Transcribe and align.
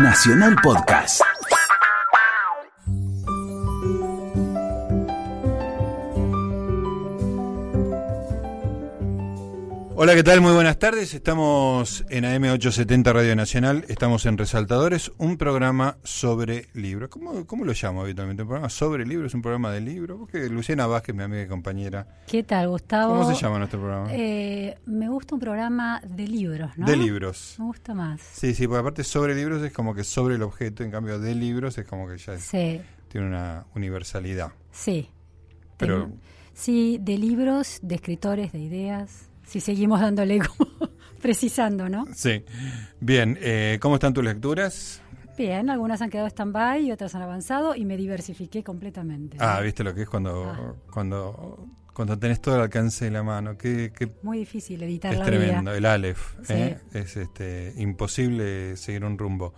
Nacional 0.00 0.56
Podcast. 0.62 1.39
Hola, 10.02 10.14
¿qué 10.14 10.22
tal? 10.22 10.40
Muy 10.40 10.52
buenas 10.54 10.78
tardes. 10.78 11.12
Estamos 11.12 12.06
en 12.08 12.24
AM870 12.24 13.12
Radio 13.12 13.36
Nacional. 13.36 13.84
Estamos 13.88 14.24
en 14.24 14.38
Resaltadores, 14.38 15.12
un 15.18 15.36
programa 15.36 15.98
sobre 16.04 16.68
libros. 16.72 17.10
¿Cómo, 17.10 17.44
cómo 17.46 17.66
lo 17.66 17.74
llamo 17.74 18.00
habitualmente? 18.00 18.42
¿Un 18.44 18.48
programa 18.48 18.70
sobre 18.70 19.04
libros? 19.04 19.34
¿Un 19.34 19.42
programa 19.42 19.70
de 19.70 19.82
libros? 19.82 20.18
Porque 20.18 20.48
Luciana 20.48 20.86
Vázquez, 20.86 21.14
mi 21.14 21.22
amiga 21.22 21.42
y 21.42 21.46
compañera. 21.48 22.06
¿Qué 22.26 22.42
tal, 22.42 22.68
Gustavo? 22.70 23.12
¿Cómo 23.18 23.30
se 23.34 23.38
llama 23.42 23.58
nuestro 23.58 23.78
programa? 23.78 24.08
Eh, 24.10 24.78
me 24.86 25.06
gusta 25.10 25.34
un 25.34 25.40
programa 25.42 26.00
de 26.06 26.26
libros, 26.26 26.70
¿no? 26.78 26.86
De 26.86 26.96
libros. 26.96 27.56
Me 27.58 27.66
gusta 27.66 27.92
más. 27.92 28.22
Sí, 28.22 28.54
sí, 28.54 28.66
porque 28.66 28.80
aparte 28.80 29.04
sobre 29.04 29.34
libros 29.34 29.62
es 29.62 29.70
como 29.70 29.94
que 29.94 30.04
sobre 30.04 30.36
el 30.36 30.42
objeto, 30.42 30.82
en 30.82 30.92
cambio 30.92 31.18
de 31.18 31.34
libros 31.34 31.76
es 31.76 31.86
como 31.86 32.08
que 32.08 32.16
ya 32.16 32.32
es- 32.32 32.44
Sí, 32.44 32.80
tiene 33.08 33.26
una 33.26 33.66
universalidad. 33.74 34.50
sí. 34.72 35.10
Pero 35.76 36.10
Sí, 36.52 36.98
de 37.00 37.16
libros, 37.16 37.78
de 37.82 37.94
escritores, 37.94 38.52
de 38.52 38.58
ideas. 38.58 39.29
Si 39.50 39.60
seguimos 39.60 40.00
dándole 40.00 40.38
como 40.56 40.70
precisando, 41.20 41.88
¿no? 41.88 42.06
sí. 42.14 42.44
Bien, 43.00 43.36
eh, 43.40 43.78
¿cómo 43.80 43.96
están 43.96 44.14
tus 44.14 44.22
lecturas? 44.24 45.02
Bien, 45.36 45.70
algunas 45.70 46.00
han 46.02 46.10
quedado 46.10 46.28
stand-by 46.28 46.86
y 46.86 46.92
otras 46.92 47.14
han 47.14 47.22
avanzado 47.22 47.74
y 47.74 47.84
me 47.84 47.96
diversifiqué 47.96 48.62
completamente. 48.62 49.36
Ah, 49.40 49.60
¿viste 49.60 49.82
lo 49.82 49.94
que 49.94 50.02
es 50.02 50.08
cuando 50.08 50.44
Ah. 50.50 50.74
cuando 50.90 51.66
cuando 51.94 52.18
tenés 52.18 52.40
todo 52.40 52.54
al 52.54 52.60
alcance 52.62 53.06
de 53.06 53.10
la 53.10 53.22
mano? 53.22 53.58
Qué, 53.58 53.92
qué 53.94 54.10
Muy 54.22 54.38
difícil 54.38 54.82
editar 54.82 55.12
Es 55.12 55.18
la 55.18 55.24
tremendo, 55.24 55.70
vida. 55.72 55.76
el 55.78 55.86
Aleph. 55.86 56.34
Sí. 56.44 56.52
¿eh? 56.54 56.78
Es 56.94 57.16
este, 57.16 57.74
imposible 57.76 58.76
seguir 58.76 59.04
un 59.04 59.18
rumbo. 59.18 59.52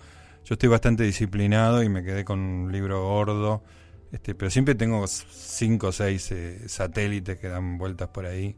Yo 0.45 0.55
estoy 0.55 0.69
bastante 0.69 1.05
disciplinado 1.05 1.83
y 1.83 1.89
me 1.89 2.03
quedé 2.03 2.25
con 2.25 2.41
un 2.41 2.73
libro 2.73 3.05
gordo, 3.07 3.63
este, 4.11 4.35
pero 4.35 4.51
siempre 4.51 4.75
tengo 4.75 5.07
cinco 5.07 5.89
o 5.89 5.93
seis 5.93 6.33
eh, 6.33 6.69
satélites 6.69 7.39
que 7.39 7.49
dan 7.49 7.77
vueltas 7.79 8.09
por 8.09 8.25
ahí. 8.27 8.57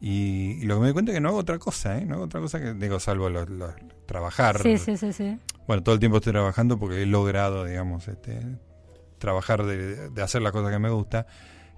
Y, 0.00 0.58
y 0.60 0.62
lo 0.66 0.74
que 0.74 0.80
me 0.80 0.86
doy 0.88 0.92
cuenta 0.92 1.12
es 1.12 1.16
que 1.16 1.20
no 1.20 1.28
hago 1.30 1.38
otra 1.38 1.58
cosa, 1.58 1.98
¿eh? 1.98 2.04
No 2.04 2.14
hago 2.16 2.24
otra 2.24 2.40
cosa 2.40 2.60
que, 2.60 2.74
digo, 2.74 3.00
salvo 3.00 3.30
los- 3.30 3.48
los- 3.48 3.74
trabajar. 4.06 4.62
Sí, 4.62 4.78
sí, 4.78 4.96
sí, 4.96 5.12
sí. 5.12 5.38
Bueno, 5.66 5.82
todo 5.82 5.94
el 5.94 5.98
tiempo 6.00 6.18
estoy 6.18 6.32
trabajando 6.32 6.78
porque 6.78 7.02
he 7.02 7.06
logrado, 7.06 7.64
digamos, 7.64 8.06
este, 8.08 8.40
trabajar 9.18 9.64
de, 9.64 10.10
de 10.10 10.22
hacer 10.22 10.42
las 10.42 10.52
cosas 10.52 10.70
que 10.70 10.78
me 10.78 10.90
gusta. 10.90 11.26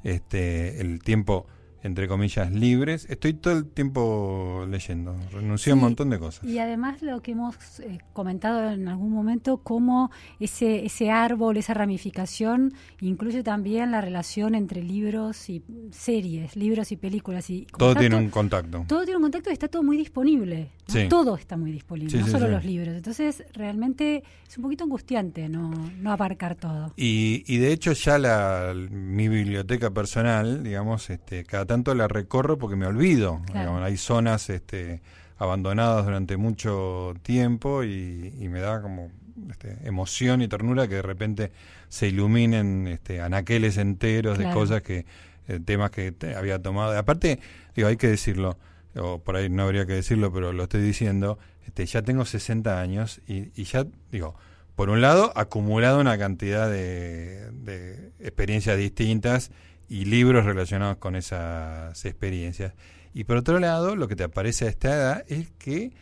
Este, 0.05 0.81
el 0.81 1.01
tiempo, 1.03 1.47
entre 1.83 2.09
comillas, 2.09 2.51
libres. 2.53 3.07
Estoy 3.09 3.35
todo 3.35 3.59
el 3.59 3.67
tiempo 3.67 4.67
leyendo. 4.69 5.17
Renuncié 5.33 5.73
a 5.73 5.75
un 5.75 5.81
montón 5.83 6.11
de 6.11 6.19
cosas. 6.19 6.45
Y 6.45 6.59
además 6.59 7.03
lo 7.03 7.23
que 7.23 7.33
hemos 7.33 7.81
eh, 7.81 7.99
comentado 8.13 8.71
en 8.71 8.89
algún 8.89 9.13
momento, 9.13 9.59
cómo 9.59 10.11
ese, 10.41 10.85
ese 10.85 11.11
árbol, 11.11 11.57
esa 11.57 11.75
ramificación, 11.75 12.75
incluye 13.01 13.43
también 13.43 13.91
la 13.91 14.01
relación 14.01 14.55
entre 14.55 14.83
libros 14.83 15.49
y 15.49 15.63
series, 15.91 16.57
libros 16.57 16.93
y 16.93 16.97
películas. 16.97 17.49
Y 17.51 17.67
Todo 17.77 17.95
tiene 17.95 18.17
un 18.17 18.31
contacto. 18.31 18.85
todo 18.89 19.05
tiene 19.05 19.17
un 19.17 19.23
contacto 19.23 19.51
y 19.51 19.53
está 19.53 19.69
todo 19.69 19.83
muy 19.83 19.97
disponible. 19.97 20.71
¿no? 20.89 20.95
Sí. 20.95 21.07
Todo 21.09 21.37
está 21.37 21.57
muy 21.57 21.71
disponible, 21.71 22.11
Sí, 22.11 22.19
no 22.19 22.27
solo 22.27 22.49
los 22.49 22.65
libros. 22.65 22.95
Entonces, 22.97 23.45
realmente 23.53 24.23
es 24.49 24.57
un 24.57 24.63
poquito 24.63 24.85
angustiante 24.85 25.49
no, 25.49 25.71
no 25.99 26.13
abarcar 26.13 26.55
todo. 26.55 26.93
Y, 26.97 27.45
y 27.47 27.59
de 27.59 27.73
hecho 27.73 27.93
ya 27.93 28.19
la, 28.19 28.75
mi 28.91 29.29
biblioteca 29.29 29.91
personal, 29.91 30.63
digamos, 30.63 31.11
este, 31.11 31.45
cada 31.45 31.67
tanto 31.69 31.95
la 31.95 32.09
recorro 32.09 32.59
porque 32.59 32.75
me 32.75 32.87
olvido. 32.87 33.41
Claro. 33.47 33.61
Digamos, 33.61 33.83
hay 33.85 33.97
zonas 33.97 34.51
este, 34.51 35.01
abandonadas 35.39 36.05
durante 36.05 36.37
mucho 36.37 37.15
tiempo 37.23 37.85
y, 37.85 38.35
y 38.41 38.49
me 38.49 38.59
da 38.59 38.83
como 38.83 39.11
este, 39.51 39.77
emoción 39.85 40.43
y 40.43 40.49
ternura 40.49 40.89
que 40.89 40.97
de 40.97 41.03
repente 41.03 41.53
se 41.89 42.09
iluminen 42.09 42.89
este, 42.89 43.21
anaqueles 43.21 43.77
enteros 43.77 44.37
de 44.39 44.51
cosas 44.53 44.83
que, 44.83 45.07
eh, 45.47 45.61
temas 45.65 45.93
que 45.93 46.11
te- 46.11 46.35
había 46.35 46.61
tomado. 46.61 46.99
Aparte, 46.99 47.39
digo, 47.77 47.87
hay 47.87 47.97
que 47.97 48.09
decirlo, 48.09 48.59
o 48.97 49.21
por 49.21 49.37
ahí 49.37 49.49
no 49.49 49.63
habría 49.63 49.87
que 49.87 49.93
decirlo, 49.93 50.33
pero 50.33 50.53
lo 50.53 50.65
estoy 50.65 50.83
diciendo, 50.83 51.39
este, 51.67 51.87
ya 51.87 52.03
tengo 52.03 52.25
60 52.25 52.81
años 52.81 53.21
y, 53.29 53.53
y 53.55 53.65
ya, 53.65 53.87
digo, 54.11 54.35
por 54.75 54.91
un 54.91 55.01
lado, 55.01 55.33
acumulado 55.37 56.01
una 56.01 56.19
cantidad 56.19 56.69
de, 56.71 57.51
de 57.53 58.11
experiencias 58.21 58.77
distintas 58.79 59.51
y 59.89 60.05
libros 60.05 60.45
relacionados 60.45 60.97
con 60.99 61.17
esas 61.17 62.05
experiencias. 62.05 62.75
Y 63.15 63.25
por 63.25 63.37
otro 63.39 63.59
lado, 63.59 63.97
lo 63.97 64.07
que 64.09 64.17
te 64.17 64.25
aparece 64.25 64.67
a 64.67 64.69
esta 64.69 64.95
edad 64.95 65.25
es 65.29 65.51
que 65.59 65.93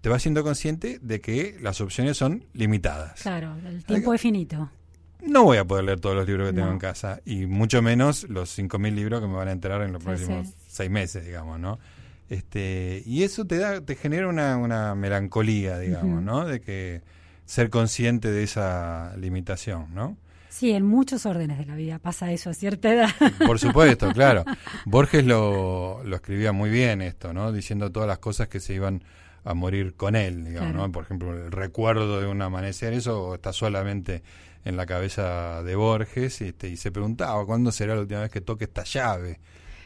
te 0.00 0.08
vas 0.08 0.22
siendo 0.22 0.42
consciente 0.42 0.98
de 1.02 1.20
que 1.20 1.56
las 1.60 1.80
opciones 1.80 2.16
son 2.16 2.44
limitadas. 2.52 3.20
Claro, 3.22 3.54
el 3.66 3.84
tiempo 3.84 4.14
es 4.14 4.20
finito. 4.20 4.70
No 5.26 5.44
voy 5.44 5.58
a 5.58 5.64
poder 5.66 5.84
leer 5.84 6.00
todos 6.00 6.16
los 6.16 6.26
libros 6.26 6.48
que 6.48 6.54
tengo 6.54 6.70
en 6.72 6.78
casa 6.78 7.20
y 7.26 7.44
mucho 7.46 7.82
menos 7.82 8.24
los 8.30 8.58
5.000 8.58 8.94
libros 8.94 9.20
que 9.20 9.26
me 9.26 9.34
van 9.34 9.48
a 9.48 9.52
enterar 9.52 9.82
en 9.82 9.92
los 9.92 10.02
Sí, 10.02 10.06
próximos 10.06 10.46
sí. 10.48 10.54
seis 10.68 10.90
meses, 10.90 11.26
digamos, 11.26 11.60
¿no? 11.60 11.78
Este, 12.30 13.02
y 13.04 13.24
eso 13.24 13.44
te 13.44 13.58
da, 13.58 13.80
te 13.80 13.96
genera 13.96 14.28
una, 14.28 14.56
una 14.56 14.94
melancolía, 14.94 15.78
digamos. 15.78 16.22
¿no? 16.22 16.46
De 16.46 16.60
que 16.60 17.02
ser 17.44 17.68
consciente 17.68 18.30
de 18.30 18.44
esa 18.44 19.14
limitación, 19.18 19.88
¿no? 19.94 20.16
Sí, 20.50 20.72
en 20.72 20.84
muchos 20.84 21.24
órdenes 21.26 21.58
de 21.58 21.64
la 21.64 21.76
vida 21.76 21.98
pasa 21.98 22.30
eso 22.32 22.50
a 22.50 22.54
cierta 22.54 22.92
edad. 22.92 23.08
Por 23.46 23.58
supuesto, 23.58 24.12
claro. 24.12 24.44
Borges 24.84 25.24
lo, 25.24 26.02
lo 26.04 26.16
escribía 26.16 26.52
muy 26.52 26.68
bien 26.70 27.00
esto, 27.02 27.32
¿no? 27.32 27.52
Diciendo 27.52 27.90
todas 27.90 28.08
las 28.08 28.18
cosas 28.18 28.48
que 28.48 28.60
se 28.60 28.74
iban 28.74 29.02
a 29.44 29.54
morir 29.54 29.94
con 29.94 30.16
él, 30.16 30.44
digamos, 30.44 30.72
Claro. 30.72 30.86
¿no? 30.88 30.92
Por 30.92 31.04
ejemplo, 31.04 31.32
el 31.34 31.50
recuerdo 31.50 32.20
de 32.20 32.26
un 32.26 32.42
amanecer, 32.42 32.92
eso 32.92 33.34
está 33.34 33.52
solamente 33.54 34.22
en 34.66 34.76
la 34.76 34.84
cabeza 34.84 35.62
de 35.62 35.74
Borges 35.76 36.42
este, 36.42 36.68
y 36.68 36.76
se 36.76 36.92
preguntaba 36.92 37.46
cuándo 37.46 37.72
será 37.72 37.94
la 37.94 38.02
última 38.02 38.20
vez 38.20 38.30
que 38.30 38.42
toque 38.42 38.64
esta 38.64 38.84
llave, 38.84 39.40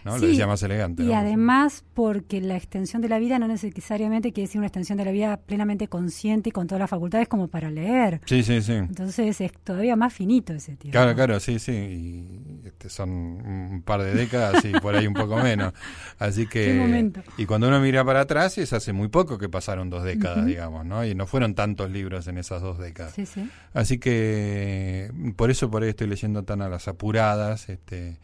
¿no? 0.05 0.13
Lo 0.13 0.19
Sí, 0.19 0.27
decía 0.29 0.47
más 0.47 0.63
elegante. 0.63 1.03
Y 1.03 1.07
¿no? 1.07 1.17
además 1.17 1.85
porque 1.95 2.41
la 2.41 2.57
extensión 2.57 3.03
de 3.03 3.09
la 3.09 3.19
vida 3.19 3.39
no 3.39 3.49
necesariamente 3.49 4.33
quiere 4.33 4.47
decir 4.49 4.59
una 4.59 4.67
extensión 4.67 4.99
de 4.99 5.05
la 5.05 5.13
vida 5.13 5.37
plenamente 5.39 5.89
consciente 5.89 6.51
y 6.51 6.53
con 6.53 6.67
todas 6.67 6.81
las 6.81 6.91
facultades 6.91 7.29
como 7.29 7.49
para 7.49 7.71
leer. 7.71 8.21
Sí, 8.27 8.43
sí, 8.43 8.61
sí. 8.63 8.73
Entonces 8.73 9.41
es 9.41 9.53
todavía 9.65 9.97
más 9.97 10.13
finito 10.13 10.53
ese 10.53 10.77
tiempo. 10.77 10.93
Claro, 10.99 11.15
claro, 11.15 11.41
sí, 11.41 11.59
sí. 11.59 11.73
Y 11.73 12.67
este, 12.67 12.89
son 12.89 13.11
un 13.11 13.83
par 13.83 14.03
de 14.03 14.15
décadas 14.15 14.65
y 14.65 14.73
por 14.73 14.95
ahí 14.95 15.07
un 15.07 15.15
poco 15.15 15.37
menos. 15.39 15.73
Así 16.19 16.47
que. 16.49 17.11
Y 17.37 17.47
cuando 17.47 17.69
uno 17.69 17.81
mira 17.81 18.05
para 18.05 18.21
atrás, 18.21 18.59
es 18.59 18.73
hace 18.73 18.93
muy 18.93 19.09
poco 19.09 19.39
que 19.39 19.49
pasaron 19.49 19.91
dos 19.91 20.05
décadas, 20.05 20.45
digamos, 20.47 20.85
¿no? 20.85 21.05
Y 21.05 21.15
no 21.15 21.27
fueron 21.27 21.55
tantos 21.55 21.91
libros 21.91 22.27
en 22.27 22.39
esas 22.39 22.63
dos 22.63 22.79
décadas. 22.79 23.15
Sí, 23.15 23.27
sí. 23.27 23.49
Así 23.73 23.99
que 23.99 25.11
por 25.37 25.51
eso 25.51 25.71
por 25.71 25.83
ahí 25.83 25.91
estoy 25.91 26.07
leyendo 26.09 26.43
tan 26.43 26.63
a 26.63 26.69
las 26.69 26.89
apuradas, 26.89 27.69
este. 27.69 28.19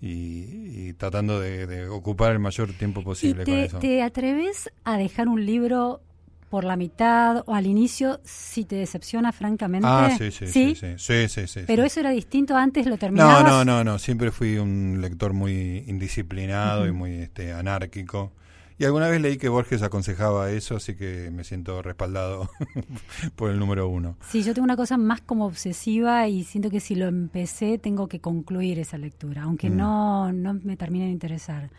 Y, 0.00 0.88
y 0.88 0.92
tratando 0.94 1.40
de, 1.40 1.66
de 1.66 1.88
ocupar 1.88 2.32
el 2.32 2.38
mayor 2.38 2.72
tiempo 2.72 3.00
¿Y 3.00 3.04
posible 3.04 3.44
con 3.44 3.54
te, 3.54 3.64
eso. 3.64 3.78
te 3.78 4.02
atreves 4.02 4.70
a 4.84 4.98
dejar 4.98 5.28
un 5.28 5.44
libro 5.46 6.02
por 6.50 6.64
la 6.64 6.76
mitad 6.76 7.42
o 7.46 7.54
al 7.54 7.66
inicio 7.66 8.20
si 8.22 8.64
te 8.64 8.76
decepciona 8.76 9.32
francamente? 9.32 9.88
Ah, 9.90 10.14
sí, 10.16 10.30
sí, 10.30 10.46
sí, 10.46 10.74
sí, 10.74 10.94
sí, 10.98 11.28
sí, 11.28 11.46
sí, 11.46 11.60
Pero 11.66 11.82
eso 11.84 12.00
era 12.00 12.10
distinto 12.10 12.54
antes, 12.56 12.84
lo 12.86 12.92
No, 12.92 12.98
terminabas. 12.98 13.44
no, 13.44 13.64
no, 13.64 13.82
no. 13.82 13.98
Siempre 13.98 14.30
fui 14.30 14.58
un 14.58 14.98
lector 15.00 15.32
muy 15.32 15.84
indisciplinado 15.86 16.86
y 16.86 16.92
muy 16.92 17.12
este, 17.14 17.52
anárquico. 17.52 18.30
Y 18.76 18.84
alguna 18.84 19.08
vez 19.08 19.20
leí 19.20 19.36
que 19.36 19.48
Borges 19.48 19.82
aconsejaba 19.82 20.50
eso, 20.50 20.76
así 20.76 20.96
que 20.96 21.30
me 21.32 21.44
siento 21.44 21.80
respaldado 21.80 22.50
por 23.36 23.50
el 23.50 23.58
número 23.60 23.88
uno. 23.88 24.16
Sí, 24.28 24.42
yo 24.42 24.52
tengo 24.52 24.64
una 24.64 24.76
cosa 24.76 24.96
más 24.96 25.20
como 25.20 25.46
obsesiva 25.46 26.26
y 26.26 26.42
siento 26.42 26.70
que 26.70 26.80
si 26.80 26.96
lo 26.96 27.06
empecé 27.06 27.78
tengo 27.78 28.08
que 28.08 28.20
concluir 28.20 28.78
esa 28.80 28.98
lectura, 28.98 29.42
aunque 29.44 29.70
Mm. 29.70 29.76
no, 29.76 30.32
no 30.32 30.54
me 30.54 30.76
termine 30.76 31.04
de 31.04 31.12
interesar. 31.12 31.70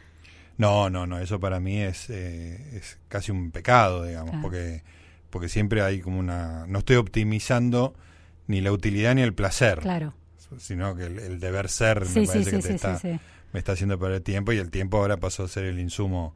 No, 0.57 0.89
no, 0.89 1.05
no. 1.05 1.19
Eso 1.19 1.37
para 1.39 1.59
mí 1.59 1.79
es, 1.81 2.09
eh, 2.09 2.77
es 2.77 2.97
casi 3.09 3.31
un 3.31 3.51
pecado, 3.51 4.05
digamos, 4.05 4.29
Claro. 4.31 4.41
porque 4.43 4.83
porque 5.29 5.49
siempre 5.49 5.81
hay 5.81 5.99
como 5.99 6.17
una. 6.17 6.65
No 6.67 6.79
estoy 6.79 6.95
optimizando 6.95 7.93
ni 8.47 8.61
la 8.61 8.71
utilidad 8.71 9.15
ni 9.15 9.21
el 9.21 9.33
placer, 9.33 9.79
Claro. 9.79 10.13
sino 10.59 10.95
que 10.95 11.07
el, 11.07 11.19
el 11.19 11.39
deber 11.41 11.67
ser 11.67 12.05
Sí, 12.05 12.21
me 12.21 12.27
parece 12.27 12.49
sí, 12.51 12.55
que 12.55 12.61
te 12.69 12.75
está, 12.75 13.01
me 13.51 13.59
está 13.59 13.73
haciendo 13.73 13.99
perder 13.99 14.21
tiempo 14.21 14.53
y 14.53 14.59
el 14.59 14.69
tiempo 14.71 14.97
ahora 14.97 15.17
pasó 15.17 15.43
a 15.43 15.49
ser 15.49 15.65
el 15.65 15.77
insumo 15.79 16.33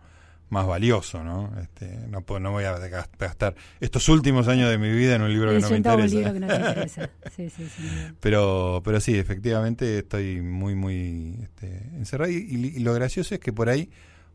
más 0.50 0.66
valioso, 0.66 1.24
¿no? 1.24 1.52
Este, 1.62 1.88
no, 2.10 2.22
puedo, 2.22 2.40
no 2.40 2.52
voy 2.52 2.64
a 2.64 2.78
gas- 2.78 3.10
gastar 3.20 3.56
estos 3.80 4.10
últimos 4.10 4.48
años 4.48 4.70
de 4.70 4.78
mi 4.78 4.90
vida 4.92 5.16
en 5.16 5.22
un 5.22 5.32
libro 5.32 5.52
que 5.52 5.60
no 5.60 5.70
me 5.70 5.78
interesa. 5.78 6.16
libro 6.16 6.34
que 6.34 6.40
no 6.40 6.48
te 6.48 6.56
interesa. 6.68 7.10
Sí, 7.36 7.50
sí, 7.50 7.68
sí. 7.70 7.84
Pero, 8.20 8.82
pero 8.84 9.00
sí, 9.00 9.16
efectivamente 9.18 10.00
estoy 10.00 10.42
muy, 10.42 10.76
muy 10.76 11.38
este, 11.44 11.68
encerrado. 11.96 12.32
Y, 12.32 12.38
y- 12.38 12.74
y 12.78 12.80
lo 12.80 12.94
gracioso 12.94 13.36
es 13.36 13.40
que 13.40 13.54
por 13.54 13.70
ahí 13.70 13.90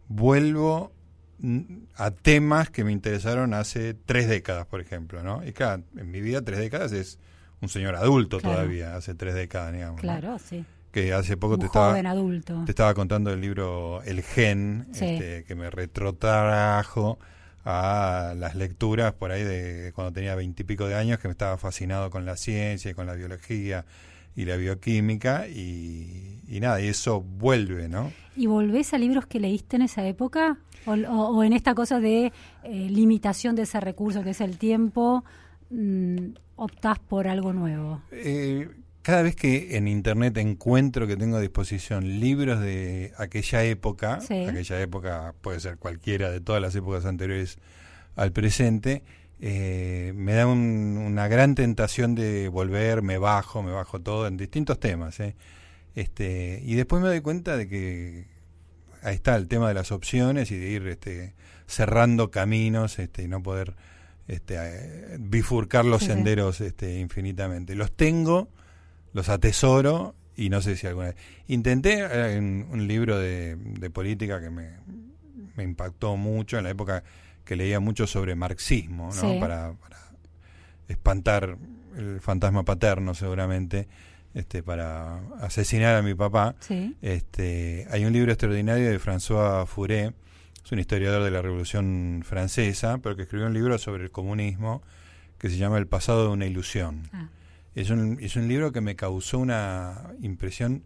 vuelvo 0.08 0.92
a 1.96 2.10
temas 2.12 2.70
que 2.70 2.84
me 2.84 2.92
interesaron 2.92 3.54
hace 3.54 3.92
tres 3.94 4.28
décadas, 4.28 4.66
por 4.66 4.80
ejemplo, 4.80 5.22
¿no? 5.22 5.44
Y 5.44 5.52
claro, 5.52 5.82
en 5.96 6.10
mi 6.10 6.20
vida 6.20 6.42
tres 6.42 6.58
décadas 6.60 6.92
es 6.92 7.18
un 7.60 7.68
señor 7.68 7.96
adulto 7.96 8.38
Claro. 8.38 8.56
todavía, 8.58 8.94
hace 8.96 9.14
tres 9.14 9.34
décadas, 9.34 9.72
digamos. 9.72 9.96
¿no? 9.96 10.00
Claro, 10.02 10.38
sí. 10.38 10.64
Que 10.94 11.12
hace 11.12 11.36
poco 11.36 11.54
Un 11.54 11.60
te 11.60 11.66
estaba, 11.66 11.92
adulto. 11.98 12.62
te 12.64 12.70
estaba 12.70 12.94
contando 12.94 13.32
el 13.32 13.40
libro 13.40 14.00
El 14.04 14.22
Gen, 14.22 14.86
Sí. 14.92 15.04
este, 15.06 15.42
que 15.44 15.56
me 15.56 15.68
retrotrajo 15.68 17.18
a 17.64 18.32
las 18.36 18.54
lecturas 18.54 19.12
por 19.14 19.32
ahí 19.32 19.42
de 19.42 19.90
cuando 19.92 20.12
tenía 20.12 20.36
veintipico 20.36 20.86
de 20.86 20.94
años, 20.94 21.18
que 21.18 21.26
me 21.26 21.32
estaba 21.32 21.58
fascinado 21.58 22.10
con 22.10 22.24
la 22.24 22.36
ciencia 22.36 22.92
y 22.92 22.94
con 22.94 23.06
la 23.08 23.14
biología 23.14 23.84
y 24.36 24.44
la 24.44 24.54
bioquímica 24.56 25.48
y, 25.48 26.38
nada, 26.60 26.80
y 26.80 26.86
eso 26.86 27.20
vuelve, 27.20 27.88
¿no? 27.88 28.12
¿Y 28.36 28.46
volvés 28.46 28.94
a 28.94 28.98
libros 28.98 29.26
que 29.26 29.40
leíste 29.40 29.74
en 29.74 29.82
esa 29.82 30.06
época? 30.06 30.58
¿O, 30.86 31.42
en 31.42 31.54
esta 31.54 31.74
cosa 31.74 31.98
de 31.98 32.26
eh, 32.62 32.88
limitación 32.90 33.56
de 33.56 33.62
ese 33.62 33.80
recurso 33.80 34.22
que 34.22 34.30
es 34.30 34.40
el 34.40 34.58
tiempo, 34.58 35.24
mm, 35.70 36.18
optás 36.56 36.98
por 37.00 37.26
algo 37.26 37.52
nuevo? 37.52 38.02
Eh, 38.12 38.68
cada 39.04 39.20
vez 39.20 39.36
que 39.36 39.76
en 39.76 39.86
internet 39.86 40.34
encuentro 40.38 41.06
que 41.06 41.18
tengo 41.18 41.36
a 41.36 41.40
disposición 41.40 42.20
libros 42.20 42.58
de 42.58 43.12
aquella 43.18 43.62
época, 43.62 44.14
aquella 44.14 44.80
época 44.80 45.34
puede 45.42 45.60
ser 45.60 45.76
cualquiera 45.76 46.30
de 46.30 46.40
todas 46.40 46.62
las 46.62 46.74
épocas 46.74 47.04
anteriores 47.04 47.58
al 48.16 48.32
presente, 48.32 49.02
eh, 49.40 50.14
me 50.16 50.32
da 50.32 50.46
una 50.46 51.28
gran 51.28 51.54
tentación 51.54 52.14
de 52.14 52.48
volver, 52.48 53.02
me 53.02 53.18
bajo, 53.18 53.62
me 53.62 53.72
bajo 53.72 54.00
todo 54.00 54.26
en 54.26 54.38
distintos 54.38 54.80
temas. 54.80 55.20
Eh. 55.20 55.36
Este, 55.94 56.62
y 56.64 56.74
después 56.74 57.02
me 57.02 57.08
doy 57.08 57.20
cuenta 57.20 57.58
de 57.58 57.68
que 57.68 58.26
ahí 59.02 59.16
está 59.16 59.36
el 59.36 59.48
tema 59.48 59.68
de 59.68 59.74
las 59.74 59.92
opciones 59.92 60.50
y 60.50 60.56
de 60.56 60.70
ir 60.70 60.88
este, 60.88 61.34
cerrando 61.66 62.30
caminos 62.30 62.98
este, 62.98 63.22
y 63.22 63.28
no 63.28 63.42
poder 63.42 63.74
este, 64.28 64.54
eh, 64.56 65.18
bifurcar 65.20 65.84
los 65.84 66.04
senderos 66.04 66.62
este, 66.62 66.98
infinitamente. 67.00 67.74
Los 67.74 67.92
tengo 67.92 68.48
los 69.14 69.30
atesoro 69.30 70.14
y 70.36 70.50
no 70.50 70.60
sé 70.60 70.76
si 70.76 70.86
alguna 70.86 71.06
vez. 71.08 71.16
Intenté 71.46 72.36
en 72.36 72.66
un 72.70 72.86
libro 72.86 73.18
de, 73.18 73.56
política 73.92 74.40
que 74.40 74.50
me, 74.50 74.74
impactó 75.56 76.16
mucho 76.16 76.58
en 76.58 76.64
la 76.64 76.70
época 76.70 77.02
que 77.44 77.56
leía 77.56 77.80
mucho 77.80 78.06
sobre 78.06 78.34
marxismo, 78.34 79.10
¿no? 79.14 79.40
Para, 79.40 79.74
espantar 80.88 81.56
el 81.96 82.20
fantasma 82.20 82.62
paterno 82.62 83.14
seguramente, 83.14 83.88
este, 84.34 84.62
para 84.62 85.20
asesinar 85.40 85.96
a 85.96 86.02
mi 86.02 86.14
papá. 86.14 86.56
Este, 87.00 87.86
hay 87.90 88.04
un 88.04 88.12
libro 88.12 88.32
extraordinario 88.32 88.90
de 88.90 89.00
François 89.00 89.66
Furet, 89.66 90.14
es 90.62 90.72
un 90.72 90.78
historiador 90.78 91.22
de 91.22 91.30
la 91.30 91.40
Revolución 91.40 92.22
Francesa, 92.24 92.98
pero 92.98 93.16
que 93.16 93.22
escribió 93.22 93.46
un 93.46 93.54
libro 93.54 93.78
sobre 93.78 94.04
el 94.04 94.10
comunismo 94.10 94.82
que 95.38 95.50
se 95.50 95.56
llama 95.56 95.78
El 95.78 95.86
pasado 95.86 96.24
de 96.24 96.30
una 96.30 96.46
ilusión. 96.46 97.08
Ah. 97.12 97.28
Es 97.74 97.90
un, 97.90 98.18
es 98.20 98.36
un 98.36 98.48
libro 98.48 98.72
que 98.72 98.80
me 98.80 98.96
causó 98.96 99.38
una 99.38 100.14
impresión 100.20 100.84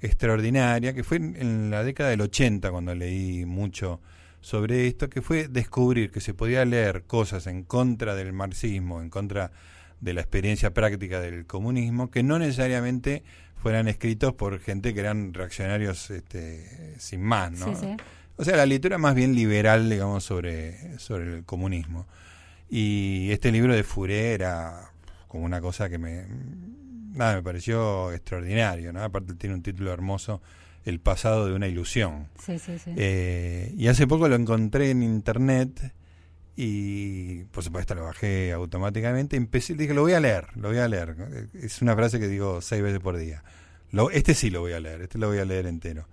extraordinaria, 0.00 0.94
que 0.94 1.04
fue 1.04 1.18
en, 1.18 1.70
la 1.70 1.84
década 1.84 2.10
del 2.10 2.22
80 2.22 2.70
cuando 2.70 2.94
leí 2.94 3.44
mucho 3.44 4.00
sobre 4.40 4.86
esto, 4.86 5.10
que 5.10 5.20
fue 5.20 5.48
descubrir 5.48 6.10
que 6.10 6.20
se 6.20 6.32
podía 6.32 6.64
leer 6.64 7.02
cosas 7.02 7.46
en 7.46 7.64
contra 7.64 8.14
del 8.14 8.32
marxismo, 8.32 9.02
en 9.02 9.10
contra 9.10 9.52
de 10.00 10.14
la 10.14 10.22
experiencia 10.22 10.72
práctica 10.72 11.20
del 11.20 11.46
comunismo, 11.46 12.10
que 12.10 12.22
no 12.22 12.38
necesariamente 12.38 13.22
fueran 13.56 13.88
escritos 13.88 14.32
por 14.32 14.58
gente 14.60 14.94
que 14.94 15.00
eran 15.00 15.34
reaccionarios 15.34 16.10
este, 16.10 16.94
sin 16.98 17.22
más, 17.22 17.52
¿no? 17.52 17.98
O 18.36 18.44
sea, 18.44 18.56
la 18.56 18.64
lectura 18.64 18.96
más 18.96 19.14
bien 19.14 19.34
liberal, 19.34 19.90
digamos, 19.90 20.24
sobre, 20.24 20.98
sobre 20.98 21.36
el 21.36 21.44
comunismo. 21.44 22.06
Y 22.70 23.30
este 23.32 23.52
libro 23.52 23.74
de 23.74 23.82
Furé 23.82 24.32
era 24.32 24.89
como 25.30 25.44
una 25.44 25.60
cosa 25.60 25.88
que 25.88 25.96
me 25.96 26.26
nada 27.12 27.36
me 27.36 27.42
pareció 27.42 28.12
extraordinario 28.12 28.92
no 28.92 29.00
aparte 29.00 29.34
tiene 29.34 29.54
un 29.54 29.62
título 29.62 29.92
hermoso 29.92 30.42
el 30.84 30.98
pasado 30.98 31.46
de 31.46 31.52
una 31.52 31.68
ilusión. 31.68 32.28
Sí, 32.42 32.58
sí, 32.58 32.78
sí. 32.78 32.92
Eh, 32.96 33.74
y 33.76 33.88
hace 33.88 34.06
poco 34.06 34.28
lo 34.28 34.34
encontré 34.34 34.90
en 34.90 35.02
internet 35.02 35.92
y 36.56 37.44
por 37.44 37.62
supuesto 37.62 37.94
lo 37.94 38.04
bajé 38.04 38.50
automáticamente. 38.52 39.36
Empecé 39.36 39.74
dije 39.74 39.94
lo 39.94 40.02
voy 40.02 40.14
a 40.14 40.20
leer 40.20 40.48
lo 40.56 40.68
voy 40.68 40.78
a 40.78 40.88
leer. 40.88 41.14
Es 41.54 41.80
una 41.80 41.94
frase 41.94 42.18
que 42.18 42.26
digo 42.26 42.60
seis 42.60 42.82
veces 42.82 42.98
por 42.98 43.16
día. 43.16 43.44
Lo, 43.92 44.10
este 44.10 44.34
sí 44.34 44.50
lo 44.50 44.60
voy 44.60 44.72
a 44.72 44.80
leer 44.80 45.02
este 45.02 45.18
lo 45.18 45.28
voy 45.28 45.38
a 45.38 45.44
leer 45.44 45.66
entero. 45.66 46.08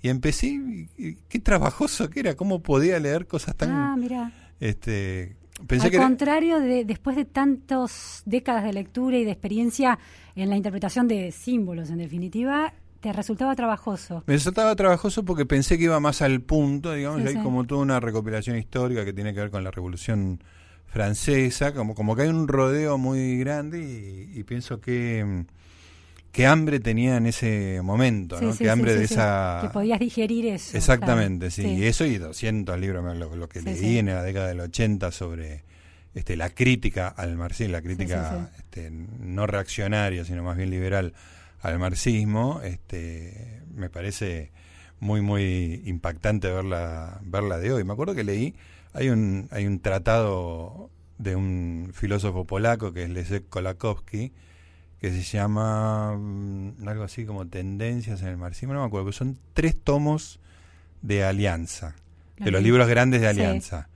Y 0.00 0.10
empecé 0.10 0.46
y, 0.46 1.16
qué 1.28 1.40
trabajoso 1.40 2.08
que 2.08 2.20
era 2.20 2.36
cómo 2.36 2.62
podía 2.62 3.00
leer 3.00 3.26
cosas 3.26 3.56
tan 3.56 3.70
ah, 3.70 3.96
mira. 3.98 4.32
este 4.60 5.39
al 5.68 5.92
contrario, 5.92 6.60
de, 6.60 6.84
después 6.84 7.16
de 7.16 7.24
tantas 7.24 8.22
décadas 8.24 8.64
de 8.64 8.72
lectura 8.72 9.18
y 9.18 9.24
de 9.24 9.30
experiencia 9.30 9.98
en 10.34 10.50
la 10.50 10.56
interpretación 10.56 11.08
de 11.08 11.32
símbolos, 11.32 11.90
en 11.90 11.98
definitiva, 11.98 12.72
te 13.00 13.12
resultaba 13.12 13.54
trabajoso. 13.54 14.22
Me 14.26 14.34
resultaba 14.34 14.74
trabajoso 14.76 15.24
porque 15.24 15.46
pensé 15.46 15.78
que 15.78 15.84
iba 15.84 16.00
más 16.00 16.22
al 16.22 16.40
punto, 16.40 16.92
digamos, 16.92 17.24
hay 17.24 17.36
como 17.36 17.64
toda 17.64 17.82
una 17.82 18.00
recopilación 18.00 18.56
histórica 18.56 19.04
que 19.04 19.12
tiene 19.12 19.32
que 19.34 19.40
ver 19.40 19.50
con 19.50 19.64
la 19.64 19.70
Revolución 19.70 20.42
Francesa, 20.86 21.72
como, 21.72 21.94
como 21.94 22.16
que 22.16 22.22
hay 22.22 22.28
un 22.28 22.48
rodeo 22.48 22.98
muy 22.98 23.38
grande 23.38 24.28
y 24.34 24.42
pienso 24.44 24.80
que 24.80 25.46
qué 26.32 26.46
hambre 26.46 26.80
tenía 26.80 27.16
en 27.16 27.26
ese 27.26 27.80
momento, 27.82 28.40
¿no? 28.40 28.56
qué 28.56 28.70
hambre 28.70 28.94
de 28.94 29.04
esa... 29.04 29.60
Que 29.62 29.68
podías 29.68 29.98
digerir 29.98 30.46
eso. 30.46 30.76
Exactamente, 30.76 31.50
sí. 31.50 31.66
Y 31.66 31.84
eso 31.84 32.04
y 32.04 32.18
200 32.18 32.78
libros, 32.78 33.16
lo, 33.16 33.48
que 33.48 33.62
leí 33.62 33.98
en 33.98 34.06
la 34.06 34.22
década 34.22 34.48
del 34.48 34.60
80 34.60 35.10
sobre 35.10 35.64
este, 36.14 36.36
la 36.36 36.50
crítica 36.50 37.08
al 37.08 37.36
marxismo, 37.36 37.72
la 37.72 37.82
crítica 37.82 38.50
este, 38.58 38.90
no 38.90 39.46
reaccionaria, 39.46 40.24
sino 40.24 40.42
más 40.42 40.56
bien 40.56 40.70
liberal 40.70 41.14
al 41.60 41.78
marxismo, 41.78 42.60
este, 42.62 43.62
me 43.74 43.90
parece 43.90 44.50
muy, 44.98 45.20
muy 45.20 45.82
impactante 45.84 46.50
verla, 46.50 47.20
verla 47.22 47.58
de 47.58 47.72
hoy. 47.72 47.84
Me 47.84 47.92
acuerdo 47.92 48.14
que 48.14 48.24
leí, 48.24 48.54
hay 48.92 49.08
un, 49.08 49.48
hay 49.50 49.66
un 49.66 49.80
tratado 49.80 50.90
de 51.18 51.36
un 51.36 51.90
filósofo 51.92 52.46
polaco 52.46 52.92
que 52.92 53.04
es 53.04 53.10
Leszek 53.10 53.48
Kolakowski, 53.48 54.32
que 55.00 55.10
se 55.10 55.22
llama 55.22 56.16
mm, 56.16 56.86
algo 56.86 57.04
así 57.04 57.24
como 57.24 57.46
Tendencias 57.46 58.20
en 58.22 58.28
el 58.28 58.36
Marxismo, 58.36 58.74
no 58.74 58.80
me 58.80 58.86
acuerdo, 58.86 59.06
que 59.06 59.12
son 59.12 59.38
tres 59.54 59.80
tomos 59.80 60.40
de 61.02 61.24
Alianza, 61.24 61.96
de 62.38 62.50
los 62.50 62.62
libros 62.62 62.88
grandes 62.88 63.20
de 63.20 63.28
Alianza. 63.28 63.88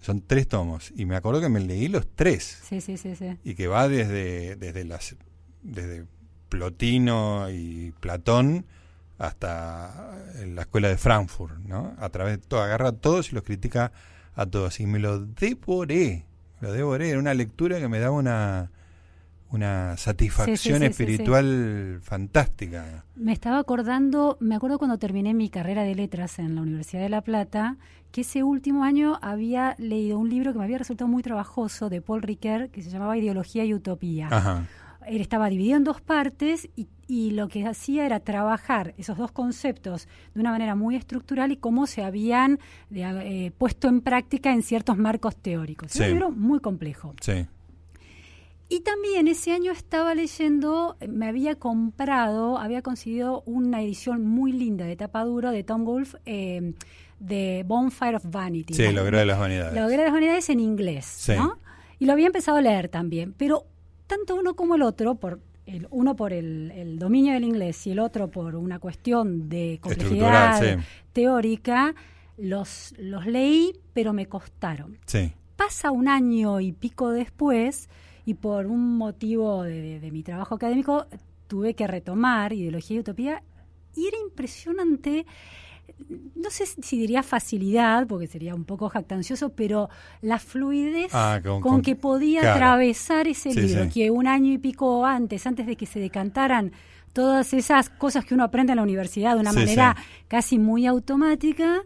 Son 0.00 0.22
tres 0.22 0.48
tomos. 0.48 0.92
Y 0.96 1.04
me 1.04 1.16
acuerdo 1.16 1.42
que 1.42 1.50
me 1.50 1.60
leí 1.60 1.88
los 1.88 2.06
tres. 2.14 2.60
Sí, 2.66 2.80
sí, 2.80 2.96
sí. 2.96 3.14
Y 3.44 3.54
que 3.54 3.66
va 3.66 3.86
desde, 3.86 4.56
desde, 4.56 4.84
las, 4.84 5.14
desde 5.62 6.06
Plotino 6.48 7.50
y 7.50 7.92
Platón 8.00 8.64
hasta 9.18 10.16
la 10.46 10.62
escuela 10.62 10.88
de 10.88 10.96
Frankfurt, 10.96 11.58
¿no? 11.58 11.94
A 11.98 12.08
través 12.08 12.40
de 12.40 12.46
todo, 12.46 12.62
agarra 12.62 12.88
a 12.88 12.92
todos 12.92 13.30
y 13.30 13.34
los 13.34 13.44
critica 13.44 13.92
a 14.34 14.46
todos. 14.46 14.80
Y 14.80 14.86
me 14.86 14.98
lo 14.98 15.26
devoré, 15.26 16.24
lo 16.60 16.72
devoré. 16.72 17.10
Era 17.10 17.18
una 17.18 17.34
lectura 17.34 17.78
que 17.78 17.88
me 17.88 17.98
daba 17.98 18.16
una, 18.16 18.70
una 19.52 19.96
satisfacción 19.96 20.82
espiritual 20.82 21.98
fantástica. 22.02 23.04
Me 23.16 23.32
estaba 23.32 23.58
acordando, 23.58 24.36
me 24.40 24.54
acuerdo 24.54 24.78
cuando 24.78 24.98
terminé 24.98 25.34
mi 25.34 25.50
carrera 25.50 25.82
de 25.82 25.94
letras 25.94 26.38
en 26.38 26.54
la 26.54 26.62
Universidad 26.62 27.02
de 27.02 27.08
La 27.08 27.22
Plata, 27.22 27.76
que 28.12 28.20
ese 28.22 28.42
último 28.42 28.84
año 28.84 29.18
había 29.22 29.74
leído 29.78 30.18
un 30.18 30.28
libro 30.28 30.52
que 30.52 30.58
me 30.58 30.64
había 30.64 30.78
resultado 30.78 31.08
muy 31.08 31.22
trabajoso 31.22 31.88
de 31.90 32.00
Paul 32.00 32.22
Ricoeur, 32.22 32.70
que 32.70 32.82
se 32.82 32.90
llamaba 32.90 33.16
Ideología 33.16 33.64
y 33.64 33.74
Utopía. 33.74 34.66
Él 35.06 35.20
estaba 35.20 35.48
dividido 35.48 35.76
en 35.78 35.84
dos 35.84 36.00
partes 36.00 36.68
y, 36.76 36.88
lo 37.32 37.48
que 37.48 37.66
hacía 37.66 38.06
era 38.06 38.20
trabajar 38.20 38.94
esos 38.96 39.18
dos 39.18 39.32
conceptos 39.32 40.06
de 40.32 40.40
una 40.40 40.52
manera 40.52 40.76
muy 40.76 40.94
estructural 40.94 41.50
y 41.50 41.56
cómo 41.56 41.88
se 41.88 42.04
habían 42.04 42.60
eh, 42.92 43.50
puesto 43.58 43.88
en 43.88 44.00
práctica 44.00 44.52
en 44.52 44.62
ciertos 44.62 44.96
marcos 44.96 45.34
teóricos. 45.34 45.92
Es 45.92 46.00
un 46.00 46.06
libro 46.06 46.30
muy 46.30 46.60
complejo. 46.60 47.14
Sí. 47.20 47.46
Y 48.72 48.82
también 48.82 49.26
ese 49.26 49.50
año 49.50 49.72
estaba 49.72 50.14
leyendo, 50.14 50.96
me 51.08 51.26
había 51.26 51.56
comprado, 51.56 52.56
había 52.56 52.82
conseguido 52.82 53.42
una 53.44 53.82
edición 53.82 54.24
muy 54.24 54.52
linda 54.52 54.84
de 54.84 54.94
tapa 54.94 55.24
dura 55.24 55.50
de 55.50 55.64
Tom 55.64 55.84
Wolfe 55.84 56.16
eh, 56.24 56.74
de 57.18 57.64
Bonfire 57.66 58.14
of 58.14 58.24
Vanity. 58.28 58.72
Sí, 58.74 58.92
Lo 58.92 59.02
de 59.02 59.26
las 59.26 59.40
Vanidades. 59.40 59.74
Lo 59.74 59.88
de 59.88 59.96
las 59.96 60.12
Vanidades 60.12 60.48
en 60.50 60.60
inglés, 60.60 61.32
¿no? 61.36 61.58
Y 61.98 62.06
lo 62.06 62.12
había 62.12 62.26
empezado 62.26 62.58
a 62.58 62.60
leer 62.60 62.88
también, 62.88 63.34
pero 63.36 63.66
tanto 64.06 64.36
uno 64.36 64.54
como 64.54 64.76
el 64.76 64.82
otro, 64.82 65.16
por 65.16 65.40
el, 65.66 65.88
uno 65.90 66.14
por 66.14 66.32
el, 66.32 66.96
dominio 66.96 67.34
del 67.34 67.42
inglés 67.42 67.84
y 67.88 67.90
el 67.90 67.98
otro 67.98 68.28
por 68.28 68.54
una 68.54 68.78
cuestión 68.78 69.48
de 69.48 69.80
complejidad 69.82 70.78
teórica, 71.12 71.96
los, 72.38 72.94
los 72.98 73.26
leí, 73.26 73.72
pero 73.94 74.12
me 74.12 74.26
costaron. 74.26 74.96
Sí. 75.06 75.32
Pasa 75.56 75.90
un 75.90 76.06
año 76.06 76.60
y 76.60 76.70
pico 76.70 77.10
después 77.10 77.88
y 78.24 78.34
por 78.34 78.66
un 78.66 78.96
motivo 78.96 79.62
de, 79.62 80.08
mi 80.12 80.22
trabajo 80.22 80.54
académico 80.54 81.06
tuve 81.46 81.74
que 81.74 81.86
retomar 81.86 82.52
Ideología 82.52 82.96
y 82.96 83.00
Utopía. 83.00 83.42
Y 83.96 84.06
era 84.06 84.18
impresionante 84.18 85.26
no 86.34 86.50
sé 86.50 86.64
si 86.66 86.98
diría 86.98 87.22
facilidad, 87.22 88.06
porque 88.06 88.26
sería 88.26 88.54
un 88.54 88.64
poco 88.64 88.88
jactancioso, 88.88 89.50
pero 89.50 89.90
la 90.22 90.38
fluidez 90.38 91.10
ah, 91.12 91.40
con, 91.42 91.82
que 91.82 91.96
podía 91.96 92.52
atravesar 92.52 93.28
ese 93.28 93.52
libro, 93.52 93.88
que 93.92 94.10
un 94.10 94.26
año 94.26 94.52
y 94.52 94.58
pico 94.58 95.04
antes, 95.04 95.46
antes 95.46 95.66
de 95.66 95.76
que 95.76 95.86
se 95.86 96.00
decantaran 96.00 96.72
todas 97.12 97.52
esas 97.52 97.90
cosas 97.90 98.24
que 98.24 98.34
uno 98.34 98.44
aprende 98.44 98.72
en 98.72 98.76
la 98.76 98.82
universidad 98.82 99.34
de 99.34 99.40
una 99.40 99.52
manera 99.52 99.96
casi 100.28 100.58
muy 100.58 100.86
automática, 100.86 101.82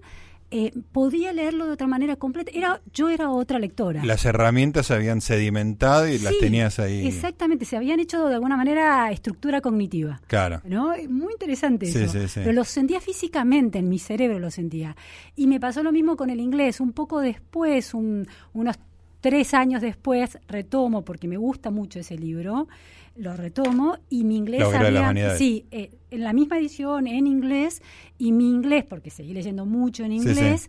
eh, 0.57 0.71
podía 0.93 1.33
leerlo 1.33 1.67
de 1.67 1.73
otra 1.73 1.89
manera 1.89 2.15
completa. 2.15 2.53
Era, 2.55 2.81
yo 2.93 3.09
era 3.09 3.29
otra 3.29 3.59
lectora. 3.59 4.05
Las 4.05 4.25
herramientas 4.25 4.93
habían 4.93 5.21
sedimentado 5.21 6.07
y 6.07 6.21
las 6.21 6.33
tenías 6.39 6.79
ahí. 6.79 7.09
Exactamente, 7.09 7.65
se 7.65 7.77
habían 7.77 7.99
hecho 7.99 8.29
de 8.29 8.37
alguna 8.37 8.57
manera 8.57 9.11
estructura 9.11 9.61
cognitiva. 9.61 10.21
Claro. 10.29 10.63
¿no? 10.65 10.95
Muy 11.09 11.33
interesante 11.33 11.87
eso. 11.87 12.17
Pero 12.35 12.53
lo 12.53 12.63
sentía 12.63 13.01
físicamente, 13.01 13.81
en 13.81 13.89
mi 13.89 13.99
cerebro 13.99 14.39
lo 14.39 14.53
sentía. 14.53 14.97
Y 15.35 15.49
me 15.49 15.59
pasó 15.59 15.83
lo 15.83 15.91
mismo 15.91 16.17
con 16.17 16.31
el 16.31 16.39
inglés. 16.39 16.79
Un 16.79 16.93
poco 16.93 17.21
después, 17.21 17.93
unos 17.93 18.77
tres 19.21 19.55
años 19.55 19.83
después, 19.83 20.39
retomo, 20.47 21.05
porque 21.05 21.27
me 21.27 21.37
gusta 21.37 21.73
mucho 21.73 21.99
ese 21.99 22.17
libro, 22.17 22.69
lo 23.17 23.37
retomo 23.37 23.99
y 24.11 24.25
mi 24.25 24.37
inglés 24.37 24.65
había, 24.65 25.37
sí, 25.37 25.67
eh, 25.71 25.91
en 26.11 26.25
la 26.25 26.33
misma 26.33 26.59
edición 26.59 27.07
en 27.07 27.27
inglés 27.27 27.83
y 28.19 28.33
mi 28.33 28.51
inglés, 28.51 28.85
porque 28.89 29.11
seguí 29.11 29.33
leyendo 29.33 29.67
mucho 29.67 30.05
en 30.05 30.13
inglés, 30.13 30.69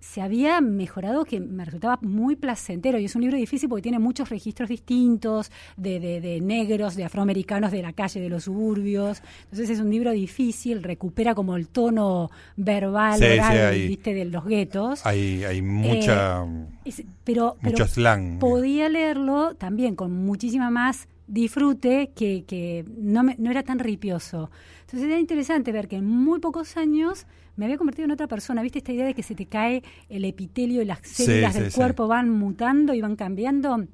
se 0.00 0.22
había 0.22 0.60
mejorado 0.60 1.24
que 1.24 1.40
me 1.40 1.64
resultaba 1.64 1.98
muy 2.00 2.34
placentero 2.34 2.98
y 2.98 3.04
es 3.04 3.14
un 3.14 3.22
libro 3.22 3.36
difícil 3.36 3.68
porque 3.68 3.82
tiene 3.82 3.98
muchos 3.98 4.30
registros 4.30 4.68
distintos 4.68 5.52
de, 5.76 6.00
de, 6.00 6.40
negros, 6.40 6.96
de 6.96 7.04
afroamericanos 7.04 7.70
de 7.70 7.82
la 7.82 7.92
calle, 7.92 8.18
de 8.18 8.30
los 8.30 8.44
suburbios. 8.44 9.22
Entonces 9.44 9.70
es 9.70 9.78
un 9.78 9.90
libro 9.90 10.10
difícil, 10.12 10.82
recupera 10.82 11.34
como 11.34 11.54
el 11.54 11.68
tono 11.68 12.30
verbal, 12.56 13.22
oral, 13.22 13.74
¿viste? 13.74 14.14
de 14.14 14.24
los 14.24 14.46
guetos. 14.46 15.04
Hay, 15.04 15.44
hay 15.44 15.60
mucha, 15.60 16.46
eh, 16.84 17.06
pero, 17.22 17.56
mucho 17.60 17.86
slang. 17.86 18.38
Podía 18.38 18.88
leerlo 18.88 19.54
también 19.54 19.96
con 19.96 20.12
muchísima 20.12 20.70
más 20.70 21.08
disfrute 21.30 22.10
que, 22.14 22.44
que 22.44 22.84
no, 22.96 23.22
me, 23.22 23.36
no 23.38 23.50
era 23.50 23.62
tan 23.62 23.78
ripioso. 23.78 24.50
Entonces 24.80 25.08
era 25.08 25.18
interesante 25.18 25.70
ver 25.70 25.86
que 25.86 25.96
en 25.96 26.06
muy 26.06 26.40
pocos 26.40 26.76
años 26.76 27.26
me 27.56 27.66
había 27.66 27.78
convertido 27.78 28.06
en 28.06 28.10
otra 28.10 28.26
persona. 28.26 28.62
¿Viste 28.62 28.78
esta 28.78 28.92
idea 28.92 29.06
de 29.06 29.14
que 29.14 29.22
se 29.22 29.36
te 29.36 29.46
cae 29.46 29.82
el 30.08 30.24
epitelio 30.24 30.82
y 30.82 30.84
las 30.84 30.98
células 31.02 31.54
del 31.54 31.72
cuerpo 31.72 32.08
van 32.08 32.30
mutando 32.30 32.94
y 32.94 33.00
van 33.00 33.14
cambiando? 33.14 33.86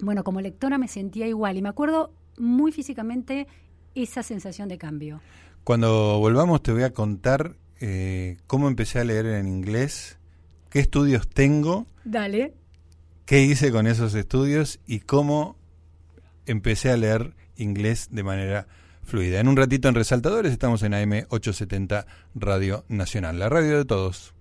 Bueno, 0.00 0.24
como 0.24 0.42
lectora 0.42 0.76
me 0.76 0.88
sentía 0.88 1.26
igual 1.26 1.56
y 1.56 1.62
me 1.62 1.70
acuerdo 1.70 2.12
muy 2.38 2.70
físicamente 2.70 3.46
esa 3.94 4.22
sensación 4.22 4.68
de 4.68 4.76
cambio. 4.76 5.20
Cuando 5.64 6.18
volvamos 6.18 6.62
te 6.62 6.72
voy 6.72 6.82
a 6.82 6.92
contar 6.92 7.56
eh, 7.80 8.36
cómo 8.46 8.68
empecé 8.68 8.98
a 8.98 9.04
leer 9.04 9.24
en 9.26 9.48
inglés, 9.48 10.18
qué 10.68 10.80
estudios 10.80 11.28
tengo. 11.28 11.86
Dale. 12.04 12.52
¿Qué 13.24 13.42
hice 13.42 13.72
con 13.72 13.86
esos 13.86 14.14
estudios 14.14 14.80
y 14.86 15.00
cómo 15.00 15.56
empecé 16.46 16.90
a 16.90 16.96
leer 16.96 17.34
inglés 17.56 18.08
de 18.10 18.22
manera 18.22 18.66
fluida. 19.02 19.40
En 19.40 19.48
un 19.48 19.56
ratito 19.56 19.88
en 19.88 19.94
Resaltadores 19.94 20.52
estamos 20.52 20.82
en 20.82 20.94
AM 20.94 21.26
870 21.28 22.06
Radio 22.34 22.84
Nacional, 22.88 23.38
la 23.38 23.48
radio 23.48 23.78
de 23.78 23.84
todos. 23.84 24.33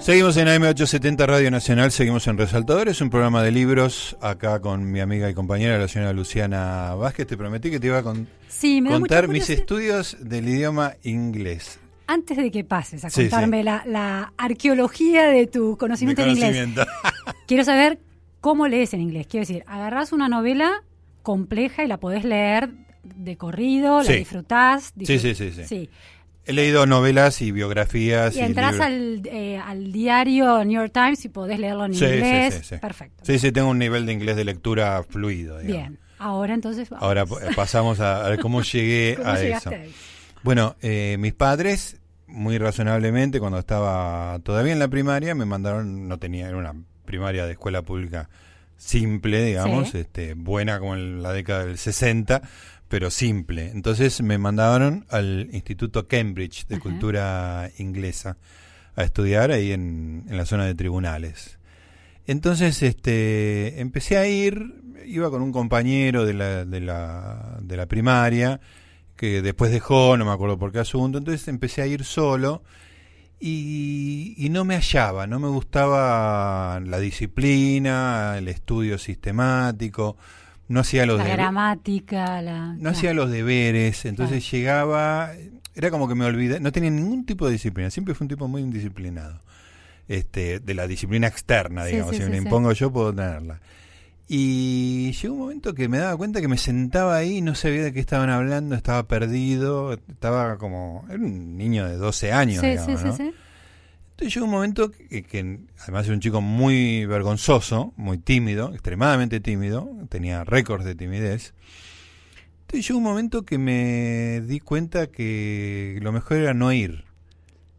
Seguimos 0.00 0.38
en 0.38 0.48
AM870 0.48 1.26
Radio 1.26 1.50
Nacional, 1.50 1.92
seguimos 1.92 2.26
en 2.26 2.38
Resaltadores, 2.38 3.02
un 3.02 3.10
programa 3.10 3.42
de 3.42 3.50
libros 3.50 4.16
acá 4.22 4.58
con 4.58 4.90
mi 4.90 5.00
amiga 5.00 5.28
y 5.28 5.34
compañera, 5.34 5.78
la 5.78 5.88
señora 5.88 6.14
Luciana 6.14 6.94
Vázquez. 6.94 7.26
Te 7.26 7.36
prometí 7.36 7.70
que 7.70 7.78
te 7.78 7.88
iba 7.88 7.98
a 7.98 8.02
contar 8.02 9.28
mis 9.28 9.50
estudios 9.50 10.16
del 10.18 10.48
idioma 10.48 10.94
inglés. 11.02 11.78
Antes 12.06 12.38
de 12.38 12.50
que 12.50 12.64
pases 12.64 13.04
a 13.04 13.10
contarme 13.10 13.62
La, 13.62 14.32
arqueología 14.38 15.26
de 15.28 15.46
tu 15.46 15.76
conocimiento 15.76 16.22
en 16.22 16.30
inglés, 16.30 16.68
quiero 17.46 17.62
saber 17.62 17.98
cómo 18.40 18.68
lees 18.68 18.94
en 18.94 19.02
inglés. 19.02 19.26
Quiero 19.28 19.42
decir, 19.42 19.64
agarras 19.66 20.12
una 20.12 20.30
novela 20.30 20.82
compleja 21.22 21.84
y 21.84 21.88
la 21.88 21.98
podés 21.98 22.24
leer 22.24 22.70
de 23.02 23.36
corrido, 23.36 24.02
la 24.02 24.12
disfrutás. 24.12 24.94
sí, 24.98 25.18
sí, 25.18 25.34
sí. 25.34 25.52
sí. 25.66 25.90
He 26.46 26.52
leído 26.52 26.86
novelas 26.86 27.42
y 27.42 27.52
biografías. 27.52 28.34
Y, 28.34 28.40
entras 28.40 28.80
al, 28.80 29.22
eh, 29.26 29.58
al, 29.58 29.92
diario 29.92 30.64
New 30.64 30.80
York 30.80 30.92
Times 30.92 31.24
y 31.24 31.28
podés 31.28 31.58
leerlo 31.58 31.84
en 31.84 31.94
inglés. 31.94 32.62
Sí, 32.64 32.76
Perfecto. 32.78 33.22
Sí, 33.24 33.38
sí, 33.38 33.52
tengo 33.52 33.68
un 33.68 33.78
nivel 33.78 34.06
de 34.06 34.12
inglés 34.12 34.36
de 34.36 34.44
lectura 34.44 35.02
fluido. 35.08 35.58
Bien. 35.58 35.98
Ahora 36.18 36.54
entonces. 36.54 36.88
Ahora 36.98 37.24
pasamos 37.54 38.00
a, 38.00 38.28
ver 38.28 38.40
cómo 38.40 38.62
llegué 38.72 39.18
a 39.24 39.40
eso. 39.40 39.70
Bueno, 40.42 40.76
eh, 40.80 41.16
mis 41.18 41.34
padres, 41.34 42.00
muy 42.26 42.58
razonablemente, 42.58 43.40
cuando 43.40 43.58
estaba 43.58 44.38
todavía 44.42 44.72
en 44.72 44.78
la 44.78 44.88
primaria, 44.88 45.34
me 45.34 45.44
mandaron, 45.44 46.08
no 46.08 46.18
tenía, 46.18 46.48
era 46.48 46.56
una 46.56 46.74
primaria 47.04 47.44
de 47.46 47.52
escuela 47.52 47.82
pública 47.82 48.28
simple, 48.80 49.44
digamos, 49.44 49.94
este, 49.94 50.34
buena 50.34 50.78
como 50.78 50.94
en 50.94 51.22
la 51.22 51.32
década 51.32 51.66
del 51.66 51.76
60, 51.76 52.40
pero 52.90 53.08
simple. 53.12 53.70
Entonces 53.70 54.20
me 54.20 54.36
mandaron 54.36 55.06
al 55.10 55.48
Instituto 55.52 56.08
Cambridge 56.08 56.66
de 56.66 56.80
Cultura 56.80 57.70
Inglesa 57.78 58.36
a 58.96 59.04
estudiar 59.04 59.52
ahí 59.52 59.70
en, 59.70 60.24
la 60.28 60.44
zona 60.44 60.66
de 60.66 60.74
tribunales. 60.74 61.60
Entonces 62.26 62.82
este, 62.82 63.80
empecé 63.80 64.16
a 64.16 64.26
ir, 64.26 64.82
iba 65.06 65.30
con 65.30 65.40
un 65.40 65.52
compañero 65.52 66.26
de 66.26 66.34
la, 66.34 66.64
de 66.64 66.80
la, 66.80 67.58
de 67.62 67.76
la 67.76 67.86
primaria, 67.86 68.60
que 69.14 69.40
después 69.40 69.70
dejó, 69.70 70.16
no 70.16 70.24
me 70.24 70.32
acuerdo 70.32 70.58
por 70.58 70.72
qué 70.72 70.80
asunto, 70.80 71.18
entonces 71.18 71.46
empecé 71.46 71.82
a 71.82 71.86
ir 71.86 72.02
solo 72.02 72.64
y, 73.38 74.34
y, 74.36 74.48
no 74.48 74.64
me 74.64 74.74
hallaba, 74.74 75.28
no 75.28 75.38
me 75.38 75.48
gustaba 75.48 76.80
la 76.80 76.98
disciplina, 76.98 78.34
el 78.36 78.48
estudio 78.48 78.98
sistemático, 78.98 80.16
no 80.70 80.80
hacía 80.80 81.04
los 81.04 81.18
la 81.18 81.26
gramática, 81.26 82.40
la, 82.40 82.74
no 82.74 82.90
hacía 82.90 83.12
los 83.12 83.28
deberes, 83.28 84.04
entonces 84.04 84.48
llegaba, 84.52 85.32
era 85.74 85.90
como 85.90 86.08
que 86.08 86.14
me 86.14 86.24
olvidé, 86.24 86.60
no 86.60 86.70
tenía 86.70 86.90
ningún 86.90 87.26
tipo 87.26 87.46
de 87.46 87.52
disciplina, 87.52 87.90
siempre 87.90 88.14
fue 88.14 88.26
un 88.26 88.28
tipo 88.28 88.46
muy 88.46 88.62
indisciplinado. 88.62 89.40
Este, 90.06 90.60
de 90.60 90.74
la 90.74 90.86
disciplina 90.86 91.26
externa, 91.26 91.84
digamos, 91.84 92.16
si 92.16 92.22
me 92.22 92.36
impongo 92.36 92.72
yo 92.72 92.92
puedo 92.92 93.12
tenerla. 93.12 93.60
Y 94.28 95.10
llegó 95.10 95.34
un 95.34 95.40
momento 95.40 95.74
que 95.74 95.88
me 95.88 95.98
daba 95.98 96.16
cuenta 96.16 96.40
que 96.40 96.46
me 96.46 96.56
sentaba 96.56 97.16
ahí 97.16 97.38
y 97.38 97.40
no 97.42 97.56
sabía 97.56 97.82
de 97.82 97.92
qué 97.92 97.98
estaban 97.98 98.30
hablando, 98.30 98.76
estaba 98.76 99.08
perdido, 99.08 99.94
estaba 99.94 100.56
como, 100.56 101.04
era 101.08 101.18
un 101.18 101.56
niño 101.56 101.84
de 101.88 101.96
12 101.96 102.32
años, 102.32 102.62
digamos, 102.62 103.04
¿no? 103.04 103.32
Entonces 104.20 104.34
llegó 104.34 104.44
un 104.44 104.52
momento 104.52 104.90
que, 104.90 105.60
además 105.78 106.04
era 106.04 106.12
un 106.12 106.20
chico 106.20 106.42
muy 106.42 107.06
vergonzoso, 107.06 107.94
muy 107.96 108.18
tímido, 108.18 108.70
extremadamente 108.74 109.40
tímido, 109.40 109.90
tenía 110.10 110.44
récords 110.44 110.84
de 110.84 110.94
timidez. 110.94 111.54
Entonces 112.60 112.86
llegó 112.86 112.98
un 112.98 113.04
momento 113.04 113.46
que 113.46 113.56
me 113.56 114.42
di 114.42 114.60
cuenta 114.60 115.06
que 115.06 115.98
lo 116.02 116.12
mejor 116.12 116.36
era 116.36 116.52
no 116.52 116.70
ir. 116.70 117.04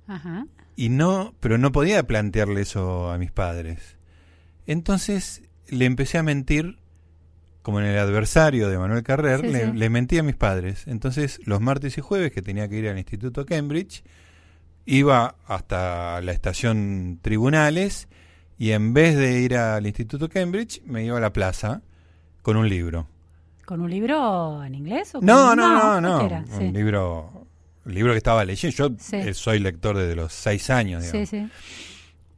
Ajá. 0.07 0.47
Y 0.75 0.89
no, 0.89 1.35
pero 1.41 1.59
no 1.59 1.71
podía 1.71 2.01
plantearle 2.07 2.61
eso 2.61 3.11
a 3.11 3.19
mis 3.19 3.31
padres. 3.31 3.97
Entonces 4.65 5.43
le 5.67 5.85
empecé 5.85 6.17
a 6.17 6.23
mentir, 6.23 6.79
como 7.61 7.81
en 7.81 7.85
el 7.85 7.99
adversario 7.99 8.67
de 8.67 8.79
Manuel 8.79 9.03
Carrer, 9.03 9.45
le, 9.45 9.75
le 9.75 9.89
mentí 9.91 10.17
a 10.17 10.23
mis 10.23 10.37
padres. 10.37 10.87
Entonces 10.87 11.39
los 11.45 11.61
martes 11.61 11.99
y 11.99 12.01
jueves 12.01 12.31
que 12.31 12.41
tenía 12.41 12.67
que 12.67 12.79
ir 12.79 12.89
al 12.89 12.97
Instituto 12.97 13.45
Cambridge, 13.45 14.03
iba 14.85 15.35
hasta 15.47 16.21
la 16.21 16.31
estación 16.31 17.19
Tribunales 17.21 18.07
y 18.57 18.71
en 18.71 18.93
vez 18.93 19.15
de 19.17 19.41
ir 19.41 19.55
al 19.55 19.85
Instituto 19.85 20.29
Cambridge 20.29 20.81
me 20.85 21.03
iba 21.03 21.17
a 21.17 21.21
la 21.21 21.33
plaza 21.33 21.81
con 22.41 22.57
un 22.57 22.69
libro. 22.69 23.07
¿Con 23.65 23.81
un 23.81 23.89
libro 23.89 24.63
en 24.63 24.75
inglés? 24.75 25.15
O 25.15 25.21
no, 25.21 25.55
no, 25.55 25.99
no, 25.99 26.01
no, 26.01 26.45
un 26.59 26.73
libro, 26.73 27.47
libro 27.85 28.11
que 28.11 28.17
estaba 28.17 28.43
leyendo. 28.43 28.75
Yo 28.75 29.17
eh, 29.17 29.33
soy 29.33 29.59
lector 29.59 29.97
desde 29.97 30.15
los 30.15 30.33
seis 30.33 30.69
años. 30.69 31.03
Digamos. 31.03 31.29
Sí, 31.29 31.37
sí. 31.37 31.49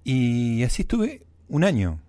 Y 0.04 0.64
así 0.64 0.84
estuve 0.84 1.24
un 1.48 1.64
año, 1.64 2.00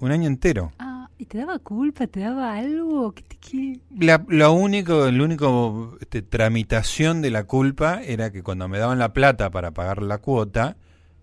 un 0.00 0.10
año 0.10 0.26
entero. 0.26 0.72
Ah 0.78 0.93
¿Y 1.16 1.26
te 1.26 1.38
daba 1.38 1.58
culpa? 1.60 2.06
¿Te 2.06 2.20
daba 2.20 2.54
algo? 2.54 3.12
¿Qué 3.12 3.22
te, 3.22 3.80
La, 4.04 4.24
lo 4.28 4.52
único, 4.52 5.06
el 5.06 5.20
único 5.20 5.96
este, 6.00 6.22
tramitación 6.22 7.22
de 7.22 7.30
la 7.30 7.44
culpa 7.44 8.02
era 8.02 8.32
que 8.32 8.42
cuando 8.42 8.68
me 8.68 8.78
daban 8.78 8.98
la 8.98 9.12
plata 9.12 9.50
para 9.50 9.70
pagar 9.70 10.02
la 10.02 10.18
cuota, 10.18 10.76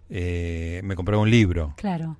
eh, 0.09 0.81
me 0.83 0.95
compraba 0.95 1.21
un 1.21 1.29
libro. 1.29 1.73
Claro. 1.77 2.17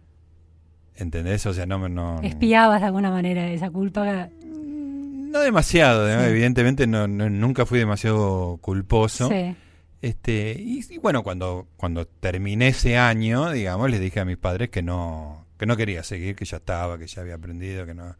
¿Entendés? 0.96 1.46
O 1.46 1.54
sea, 1.54 1.66
no... 1.66 1.88
no 1.88 2.20
¿Espiabas 2.22 2.82
de 2.82 2.88
alguna 2.88 3.10
manera 3.10 3.50
esa 3.50 3.70
culpa? 3.70 4.30
No 4.44 5.40
demasiado, 5.40 6.10
evidentemente 6.10 6.88
no, 6.88 7.08
nunca 7.08 7.66
fui 7.66 7.80
demasiado 7.80 8.58
culposo. 8.58 9.30
Sí. 9.30 9.56
Este, 10.02 10.58
y, 10.60 10.84
y, 10.90 10.98
bueno, 10.98 11.24
cuando, 11.24 11.68
cuando 11.78 12.06
terminé 12.06 12.70
ese 12.70 12.98
año, 12.98 13.52
digamos, 13.52 13.90
les 13.90 14.02
dije 14.02 14.20
a 14.20 14.26
mis 14.26 14.38
padres 14.38 14.70
que 14.70 14.82
no, 14.82 15.46
que 15.62 15.68
no 15.68 15.78
quería 15.78 16.02
seguir, 16.02 16.36
que 16.36 16.44
ya 16.44 16.58
estaba, 16.58 16.98
que 16.98 17.06
ya 17.06 17.22
había 17.22 17.36
aprendido, 17.36 17.86
que 17.86 17.94
no... 17.94 18.16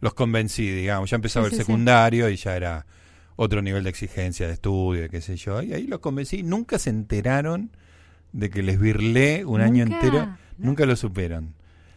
Los 0.00 0.14
convencí, 0.14 0.70
digamos, 0.70 1.10
ya 1.10 1.16
empezaba 1.16 1.44
el 1.46 1.52
secundario 1.52 2.30
y 2.30 2.36
ya 2.36 2.56
era 2.56 2.86
otro 3.36 3.60
nivel 3.60 3.84
de 3.84 3.90
exigencia, 3.90 4.46
de 4.46 4.54
estudio, 4.54 5.02
de 5.02 5.10
qué 5.10 5.20
sé 5.20 5.36
yo. 5.36 5.60
Y 5.62 5.74
ahí 5.74 5.86
los 5.86 5.98
convencí. 5.98 6.42
Nunca 6.42 6.78
se 6.78 6.88
enteraron 6.88 7.70
de 8.32 8.48
que 8.48 8.62
les 8.62 8.80
virlé 8.80 9.44
un 9.44 9.60
año 9.60 9.82
entero. 9.82 10.34
Nunca 10.56 10.86
lo 10.86 10.96
supieron. 10.96 11.52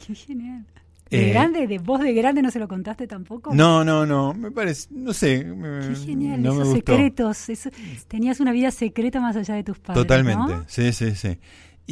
Qué 0.06 0.14
genial. 0.14 0.66
¿De 1.10 1.30
Eh, 1.30 1.34
grande? 1.34 1.68
¿De 1.68 1.78
vos 1.80 2.02
de 2.02 2.14
grande 2.14 2.42
no 2.42 2.52
se 2.52 2.60
lo 2.60 2.68
contaste 2.68 3.08
tampoco? 3.08 3.54
No, 3.56 3.86
no, 3.86 4.06
no, 4.06 4.34
me 4.34 4.52
parece, 4.52 4.88
no 4.92 5.14
sé. 5.14 5.46
me- 5.46 5.88
Qué 5.88 5.96
genial, 5.96 6.42
no 6.44 6.52
esos 6.54 6.74
secretos. 6.74 7.48
eso- 7.50 7.70
tenías 8.10 8.42
una 8.42 8.52
vida 8.52 8.72
secreta 8.72 9.22
más 9.22 9.38
allá 9.38 9.56
de 9.56 9.64
tus 9.64 9.80
padres. 9.80 10.04
Totalmente, 10.04 10.54
¿no? 10.54 10.66
sí, 10.68 10.92
sí, 10.92 11.16
sí. 11.16 11.38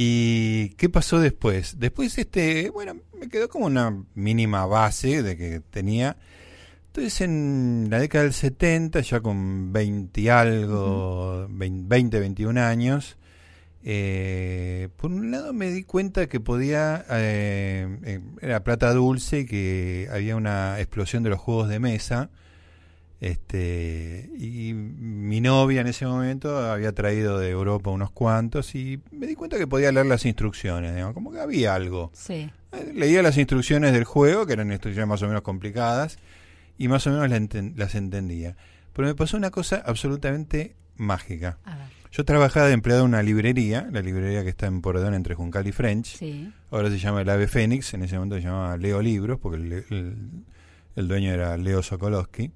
¿Y 0.02 0.70
qué 0.78 0.88
pasó 0.88 1.20
después? 1.20 1.78
Después, 1.78 2.18
este, 2.18 2.70
bueno, 2.70 2.96
me 3.20 3.28
quedó 3.28 3.50
como 3.50 3.66
una 3.66 4.06
mínima 4.16 4.66
base 4.66 5.22
de 5.22 5.36
que 5.36 5.60
tenía. 5.60 6.16
Entonces, 6.88 7.20
en 7.20 7.88
la 7.90 8.00
década 8.00 8.24
del 8.24 8.32
70, 8.32 9.02
ya 9.02 9.20
con 9.20 9.74
20 9.74 10.22
y 10.22 10.30
algo, 10.30 11.48
20, 11.50 12.18
21 12.18 12.62
años, 12.62 13.18
eh, 13.84 14.88
por 14.96 15.12
un 15.12 15.32
lado 15.32 15.52
me 15.52 15.70
di 15.70 15.84
cuenta 15.84 16.28
que 16.28 16.40
podía, 16.40 17.04
eh, 17.10 18.00
eh, 18.06 18.22
era 18.42 18.64
plata 18.64 18.94
dulce, 18.94 19.46
que 19.46 20.08
había 20.14 20.38
una 20.38 20.80
explosión 20.80 21.24
de 21.24 21.32
los 21.32 21.40
juegos 21.40 21.68
de 21.68 21.82
mesa. 21.82 22.30
Este, 23.22 24.30
y 24.38 24.74
mi 24.74 25.42
novia 25.42 25.82
en 25.82 25.88
ese 25.88 26.06
momento 26.06 26.58
había 26.58 26.94
traído 26.94 27.38
de 27.38 27.50
Europa 27.50 27.90
unos 27.90 28.12
cuantos 28.12 28.76
y 28.76 29.02
me 29.12 29.28
di 29.28 29.36
cuenta 29.36 29.58
que 29.58 29.68
podía 29.68 29.92
leer 29.92 30.06
las 30.06 30.26
instrucciones, 30.26 30.94
digamos, 30.96 31.14
como 31.14 31.32
que 31.32 31.40
había 31.40 31.76
algo. 31.76 32.12
Sí. 32.14 32.50
Eh, 32.72 32.92
Leía 32.96 33.22
las 33.22 33.38
instrucciones 33.38 33.94
del 33.94 34.04
juego, 34.06 34.46
que 34.46 34.54
eran 34.54 34.72
instrucciones 34.72 35.08
más 35.08 35.22
o 35.22 35.28
menos 35.28 35.42
complicadas, 35.42 36.18
y 36.78 36.88
más 36.88 37.06
o 37.08 37.12
menos 37.12 37.30
la 37.30 37.38
enten- 37.38 37.76
las 37.76 37.94
entendía. 37.96 38.56
Pero 38.94 39.08
me 39.08 39.16
pasó 39.16 39.38
una 39.38 39.52
cosa 39.52 39.84
absolutamente 39.86 40.76
mágica. 40.98 41.58
A 41.66 41.76
ver. 41.78 41.88
Yo 42.12 42.26
trabajaba 42.26 42.68
de 42.68 42.74
empleado 42.74 43.02
en 43.04 43.10
una 43.10 43.22
librería, 43.22 43.88
la 43.92 44.02
librería 44.02 44.44
que 44.44 44.50
está 44.50 44.66
en 44.66 44.82
Porredón 44.82 45.14
entre 45.14 45.36
Juncal 45.36 45.68
y 45.68 45.72
French. 45.72 46.18
Sí. 46.18 46.52
Ahora 46.72 46.90
se 46.90 46.98
llama 46.98 47.22
el 47.22 47.30
Ave 47.30 47.48
Fénix, 47.48 47.94
en 47.94 48.04
ese 48.04 48.16
momento 48.16 48.36
se 48.38 48.42
llamaba 48.44 48.78
Leo 48.78 49.02
Libros, 49.02 49.40
porque 49.40 49.58
el, 49.58 49.74
el- 49.90 50.16
el 50.96 51.08
dueño 51.08 51.32
era 51.32 51.56
Leo 51.58 51.84
Sokolowski. 51.84 52.52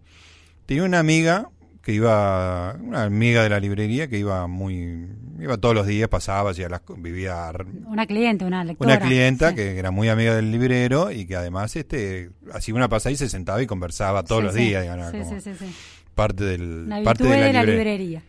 Tenía 0.66 0.84
una 0.84 1.00
amiga 1.00 1.50
que 1.82 1.94
iba, 1.94 2.76
una 2.82 3.04
amiga 3.04 3.44
de 3.44 3.50
la 3.50 3.60
librería 3.60 4.08
que 4.08 4.18
iba 4.18 4.48
muy, 4.48 5.06
iba 5.40 5.58
todos 5.58 5.76
los 5.76 5.86
días, 5.86 6.08
pasaba, 6.08 6.52
hacía 6.52 6.70
las, 6.70 6.82
vivía 6.98 7.52
Una 7.86 8.06
cliente, 8.08 8.46
una 8.46 8.64
lectora. 8.64 8.96
una 8.96 9.06
clienta 9.06 9.50
sí. 9.50 9.56
que 9.56 9.78
era 9.78 9.92
muy 9.92 10.08
amiga 10.08 10.34
del 10.34 10.50
librero 10.52 11.12
y 11.12 11.26
que 11.26 11.36
además 11.36 11.76
este 11.76 12.30
hacía 12.54 12.74
una 12.76 12.88
pasada 12.88 13.12
y 13.12 13.18
se 13.18 13.28
sentaba 13.28 13.62
y 13.62 13.68
conversaba 13.68 14.24
todos 14.24 14.40
Sí, 14.42 14.46
los 14.46 14.56
sí. 14.56 14.62
días, 14.62 14.84
digamos, 14.84 15.12
Sí, 15.12 15.18
como 15.20 15.30
sí, 15.32 15.42
sí, 15.42 15.52
sí. 15.60 15.76
parte 16.16 16.44
del 16.46 16.62
Una 16.86 17.04
parte 17.04 17.26
de 17.26 17.30
la, 17.38 17.46
de 17.48 17.54
la 17.54 17.64
librería. 17.66 18.24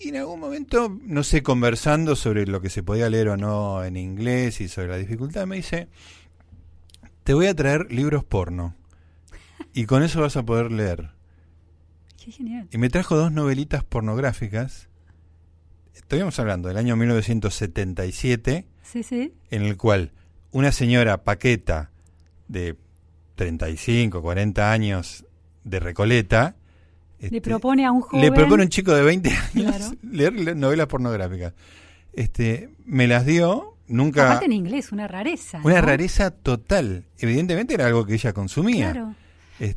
y 0.00 0.08
en 0.08 0.16
algún 0.16 0.40
momento, 0.40 0.98
no 1.04 1.22
sé, 1.22 1.44
conversando 1.44 2.16
sobre 2.16 2.44
lo 2.46 2.60
que 2.60 2.70
se 2.70 2.82
podía 2.82 3.08
leer 3.08 3.28
o 3.28 3.36
no 3.36 3.84
en 3.84 3.96
inglés 3.96 4.60
y 4.60 4.66
sobre 4.66 4.88
la 4.88 4.96
dificultad, 4.96 5.46
me 5.46 5.54
dice, 5.56 5.86
te 7.22 7.34
voy 7.34 7.46
a 7.46 7.54
traer 7.54 7.92
libros 7.92 8.24
porno. 8.24 8.74
Y 9.72 9.84
con 9.84 10.02
eso 10.02 10.20
vas 10.22 10.36
a 10.36 10.42
poder 10.42 10.72
leer. 10.72 11.10
Qué 12.22 12.30
genial. 12.32 12.68
Y 12.70 12.78
me 12.78 12.90
trajo 12.90 13.16
dos 13.16 13.32
novelitas 13.32 13.82
pornográficas. 13.84 14.88
Estuvimos 15.94 16.38
hablando 16.38 16.68
del 16.68 16.76
año 16.76 16.96
1977, 16.96 18.66
Sí, 18.82 19.02
sí. 19.02 19.32
en 19.50 19.62
el 19.62 19.76
cual 19.76 20.12
una 20.50 20.72
señora 20.72 21.22
paqueta 21.24 21.90
de 22.48 22.76
35, 23.36 24.20
40 24.22 24.72
años 24.72 25.24
de 25.64 25.80
Recoleta, 25.80 26.56
Le 27.20 27.26
este, 27.26 27.40
propone 27.40 27.84
a 27.86 27.92
un 27.92 28.00
joven. 28.00 28.20
le 28.22 28.32
propone 28.32 28.62
a 28.62 28.66
un 28.66 28.70
chico 28.70 28.92
de 28.94 29.02
20 29.02 29.30
años 29.30 29.76
Claro. 29.76 29.92
leer 30.02 30.32
le- 30.32 30.54
novelas 30.54 30.86
pornográficas. 30.88 31.52
Este, 32.12 32.70
me 32.84 33.06
las 33.06 33.24
dio, 33.24 33.76
nunca... 33.86 34.26
Aparte 34.26 34.46
en 34.46 34.52
inglés, 34.52 34.90
una 34.90 35.06
rareza. 35.06 35.60
Una 35.62 35.80
¿no? 35.80 35.86
rareza 35.86 36.30
total. 36.32 37.04
Evidentemente 37.18 37.74
era 37.74 37.86
algo 37.86 38.04
que 38.04 38.14
ella 38.14 38.32
consumía. 38.32 38.90
Claro. 38.92 39.14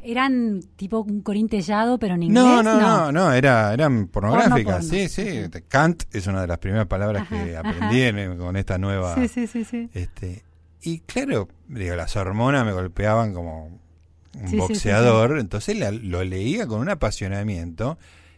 Eran 0.04 0.62
tipo 0.76 1.00
un 1.02 1.22
corintellado, 1.22 1.98
pero 2.00 2.16
en 2.16 2.24
inglés. 2.24 2.44
No, 2.44 2.64
no, 2.64 2.80
no, 2.80 3.12
no, 3.12 3.34
era, 3.34 3.74
eran 3.74 4.08
pornográficas. 4.08 4.86
porno. 4.86 4.90
Sí, 4.90 5.10
sí. 5.10 5.42
Kant 5.68 6.04
es 6.12 6.28
una 6.28 6.42
de 6.42 6.48
las 6.48 6.58
primeras 6.60 6.88
palabras 6.88 7.28
que 7.28 7.56
aprendí 7.58 8.02
en- 8.02 8.38
con 8.38 8.56
esta 8.56 8.78
nueva... 8.78 9.16
Sí, 9.16 9.28
sí, 9.28 9.48
sí, 9.48 9.64
sí. 9.66 9.90
Este, 9.94 10.44
y 10.82 11.00
claro, 11.02 11.48
digo, 11.68 11.96
las 11.96 12.16
hormonas 12.16 12.66
me 12.66 12.72
golpeaban 12.74 13.34
como 13.34 13.66
un 13.68 13.80
Sí, 14.48 14.52
sí, 14.52 14.58
boxeador, 14.58 15.38
entonces 15.40 15.78
la- 15.78 15.92
lo 15.92 16.24
leía 16.24 16.66
con 16.66 16.80
un 16.80 16.90
apasionamiento 16.90 17.98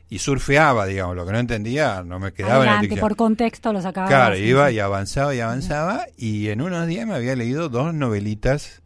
y 0.10 0.20
surfeaba, 0.20 0.86
digamos, 0.86 1.16
lo 1.16 1.26
que 1.26 1.32
no 1.32 1.40
entendía 1.40 2.04
no 2.04 2.20
me 2.20 2.32
quedaba 2.34 2.76
en 2.76 2.82
dicción. 2.82 3.00
por 3.00 3.16
contexto 3.16 3.74
lo 3.74 3.82
sacaba. 3.82 4.08
Claro, 4.08 4.38
iba 4.38 4.70
y 4.72 4.80
avanzaba 4.80 5.34
y 5.34 5.40
avanzaba 5.40 6.06
y 6.18 6.50
en 6.50 6.62
unos 6.62 6.86
días 6.88 7.08
me 7.08 7.16
había 7.16 7.36
leído 7.36 7.70
dos 7.70 7.94
novelitas 7.94 8.84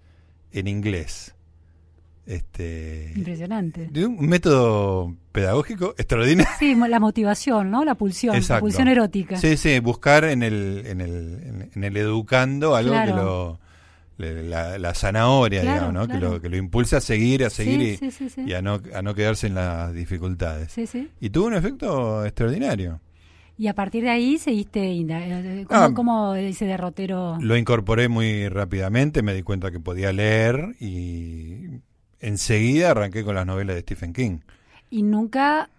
en 0.52 0.68
inglés. 0.68 1.36
Este, 2.30 3.12
Impresionante. 3.16 3.88
de 3.92 4.06
un 4.06 4.28
método 4.30 5.16
pedagógico 5.32 5.96
extraordinario. 5.98 6.52
Sí, 6.60 6.76
la 6.76 7.00
motivación, 7.00 7.72
¿no? 7.72 7.84
La 7.84 7.96
pulsión, 7.96 8.38
la 8.48 8.60
pulsión 8.60 8.88
erótica. 8.88 9.36
Sí, 9.38 9.58
sí, 9.58 9.80
buscar 9.80 10.26
en 10.26 10.44
el, 10.44 10.84
en 10.86 11.02
el, 11.02 11.70
en- 11.74 11.84
el 11.84 11.98
educando 11.98 12.76
algo 12.76 12.92
Claro. 12.92 13.60
que 14.18 14.26
lo, 14.28 14.44
la, 14.44 14.78
la 14.78 14.94
zanahoria, 14.94 15.62
Claro, 15.62 15.88
digamos, 15.90 16.08
¿no? 16.08 16.14
Que, 16.14 16.20
lo, 16.20 16.40
que 16.40 16.50
lo 16.50 16.58
impulsa 16.58 16.98
a 16.98 17.02
seguir, 17.02 17.44
a 17.46 17.50
seguir 17.50 17.98
sí, 17.98 18.06
y, 18.06 18.12
sí, 18.12 18.12
sí, 18.12 18.30
sí. 18.30 18.42
y 18.46 18.54
a, 18.54 18.62
no, 18.62 18.80
a 18.94 19.02
no 19.02 19.16
quedarse 19.16 19.48
en 19.48 19.56
las 19.56 19.92
dificultades. 19.94 20.72
Sí, 20.72 20.86
sí. 20.86 21.10
Y 21.20 21.32
tuvo 21.32 21.48
un 21.48 21.56
efecto 21.56 22.24
extraordinario. 22.26 23.02
Y 23.58 23.68
a 23.68 23.74
partir 23.74 24.04
de 24.04 24.10
ahí 24.12 24.38
seguiste, 24.38 24.86
inda- 24.94 25.20
eh, 25.26 25.66
¿cómo, 25.68 25.82
Ah. 25.82 25.92
cómo 25.96 26.36
ese 26.36 26.66
derrotero? 26.66 27.38
Lo 27.42 27.58
incorporé 27.58 28.08
muy 28.08 28.48
rápidamente, 28.50 29.24
me 29.24 29.34
di 29.34 29.42
cuenta 29.42 29.72
que 29.72 29.80
podía 29.80 30.14
leer 30.14 30.76
y 30.80 31.80
enseguida 32.20 32.92
arranqué 32.92 33.24
con 33.24 33.36
las 33.36 33.46
novelas 33.46 33.76
de 33.76 33.82
Stephen 33.82 34.14
King. 34.14 34.40
¿Y 34.90 35.04
nunca 35.04 35.70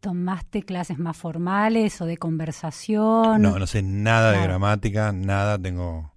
tomaste 0.00 0.62
clases 0.62 0.98
más 0.98 1.16
formales 1.16 2.00
o 2.00 2.06
de 2.06 2.16
conversación? 2.16 3.40
No, 3.42 3.58
no 3.58 3.66
sé 3.66 3.82
nada 3.82 4.32
de 4.32 4.42
gramática, 4.42 5.12
nada, 5.12 5.58
tengo... 5.58 6.10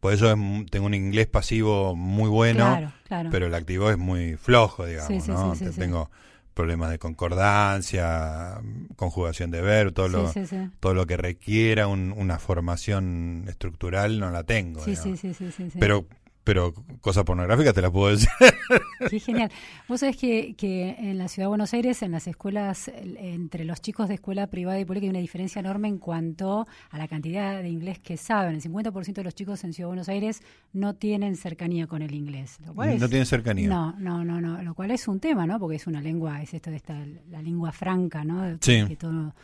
Por 0.00 0.14
eso 0.14 0.30
es 0.32 0.38
tengo 0.70 0.86
un 0.86 0.94
inglés 0.94 1.26
pasivo 1.26 1.94
muy 1.94 2.30
bueno, 2.30 2.64
Claro, 2.64 2.92
claro. 3.06 3.28
pero 3.30 3.46
el 3.46 3.54
activo 3.54 3.90
es 3.90 3.98
muy 3.98 4.36
flojo, 4.36 4.86
digamos, 4.86 5.08
Sí, 5.08 5.20
sí, 5.20 5.30
¿no? 5.30 5.52
sí, 5.52 5.58
sí, 5.58 5.64
Te- 5.66 5.72
sí. 5.72 5.78
Tengo 5.78 6.10
problemas 6.54 6.90
de 6.90 6.98
concordancia, 6.98 8.60
conjugación 8.96 9.50
de 9.50 9.60
verbo, 9.60 9.92
todo, 9.92 10.08
lo, 10.08 10.32
todo 10.80 10.94
lo 10.94 11.06
que 11.06 11.16
requiera 11.18 11.86
un- 11.86 12.12
una 12.16 12.38
formación 12.38 13.44
estructural 13.48 14.18
no 14.18 14.30
la 14.30 14.42
tengo. 14.44 14.82
Sí, 14.84 14.96
sí, 14.96 15.16
sí, 15.16 15.34
sí. 15.34 15.68
Pero, 15.78 16.06
pero 16.42 16.72
cosas 17.00 17.24
pornográficas 17.24 17.74
te 17.74 17.82
las 17.82 17.90
puedo 17.90 18.08
decir. 18.08 18.28
Qué 19.10 19.20
genial. 19.20 19.50
Vos 19.88 20.00
sabés 20.00 20.16
que, 20.16 20.54
que 20.54 20.96
en 20.98 21.18
la 21.18 21.28
Ciudad 21.28 21.44
de 21.44 21.48
Buenos 21.50 21.72
Aires, 21.74 22.02
en 22.02 22.12
las 22.12 22.26
escuelas, 22.26 22.88
el- 22.88 23.16
entre 23.18 23.64
los 23.64 23.80
chicos 23.80 24.08
de 24.08 24.14
escuela 24.14 24.46
privada 24.48 24.80
y 24.80 24.84
pública, 24.84 25.04
hay 25.04 25.10
una 25.10 25.18
diferencia 25.20 25.60
enorme 25.60 25.88
en 25.88 25.98
cuanto 25.98 26.66
a 26.90 26.98
la 26.98 27.06
cantidad 27.08 27.62
de 27.62 27.68
inglés 27.68 27.98
que 27.98 28.16
saben. 28.16 28.54
El 28.54 28.62
50% 28.62 29.12
de 29.12 29.24
los 29.24 29.34
chicos 29.34 29.62
en 29.64 29.72
Ciudad 29.72 29.86
de 29.88 29.90
Buenos 29.90 30.08
Aires 30.08 30.42
no 30.72 30.94
tienen 30.94 31.36
cercanía 31.36 31.86
con 31.86 32.02
el 32.02 32.14
inglés. 32.14 32.58
Lo 32.66 32.74
cual 32.74 32.90
es- 32.90 33.00
no 33.00 33.08
tienen 33.08 33.26
cercanía. 33.26 33.68
No, 33.68 33.92
no, 33.98 34.24
no, 34.24 34.40
no, 34.40 34.62
lo 34.62 34.74
cual 34.74 34.90
es 34.92 35.06
un 35.08 35.20
tema, 35.20 35.46
¿no? 35.46 35.58
Porque 35.60 35.76
es 35.76 35.86
una 35.86 36.00
lengua, 36.00 36.42
es 36.42 36.54
esto 36.54 36.70
de 36.70 36.76
esta, 36.76 36.94
la 37.30 37.42
lengua 37.42 37.70
franca, 37.72 38.24
¿no? 38.24 38.56
Sí. 38.60 38.84
Que 38.88 38.96
todo, 38.96 39.34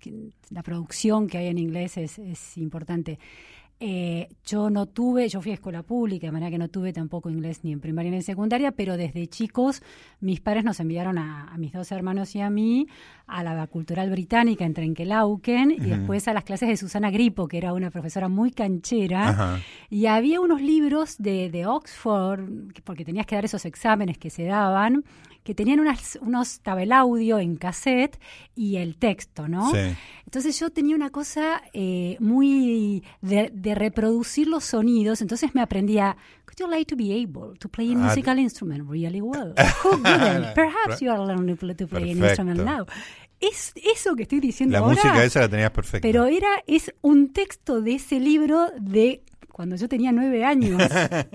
que 0.00 0.30
la 0.50 0.62
producción 0.62 1.28
que 1.28 1.38
hay 1.38 1.46
en 1.48 1.58
inglés 1.58 1.96
es, 1.96 2.18
es 2.18 2.58
importante. 2.58 3.18
Eh, 3.78 4.28
yo 4.46 4.70
no 4.70 4.86
tuve, 4.86 5.28
yo 5.28 5.42
fui 5.42 5.50
a 5.50 5.54
escuela 5.54 5.82
pública, 5.82 6.26
de 6.28 6.32
manera 6.32 6.50
que 6.50 6.56
no 6.56 6.68
tuve 6.68 6.94
tampoco 6.94 7.28
inglés 7.28 7.60
ni 7.62 7.72
en 7.72 7.80
primaria 7.80 8.10
ni 8.10 8.16
en 8.16 8.22
secundaria, 8.22 8.72
pero 8.72 8.96
desde 8.96 9.26
chicos 9.26 9.82
mis 10.18 10.40
padres 10.40 10.64
nos 10.64 10.80
enviaron 10.80 11.18
a, 11.18 11.52
a 11.52 11.58
mis 11.58 11.72
dos 11.74 11.92
hermanos 11.92 12.34
y 12.34 12.40
a 12.40 12.48
mí 12.48 12.86
a 13.26 13.44
la 13.44 13.66
cultural 13.66 14.08
británica 14.10 14.64
en 14.64 14.72
Trenquelauquen 14.72 15.72
y 15.72 15.76
después 15.90 16.26
a 16.26 16.32
las 16.32 16.44
clases 16.44 16.70
de 16.70 16.76
Susana 16.78 17.10
Gripo, 17.10 17.48
que 17.48 17.58
era 17.58 17.74
una 17.74 17.90
profesora 17.90 18.28
muy 18.30 18.50
canchera. 18.50 19.28
Ajá. 19.28 19.60
Y 19.90 20.06
había 20.06 20.40
unos 20.40 20.62
libros 20.62 21.16
de, 21.18 21.50
de 21.50 21.66
Oxford, 21.66 22.72
que- 22.72 22.80
porque 22.80 23.04
tenías 23.04 23.26
que 23.26 23.34
dar 23.34 23.44
esos 23.44 23.66
exámenes 23.66 24.16
que 24.16 24.30
se 24.30 24.44
daban, 24.44 25.04
que 25.44 25.54
tenían 25.54 25.80
unas, 25.80 26.18
unos 26.22 26.54
estaba 26.54 26.82
el 26.82 26.92
audio 26.92 27.38
en 27.38 27.56
cassette 27.56 28.18
y 28.54 28.76
el 28.76 28.96
texto, 28.96 29.48
¿no? 29.48 29.70
Sí. 29.70 29.94
Entonces 30.26 30.58
yo 30.58 30.70
tenía 30.70 30.94
una 30.96 31.10
cosa 31.10 31.62
eh, 31.72 32.16
muy 32.20 33.02
de, 33.22 33.50
de 33.54 33.74
reproducir 33.74 34.48
los 34.48 34.64
sonidos, 34.64 35.22
entonces 35.22 35.54
me 35.54 35.62
aprendía, 35.62 36.16
could 36.44 36.58
you 36.58 36.68
like 36.68 36.84
to 36.84 36.96
be 36.96 37.12
able 37.14 37.56
to 37.58 37.68
play 37.68 37.92
a 37.92 37.96
Ah, 37.96 38.08
musical 38.08 38.38
instrument 38.38 38.90
really 38.90 39.20
well? 39.20 39.54
Who 39.84 39.90
wouldn't? 39.90 40.54
Perhaps 40.54 41.00
you 41.00 41.10
are 41.10 41.24
learning 41.24 41.56
to 41.56 41.86
play 41.86 42.10
an 42.10 42.18
instrument 42.24 42.60
now. 42.64 42.86
Es 43.38 43.72
eso 43.94 44.16
que 44.16 44.22
estoy 44.24 44.40
diciendo 44.40 44.72
La 44.72 44.78
ahora. 44.80 44.94
música 44.94 45.24
esa 45.24 45.40
la 45.40 45.48
tenías 45.48 45.70
perfecta. 45.70 46.06
Pero 46.06 46.26
era, 46.26 46.48
es 46.66 46.92
un 47.02 47.32
texto 47.32 47.80
de 47.80 47.94
ese 47.94 48.18
libro 48.18 48.70
de 48.80 49.22
cuando 49.52 49.76
yo 49.76 49.88
tenía 49.88 50.10
nueve 50.10 50.44
años 50.44 50.82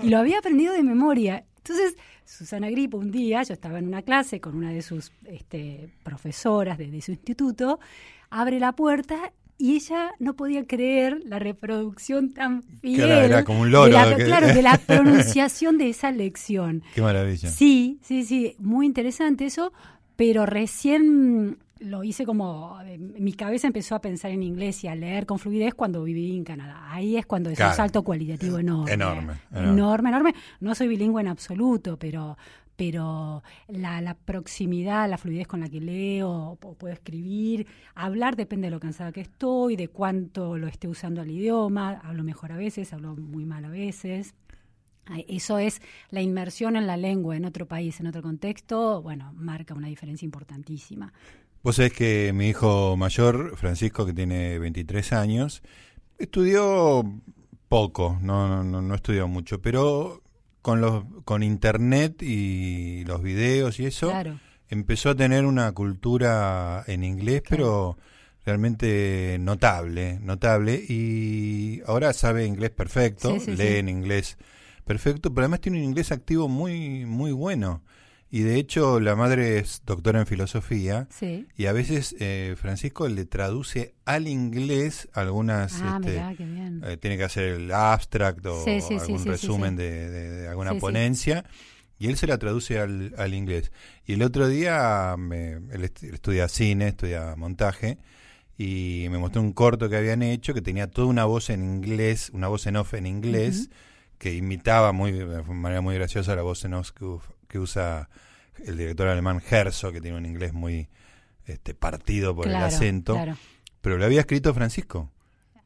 y 0.02 0.08
lo 0.10 0.18
había 0.18 0.38
aprendido 0.40 0.74
de 0.74 0.82
memoria. 0.82 1.44
Entonces, 1.58 1.96
Susana 2.24 2.68
Gripo, 2.70 2.98
un 2.98 3.10
día, 3.10 3.42
yo 3.44 3.54
estaba 3.54 3.78
en 3.78 3.86
una 3.86 4.02
clase 4.02 4.40
con 4.40 4.56
una 4.56 4.70
de 4.70 4.82
sus 4.82 5.12
este, 5.26 5.88
profesoras 6.02 6.76
de, 6.76 6.88
de 6.90 7.00
su 7.00 7.12
instituto, 7.12 7.78
abre 8.32 8.58
la 8.58 8.72
puerta 8.72 9.32
y 9.58 9.76
ella 9.76 10.10
no 10.18 10.34
podía 10.34 10.66
creer 10.66 11.20
la 11.24 11.38
reproducción 11.38 12.32
tan 12.32 12.62
fiel. 12.62 12.96
Claro, 13.06 13.20
era 13.26 13.44
como 13.44 13.60
un 13.60 13.70
loro. 13.70 13.84
De 13.86 13.92
la, 13.92 14.16
que- 14.16 14.24
Claro, 14.24 14.46
de 14.48 14.62
la 14.62 14.76
pronunciación 14.86 15.78
de 15.78 15.90
esa 15.90 16.10
lección. 16.10 16.82
Qué 16.94 17.02
maravilla. 17.02 17.48
Sí, 17.48 17.98
sí, 18.02 18.24
sí, 18.24 18.56
muy 18.58 18.86
interesante 18.86 19.44
eso, 19.46 19.72
pero 20.16 20.46
recién 20.46 21.58
lo 21.78 22.04
hice 22.04 22.24
como, 22.24 22.78
eh, 22.84 22.96
mi 22.96 23.32
cabeza 23.32 23.66
empezó 23.66 23.96
a 23.96 24.00
pensar 24.00 24.30
en 24.30 24.42
inglés 24.44 24.82
y 24.84 24.88
a 24.88 24.94
leer 24.94 25.26
con 25.26 25.38
fluidez 25.40 25.74
cuando 25.74 26.02
viví 26.04 26.36
en 26.36 26.44
Canadá. 26.44 26.80
Ahí 26.92 27.16
es 27.16 27.26
cuando 27.26 27.50
es 27.50 27.56
Claro. 27.56 27.72
un 27.72 27.76
salto 27.76 28.02
cualitativo 28.04 28.58
enorme. 28.58 28.92
Enorme, 28.92 29.34
enorme. 29.50 29.70
Enorme, 29.72 30.08
enorme. 30.10 30.34
No 30.60 30.74
soy 30.76 30.86
bilingüe 30.88 31.20
en 31.22 31.28
absoluto, 31.28 31.96
pero 31.98 32.36
pero 32.84 33.44
la, 33.68 34.16
proximidad, 34.24 35.08
la 35.08 35.16
fluidez 35.16 35.46
con 35.46 35.60
la 35.60 35.68
que 35.68 35.80
leo, 35.80 36.58
puedo 36.60 36.92
escribir, 36.92 37.64
hablar 37.94 38.34
depende 38.34 38.66
de 38.66 38.70
lo 38.72 38.80
cansada 38.80 39.12
que 39.12 39.20
estoy, 39.20 39.76
de 39.76 39.86
cuánto 39.86 40.58
lo 40.58 40.66
esté 40.66 40.88
usando 40.88 41.22
el 41.22 41.30
idioma, 41.30 42.00
hablo 42.02 42.24
mejor 42.24 42.50
a 42.50 42.56
veces, 42.56 42.92
hablo 42.92 43.14
muy 43.14 43.44
mal 43.44 43.66
a 43.66 43.68
veces. 43.68 44.34
Eso 45.28 45.60
es 45.60 45.80
la 46.10 46.22
inmersión 46.22 46.74
en 46.74 46.88
la 46.88 46.96
lengua 46.96 47.36
en 47.36 47.44
otro 47.44 47.68
país, 47.68 48.00
en 48.00 48.08
otro 48.08 48.20
contexto, 48.20 49.00
bueno, 49.00 49.32
marca 49.36 49.74
una 49.74 49.86
diferencia 49.86 50.26
importantísima. 50.26 51.12
Vos 51.62 51.76
sabés 51.76 51.92
que 51.92 52.32
mi 52.34 52.48
hijo 52.48 52.96
mayor, 52.96 53.56
Francisco, 53.56 54.04
que 54.04 54.12
tiene 54.12 54.58
23 54.58 55.12
años, 55.12 55.62
estudió 56.18 57.04
poco, 57.68 58.18
no, 58.20 58.64
no, 58.64 58.82
no 58.82 58.94
estudió 58.96 59.28
mucho, 59.28 59.62
pero 59.62 60.21
con, 60.62 60.80
los, 60.80 61.04
con 61.24 61.42
internet 61.42 62.22
y 62.22 63.04
los 63.04 63.22
videos 63.22 63.78
y 63.80 63.86
eso, 63.86 64.10
Claro, 64.10 64.38
empezó 64.68 65.10
a 65.10 65.14
tener 65.14 65.44
una 65.44 65.70
cultura 65.72 66.82
en 66.86 67.04
inglés, 67.04 67.42
pero 67.48 67.98
realmente 68.46 69.36
notable, 69.40 70.18
notable, 70.20 70.74
y 70.88 71.82
ahora 71.86 72.12
sabe 72.12 72.46
inglés 72.46 72.70
perfecto, 72.70 73.34
Sí, 73.34 73.40
sí, 73.40 73.50
lee 73.52 73.56
sí. 73.56 73.76
en 73.76 73.88
inglés 73.88 74.38
perfecto, 74.84 75.32
pero 75.32 75.44
además 75.44 75.60
tiene 75.60 75.78
un 75.78 75.84
inglés 75.84 76.10
activo 76.12 76.48
muy, 76.48 77.04
muy 77.06 77.32
bueno. 77.32 77.82
Y 78.34 78.40
de 78.44 78.56
hecho 78.56 78.98
la 78.98 79.14
madre 79.14 79.58
es 79.58 79.82
doctora 79.84 80.20
en 80.20 80.26
filosofía 80.26 81.06
sí. 81.10 81.46
y 81.54 81.66
a 81.66 81.72
veces 81.72 82.16
eh, 82.18 82.54
Francisco 82.58 83.06
le 83.06 83.26
traduce 83.26 83.94
al 84.06 84.26
inglés 84.26 85.06
algunas... 85.12 85.82
Ah, 85.82 85.98
este, 86.00 86.12
mirá, 86.12 86.34
qué 86.34 86.44
bien. 86.46 86.80
eh, 86.82 86.96
tiene 86.96 87.18
que 87.18 87.24
hacer 87.24 87.44
el 87.44 87.70
abstract 87.70 88.44
o 88.46 88.64
Sí, 88.64 88.80
sí, 88.80 88.86
sí, 88.88 88.94
algún 88.98 89.24
resumen. 89.26 89.76
De, 89.76 90.08
de- 90.10 90.30
de 90.30 90.48
alguna 90.48 90.70
ponencia 90.80 91.44
y 91.98 92.06
él 92.08 92.16
se 92.16 92.26
la 92.26 92.38
traduce 92.38 92.78
al, 92.78 93.14
al 93.18 93.34
inglés. 93.34 93.70
Y 94.06 94.14
el 94.14 94.22
otro 94.22 94.48
día 94.48 95.14
me- 95.18 95.52
él 95.70 95.84
est- 95.84 96.02
estudia 96.02 96.48
cine, 96.48 96.88
estudia 96.88 97.36
montaje 97.36 97.98
y 98.56 99.08
me 99.10 99.18
mostró 99.18 99.42
un 99.42 99.52
corto 99.52 99.88
que 99.90 99.96
habían 99.96 100.22
hecho 100.22 100.54
que 100.54 100.62
tenía 100.62 100.90
toda 100.90 101.06
una 101.08 101.26
voz 101.26 101.50
en 101.50 101.62
inglés, 101.62 102.30
una 102.32 102.48
voz 102.48 102.66
en 102.66 102.76
off 102.76 102.94
en 102.94 103.06
inglés 103.06 103.68
que 104.18 104.34
imitaba 104.34 104.92
muy 104.92 105.12
de 105.12 105.42
manera 105.42 105.80
muy 105.82 105.94
graciosa 105.96 106.34
la 106.36 106.42
voz 106.42 106.64
en 106.64 106.74
off 106.74 106.92
que, 107.52 107.58
usa 107.58 108.08
el 108.66 108.76
director 108.76 109.08
alemán 109.08 109.42
Herzog, 109.48 109.92
que 109.92 110.00
tiene 110.00 110.16
un 110.16 110.26
inglés 110.26 110.52
muy 110.52 110.88
este 111.46 111.74
partido 111.74 112.34
por 112.34 112.46
claro, 112.46 112.66
el 112.66 112.74
acento, 112.74 113.14
claro. 113.14 113.36
pero 113.80 113.98
lo 113.98 114.04
había 114.04 114.20
escrito 114.20 114.54
Francisco. 114.54 115.10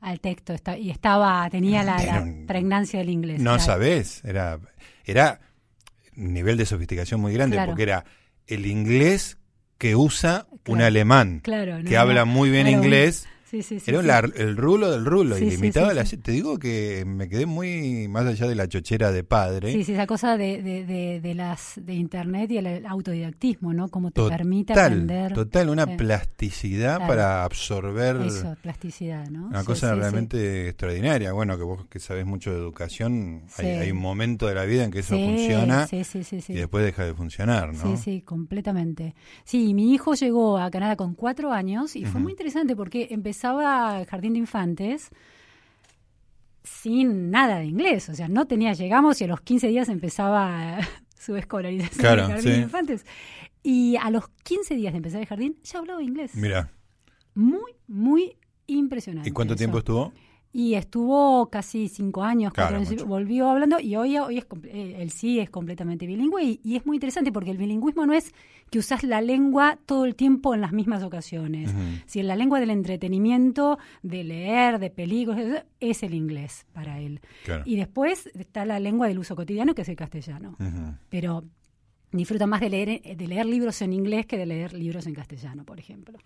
Al 0.00 0.20
texto 0.20 0.52
está, 0.52 0.76
y 0.76 0.90
estaba, 0.90 1.48
tenía 1.50 1.82
la, 1.82 2.26
pregnancia 2.46 2.98
del 2.98 3.10
inglés. 3.10 3.40
No 3.40 3.52
claro. 3.52 3.64
sabés, 3.64 4.24
era, 4.24 4.58
era 5.04 5.40
nivel 6.16 6.56
de 6.56 6.66
sofisticación 6.66 7.20
muy 7.20 7.32
grande, 7.32 7.56
Claro. 7.56 7.70
porque 7.70 7.84
era 7.84 8.04
el 8.46 8.66
inglés 8.66 9.38
que 9.78 9.94
usa 9.96 10.46
un 10.66 10.80
alemán, 10.80 11.40
Claro, 11.42 11.78
que 11.84 11.94
no, 11.94 12.00
habla 12.00 12.24
muy 12.24 12.50
bien 12.50 12.66
inglés, 12.66 13.28
Sí, 13.48 13.62
sí, 13.62 13.78
sí. 13.78 13.90
era 13.90 14.02
la- 14.02 14.18
el 14.18 14.56
rulo 14.56 14.90
del 14.90 15.04
rulo, 15.06 15.36
sí, 15.36 15.48
la-. 15.72 16.04
Te 16.04 16.32
digo 16.32 16.58
que 16.58 17.04
me 17.06 17.28
quedé 17.28 17.46
muy 17.46 18.08
más 18.08 18.26
allá 18.26 18.48
de 18.48 18.56
la 18.56 18.66
chochera 18.68 19.12
de 19.12 19.22
padre. 19.22 19.72
Sí, 19.72 19.84
sí, 19.84 19.92
esa 19.92 20.06
cosa 20.06 20.36
de, 20.36 20.60
de, 20.62 20.84
de, 20.84 21.20
de 21.20 21.34
las 21.34 21.74
de 21.76 21.94
internet 21.94 22.50
y 22.50 22.58
el 22.58 22.84
autodidactismo, 22.86 23.72
¿no? 23.72 23.88
Como 23.88 24.10
te 24.10 24.20
Total, 24.20 24.38
permite 24.38 24.72
aprender. 24.72 25.32
total, 25.32 25.68
una 25.68 25.86
plasticidad 25.96 26.96
Claro. 26.96 27.06
para 27.08 27.44
absorber 27.44 28.16
Eso, 28.26 28.56
plasticidad, 28.62 29.28
¿no? 29.30 29.46
una 29.46 29.64
cosa 29.64 29.94
realmente 29.94 30.68
extraordinaria. 30.68 31.32
Bueno, 31.32 31.56
que 31.56 31.62
vos 31.64 31.86
que 31.86 31.98
sabés 32.00 32.26
mucho 32.26 32.50
de 32.52 32.58
educación, 32.58 33.42
hay, 33.58 33.90
un 33.92 33.98
momento 33.98 34.46
de 34.48 34.54
la 34.54 34.64
vida 34.64 34.84
en 34.84 34.90
que 34.90 35.00
eso 35.00 35.16
funciona 35.18 35.86
y 35.90 36.54
después 36.54 36.84
deja 36.84 37.04
de 37.04 37.14
funcionar, 37.14 37.74
¿no? 37.74 37.96
Sí, 37.96 38.02
sí, 38.02 38.22
completamente. 38.22 39.14
Sí, 39.44 39.72
mi 39.74 39.92
hijo 39.92 40.14
llegó 40.14 40.58
a 40.58 40.70
Canadá 40.70 40.96
con 40.96 41.14
cuatro 41.14 41.52
años 41.52 41.94
y 41.96 42.04
fue 42.04 42.20
muy 42.20 42.32
interesante 42.32 42.74
porque 42.74 43.06
empezaba 43.36 44.00
el 44.00 44.06
jardín 44.06 44.32
de 44.32 44.38
infantes 44.38 45.10
sin 46.62 47.30
nada 47.30 47.58
de 47.58 47.66
inglés. 47.66 48.08
O 48.08 48.14
sea, 48.14 48.28
no 48.28 48.46
tenía, 48.46 48.72
llegamos 48.72 49.20
y 49.20 49.24
a 49.24 49.26
los 49.26 49.40
15 49.42 49.68
días 49.68 49.88
empezaba 49.90 50.78
su 51.18 51.36
escolarización 51.36 51.98
Claro, 52.00 52.24
en 52.24 52.30
el 52.30 52.36
jardín 52.36 52.52
sí. 52.52 52.56
de 52.58 52.62
infantes. 52.64 53.06
Y 53.62 53.96
a 53.96 54.10
los 54.10 54.28
15 54.44 54.74
días 54.74 54.92
de 54.94 54.98
empezar 54.98 55.20
el 55.20 55.26
jardín 55.26 55.58
ya 55.62 55.80
hablaba 55.80 56.02
inglés. 56.02 56.34
Mira, 56.34 56.70
Muy, 57.34 57.72
muy 57.86 58.36
impresionante. 58.66 59.28
¿y 59.28 59.32
cuánto 59.32 59.52
eso. 59.54 59.58
tiempo 59.58 59.78
estuvo? 59.78 60.12
Y 60.58 60.72
estuvo 60.74 61.50
casi 61.50 61.88
cinco 61.88 62.22
años, 62.22 62.50
Claro, 62.54 62.76
años, 62.78 63.04
volvió 63.04 63.50
hablando 63.50 63.78
y 63.78 63.94
hoy, 63.94 64.16
hoy 64.16 64.38
es, 64.38 64.48
comple- 64.48 64.70
eh, 64.72 65.02
él 65.02 65.10
sí 65.10 65.38
es 65.38 65.50
completamente 65.50 66.06
bilingüe 66.06 66.42
y, 66.42 66.60
y 66.64 66.76
es 66.76 66.86
muy 66.86 66.96
interesante 66.96 67.30
porque 67.30 67.50
el 67.50 67.58
bilingüismo 67.58 68.06
no 68.06 68.14
es 68.14 68.32
que 68.70 68.78
usás 68.78 69.02
la 69.04 69.20
lengua 69.20 69.78
todo 69.84 70.06
el 70.06 70.14
tiempo 70.14 70.54
en 70.54 70.62
las 70.62 70.72
mismas 70.72 71.02
ocasiones. 71.02 71.74
Si 72.06 72.22
la 72.22 72.36
lengua 72.36 72.58
del 72.58 72.70
entretenimiento, 72.70 73.78
de 74.02 74.24
leer, 74.24 74.78
de 74.78 74.88
películas, 74.90 75.64
es 75.78 76.02
el 76.02 76.14
inglés 76.14 76.64
para 76.72 77.00
él. 77.00 77.20
Claro. 77.44 77.62
Y 77.66 77.76
después 77.76 78.26
está 78.34 78.64
la 78.64 78.80
lengua 78.80 79.08
del 79.08 79.18
uso 79.18 79.36
cotidiano 79.36 79.74
que 79.74 79.82
es 79.82 79.88
el 79.90 79.96
castellano. 79.96 80.56
Pero 81.10 81.44
disfruta 82.16 82.46
más 82.46 82.60
de 82.60 82.70
leer, 82.70 83.02
de 83.16 83.26
leer 83.26 83.46
libros 83.46 83.80
en 83.82 83.92
inglés 83.92 84.26
que 84.26 84.36
de 84.38 84.46
leer 84.46 84.72
libros 84.72 85.06
en 85.06 85.14
castellano, 85.14 85.64
por 85.64 85.78
ejemplo. 85.78 86.18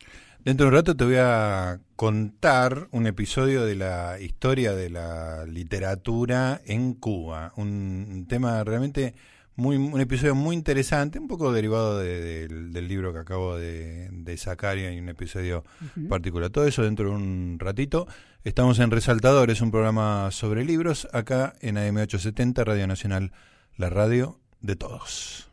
Dentro 0.44 0.64
de 0.66 0.68
un 0.68 0.74
rato 0.74 0.96
te 0.96 1.04
voy 1.04 1.16
a 1.18 1.80
contar 1.96 2.88
un 2.92 3.06
episodio 3.06 3.64
de 3.64 3.74
la 3.74 4.18
historia 4.20 4.72
de 4.74 4.90
la 4.90 5.44
literatura 5.46 6.60
en 6.66 6.94
Cuba. 6.94 7.52
Un, 7.56 8.26
tema 8.28 8.64
realmente 8.64 9.14
muy, 9.56 9.76
un 9.76 10.00
episodio 10.00 10.34
muy 10.34 10.56
interesante, 10.56 11.18
un 11.18 11.28
poco 11.28 11.52
derivado 11.52 11.98
de- 11.98 12.48
del- 12.48 12.72
del 12.72 12.88
libro 12.88 13.12
que 13.12 13.18
acabo 13.18 13.56
de, 13.56 14.08
de 14.10 14.36
sacar 14.38 14.78
y 14.78 14.82
hay 14.86 14.98
un 14.98 15.08
episodio 15.10 15.64
particular. 16.08 16.50
Todo 16.50 16.66
eso 16.66 16.82
dentro 16.82 17.10
de 17.10 17.14
un 17.16 17.56
ratito. 17.58 18.06
Estamos 18.42 18.78
en 18.78 18.90
Resaltadores, 18.90 19.60
un 19.60 19.70
programa 19.70 20.30
sobre 20.30 20.64
libros, 20.64 21.06
acá 21.12 21.52
en 21.60 21.76
AM870, 21.76 22.64
Radio 22.64 22.86
Nacional, 22.86 23.32
la 23.76 23.90
radio 23.90 24.38
de 24.62 24.76
todos. 24.76 25.48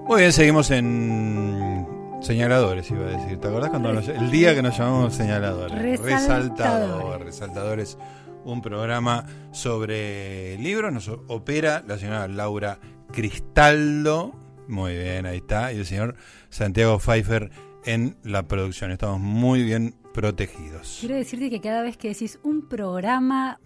Muy 0.07 0.21
bien, 0.21 0.31
seguimos 0.33 0.69
en 0.71 1.87
señaladores, 2.21 2.89
iba 2.91 3.05
a 3.05 3.17
decir. 3.17 3.39
¿Te 3.39 3.47
acordás 3.47 3.71
cuando 3.71 3.91
nos- 3.91 4.07
el 4.07 4.29
día 4.29 4.53
que 4.53 4.61
nos 4.61 4.77
llamamos 4.77 5.15
señaladores? 5.15 5.81
Resaltadores. 6.01 6.03
Resaltador, 6.03 7.23
Resaltadores, 7.25 7.97
un 8.45 8.61
programa 8.61 9.25
sobre 9.51 10.57
libros. 10.59 10.93
Nos 10.93 11.07
opera 11.07 11.83
la 11.87 11.97
señora 11.97 12.27
Laura 12.27 12.77
Cristaldo, 13.11 14.33
Muy 14.67 14.95
bien, 14.95 15.25
ahí 15.25 15.37
está. 15.37 15.71
Y 15.73 15.77
el 15.77 15.85
señor 15.85 16.15
Santiago 16.49 16.99
Pfeiffer 16.99 17.51
en 17.85 18.17
la 18.23 18.47
producción. 18.47 18.91
Estamos 18.91 19.19
muy 19.19 19.63
bien 19.63 19.95
protegidos. 20.13 20.97
Quiero 20.99 21.15
decirte 21.15 21.49
que 21.49 21.61
cada 21.61 21.81
vez 21.81 21.97
que 21.97 22.09
decís 22.09 22.39
un 22.43 22.67
programa 22.67 23.59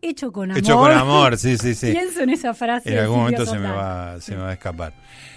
hecho 0.00 0.32
con 0.32 0.50
amor. 0.50 0.58
Hecho 0.58 0.76
con 0.76 0.92
amor, 0.92 1.36
sí, 1.36 1.58
sí, 1.58 1.74
sí. 1.74 1.92
Pienso 1.92 2.20
en 2.20 2.30
esa 2.30 2.54
frase. 2.54 2.92
En 2.92 2.98
algún 2.98 3.18
momento 3.18 3.44
se 3.44 3.58
me, 3.58 3.70
va, 3.70 4.20
se 4.20 4.34
me 4.34 4.42
va 4.42 4.50
a 4.50 4.52
escapar. 4.52 4.94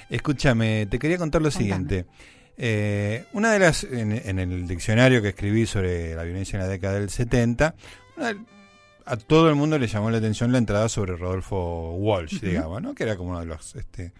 Escúchame, 0.09 0.85
te 0.85 0.99
quería 0.99 1.17
contar 1.17 1.41
lo 1.41 1.51
siguiente. 1.51 2.05
Eh, 2.61 3.25
una 3.33 3.53
de 3.53 3.59
las, 3.59 3.85
en, 3.85 4.37
el 4.37 4.67
diccionario 4.67 5.21
que 5.21 5.29
escribí 5.29 5.65
sobre 5.65 6.13
la 6.13 6.23
violencia 6.23 6.57
en 6.57 6.63
la 6.63 6.67
década 6.67 6.99
del 6.99 7.09
70, 7.09 7.73
a 9.05 9.17
todo 9.17 9.49
el 9.49 9.55
mundo 9.55 9.79
le 9.79 9.87
llamó 9.87 10.11
la 10.11 10.17
atención 10.17 10.51
la 10.51 10.57
entrada 10.57 10.89
sobre 10.89 11.15
Rodolfo 11.15 11.93
Walsh, 11.93 12.41
digamos, 12.41 12.81
¿no? 12.81 12.93
que 12.93 13.03
era 13.03 13.15
como 13.15 13.29
uno 13.29 13.39
de 13.39 13.45
los 13.45 13.75
este, 13.75 14.11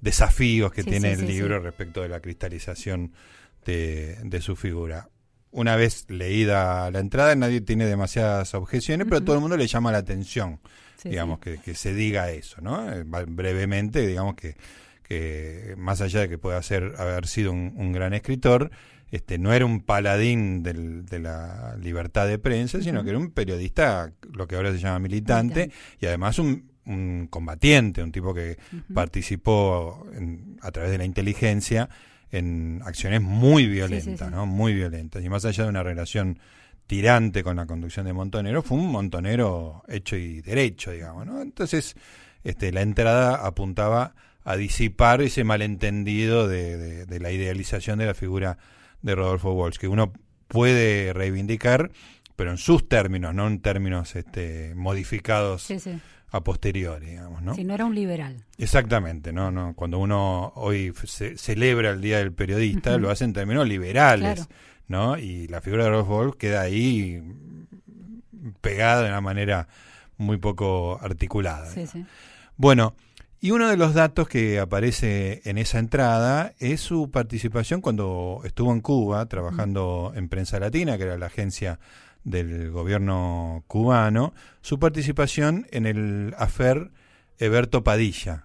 desafíos 0.00 0.72
que 0.72 0.84
tiene 0.84 1.12
el 1.12 1.26
libro 1.26 1.60
respecto 1.60 2.02
de 2.02 2.08
la 2.08 2.20
cristalización 2.20 3.12
de, 3.64 4.18
de 4.22 4.40
su 4.40 4.56
figura. 4.56 5.08
Una 5.50 5.76
vez 5.76 6.06
leída 6.08 6.90
la 6.90 6.98
entrada, 7.00 7.34
nadie 7.34 7.60
tiene 7.60 7.86
demasiadas 7.86 8.54
objeciones, 8.54 9.06
pero 9.08 9.22
todo 9.22 9.36
el 9.36 9.40
mundo 9.40 9.56
le 9.56 9.66
llama 9.66 9.92
la 9.92 9.98
atención, 9.98 10.60
digamos, 11.04 11.38
Que, 11.38 11.58
que, 11.58 11.74
se 11.74 11.94
diga 11.94 12.30
eso, 12.30 12.60
¿no? 12.60 12.92
Eh, 12.92 13.04
brevemente, 13.04 14.06
digamos 14.06 14.34
que, 14.34 14.56
que 15.02 15.74
más 15.78 16.02
allá 16.02 16.20
de 16.20 16.28
que 16.28 16.38
pueda 16.38 16.62
ser, 16.62 16.94
haber 16.98 17.26
sido 17.26 17.50
un, 17.50 17.92
gran 17.92 18.12
escritor, 18.12 18.70
este, 19.10 19.38
no 19.38 19.54
era 19.54 19.64
un 19.64 19.80
paladín 19.80 20.62
de 20.62 21.18
la 21.18 21.76
libertad 21.80 22.28
de 22.28 22.38
prensa, 22.38 22.82
sino 22.82 23.02
que 23.02 23.10
era 23.10 23.18
un 23.18 23.30
periodista, 23.30 24.12
lo 24.30 24.46
que 24.46 24.56
ahora 24.56 24.70
se 24.70 24.78
llama 24.78 24.98
militante, 24.98 25.70
y 25.98 26.06
además 26.06 26.38
un, 26.38 26.70
un 26.88 27.28
combatiente, 27.28 28.02
un 28.02 28.10
tipo 28.10 28.34
que 28.34 28.58
participó 28.92 30.06
a 30.60 30.70
través 30.72 30.90
de 30.90 30.98
la 30.98 31.04
inteligencia 31.04 31.88
en 32.30 32.82
acciones 32.84 33.22
muy 33.22 33.66
violentas, 33.66 34.30
¿no? 34.30 34.46
Muy 34.46 34.74
violentas. 34.74 35.24
Y 35.24 35.28
más 35.28 35.44
allá 35.44 35.64
de 35.64 35.70
una 35.70 35.82
relación 35.82 36.38
tirante 36.86 37.42
con 37.44 37.56
la 37.56 37.66
conducción 37.66 38.06
de 38.06 38.12
Montonero, 38.12 38.62
fue 38.62 38.78
un 38.78 38.90
montonero 38.90 39.84
hecho 39.88 40.16
y 40.16 40.40
derecho, 40.40 40.90
digamos, 40.90 41.26
¿no? 41.26 41.42
Entonces, 41.42 41.94
este, 42.44 42.72
la 42.72 42.80
entrada 42.80 43.46
apuntaba 43.46 44.14
a 44.44 44.56
disipar 44.56 45.20
ese 45.20 45.44
malentendido 45.44 46.48
de, 46.48 47.04
de, 47.04 47.20
la 47.20 47.30
idealización 47.30 47.98
de 47.98 48.06
la 48.06 48.14
figura 48.14 48.56
de 49.02 49.14
Rodolfo 49.14 49.52
Walsh, 49.52 49.76
que 49.76 49.88
uno 49.88 50.14
puede 50.48 51.12
reivindicar, 51.12 51.90
pero 52.36 52.50
en 52.50 52.56
sus 52.56 52.88
términos, 52.88 53.34
no 53.34 53.46
en 53.46 53.60
términos 53.60 54.16
este, 54.16 54.74
modificados 54.74 55.64
sí, 55.64 55.78
a 56.30 56.42
posteriori, 56.42 57.06
digamos, 57.06 57.42
¿no? 57.42 57.54
Si 57.54 57.64
no 57.64 57.74
era 57.74 57.84
un 57.84 57.94
liberal. 57.94 58.44
Exactamente, 58.58 59.32
¿no? 59.32 59.50
no 59.50 59.74
Cuando 59.74 59.98
uno 59.98 60.52
hoy 60.56 60.92
celebra 61.36 61.90
el 61.90 62.00
Día 62.00 62.18
del 62.18 62.32
Periodista, 62.32 62.98
lo 62.98 63.10
hace 63.10 63.24
en 63.24 63.32
términos 63.32 63.66
liberales, 63.66 64.48
¿no? 64.88 65.16
Y 65.18 65.48
la 65.48 65.60
figura 65.60 65.84
de 65.84 65.90
Rolf 65.90 66.08
Wolf 66.08 66.36
queda 66.36 66.60
ahí 66.60 67.22
pegada 68.60 69.02
de 69.02 69.08
una 69.08 69.20
manera 69.20 69.68
muy 70.18 70.36
poco 70.36 70.98
articulada. 71.00 71.70
Sí, 71.70 71.86
sí. 71.86 72.04
Bueno, 72.56 72.94
y 73.40 73.52
uno 73.52 73.68
de 73.68 73.76
los 73.76 73.94
datos 73.94 74.28
que 74.28 74.58
aparece 74.58 75.42
en 75.44 75.58
esa 75.58 75.78
entrada 75.78 76.54
es 76.58 76.80
su 76.80 77.10
participación 77.10 77.80
cuando 77.80 78.40
estuvo 78.44 78.72
en 78.72 78.80
Cuba 78.80 79.24
trabajando 79.26 80.12
en 80.16 80.28
Prensa 80.28 80.58
Latina, 80.58 80.98
que 80.98 81.04
era 81.04 81.16
la 81.18 81.26
agencia 81.26 81.78
del 82.30 82.70
gobierno 82.70 83.64
cubano, 83.66 84.34
su 84.60 84.78
participación 84.78 85.66
en 85.70 85.86
el 85.86 86.34
afer 86.38 86.90
Eberto 87.38 87.82
Padilla, 87.82 88.44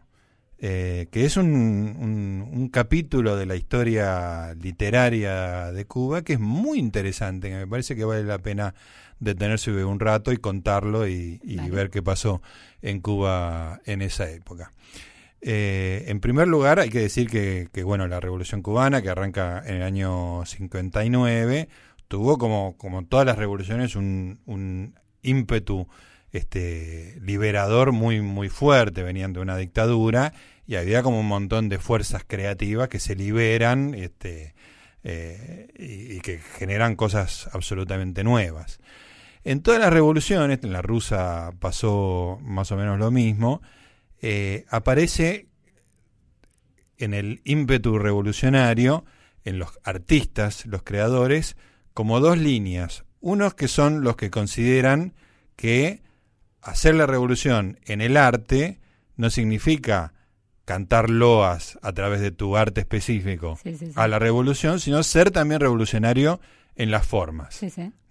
eh, 0.59 1.07
que 1.11 1.25
es 1.25 1.35
un, 1.35 1.45
un, 1.47 2.69
capítulo 2.69 3.35
de 3.35 3.45
la 3.45 3.55
historia 3.55 4.53
literaria 4.53 5.71
de 5.73 5.85
Cuba 5.85 6.21
que 6.21 6.33
es 6.33 6.39
muy 6.39 6.79
interesante, 6.79 7.49
que 7.49 7.55
me 7.55 7.67
parece 7.67 7.95
que 7.95 8.05
vale 8.05 8.23
la 8.23 8.37
pena 8.37 8.73
detenerse 9.19 9.71
un 9.83 9.99
rato 9.99 10.31
y 10.31 10.37
contarlo 10.37 11.07
y, 11.07 11.39
ver 11.69 11.89
qué 11.89 12.01
pasó 12.01 12.41
en 12.81 13.01
Cuba 13.01 13.81
en 13.85 14.01
esa 14.01 14.29
época. 14.29 14.71
Eh, 15.41 16.05
en 16.07 16.21
primer 16.21 16.47
lugar, 16.47 16.79
hay 16.79 16.89
que 16.89 16.99
decir 16.99 17.29
que, 17.29 17.67
que, 17.73 17.83
bueno, 17.83 18.07
la 18.07 18.21
Revolución 18.21 18.61
Cubana, 18.61 19.01
que 19.01 19.09
arranca 19.09 19.61
en 19.65 19.75
el 19.75 19.83
año 19.83 20.45
59, 20.45 21.67
tuvo 22.07 22.37
como, 22.37 22.77
como 22.77 23.05
todas 23.05 23.25
las 23.25 23.37
revoluciones 23.37 23.95
un, 23.95 24.39
un 24.45 24.95
ímpetu 25.21 25.87
este, 26.33 27.19
liberador 27.21 27.91
muy, 27.91 28.21
muy 28.21 28.49
fuerte, 28.49 29.03
venían 29.03 29.33
de 29.33 29.39
una 29.39 29.55
dictadura 29.55 30.33
y 30.65 30.75
había 30.75 31.03
como 31.03 31.19
un 31.19 31.27
montón 31.27 31.69
de 31.69 31.77
fuerzas 31.77 32.23
creativas 32.25 32.89
que 32.89 32.99
se 32.99 33.15
liberan 33.15 33.93
este, 33.93 34.55
eh, 35.03 35.67
y, 35.77 36.19
que 36.21 36.39
generan 36.39 36.95
cosas 36.95 37.49
absolutamente 37.53 38.23
nuevas. 38.23 38.79
En 39.43 39.61
todas 39.61 39.79
las 39.79 39.93
revoluciones, 39.93 40.59
en 40.63 40.73
la 40.73 40.81
rusa 40.81 41.51
pasó 41.59 42.39
más 42.41 42.71
o 42.71 42.77
menos 42.77 42.97
lo 42.97 43.11
mismo, 43.11 43.61
eh, 44.21 44.65
aparece 44.69 45.47
en 46.97 47.13
el 47.13 47.41
ímpetu 47.43 47.99
revolucionario, 47.99 49.05
en 49.43 49.59
los 49.59 49.77
artistas, 49.83 50.65
los 50.65 50.83
creadores, 50.83 51.57
como 51.93 52.19
dos 52.19 52.37
líneas. 52.37 53.03
Unos 53.19 53.53
que 53.53 53.67
son 53.67 54.03
los 54.03 54.15
que 54.15 54.29
consideran 54.29 55.13
que 55.55 56.01
hacer 56.61 56.95
la 56.95 57.05
revolución 57.05 57.79
en 57.85 58.01
el 58.01 58.17
arte 58.17 58.79
no 59.15 59.29
significa 59.29 60.13
cantar 60.65 61.09
loas 61.09 61.77
a 61.81 61.91
través 61.91 62.21
de 62.21 62.31
tu 62.31 62.55
arte 62.55 62.81
específico 62.81 63.59
a 63.95 64.07
la 64.07 64.19
revolución, 64.19 64.79
sino 64.79 65.03
ser 65.03 65.31
también 65.31 65.59
revolucionario 65.59 66.39
en 66.75 66.89
las 66.89 67.05
formas. 67.05 67.59